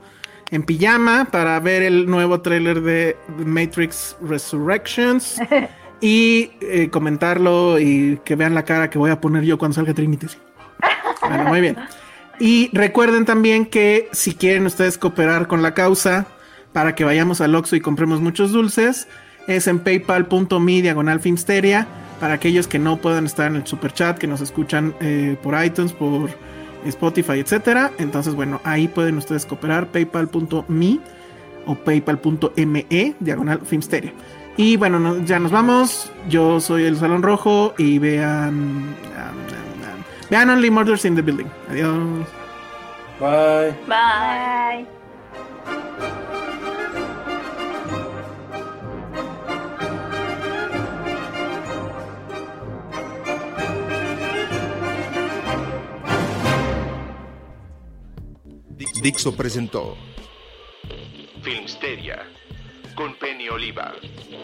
[0.52, 5.40] en pijama para ver el nuevo tráiler de Matrix Resurrections
[6.01, 9.93] y eh, comentarlo y que vean la cara que voy a poner yo cuando salga
[9.93, 10.27] Trinity.
[11.22, 11.77] Bueno, muy bien.
[12.40, 16.27] Y recuerden también que si quieren ustedes cooperar con la causa
[16.72, 19.08] para que vayamos al Oxxo y compremos muchos dulces,
[19.48, 21.88] es en paypal.me diagonal filmsteria
[22.19, 25.64] para aquellos que no puedan estar en el super chat, que nos escuchan eh, por
[25.64, 26.30] iTunes, por
[26.85, 27.92] Spotify, etcétera.
[27.98, 31.00] Entonces, bueno, ahí pueden ustedes cooperar paypal.me
[31.66, 34.14] o paypal.me diagonal filmsteria.
[34.58, 36.11] Y bueno, no- ya nos vamos.
[36.30, 38.50] Yo soy el Salón Rojo y vean.
[38.50, 41.48] um, um, um, vean Only Murders in the Building.
[41.69, 42.26] Adiós.
[43.19, 43.76] Bye.
[43.88, 44.86] Bye.
[44.86, 45.88] Bye.
[59.02, 59.95] Dixo presentó
[61.42, 62.26] Filmsteria
[62.98, 63.93] con Penny Oliva,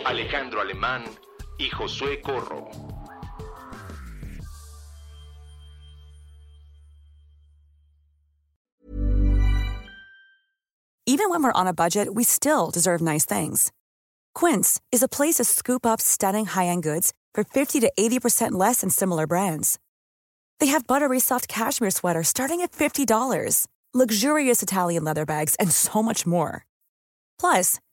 [0.06, 1.04] Alejandro Alemán
[1.58, 2.70] y Josué Corro.
[11.06, 13.72] Even when we're on a budget, we still deserve nice things.
[14.34, 18.82] Quince is a place to scoop up stunning high-end goods for 50 to 80% less
[18.82, 19.80] than similar brands.
[20.60, 26.02] They have buttery soft cashmere sweaters starting at $50, luxurious Italian leather bags, and so
[26.02, 26.66] much more.
[27.40, 27.80] Plus,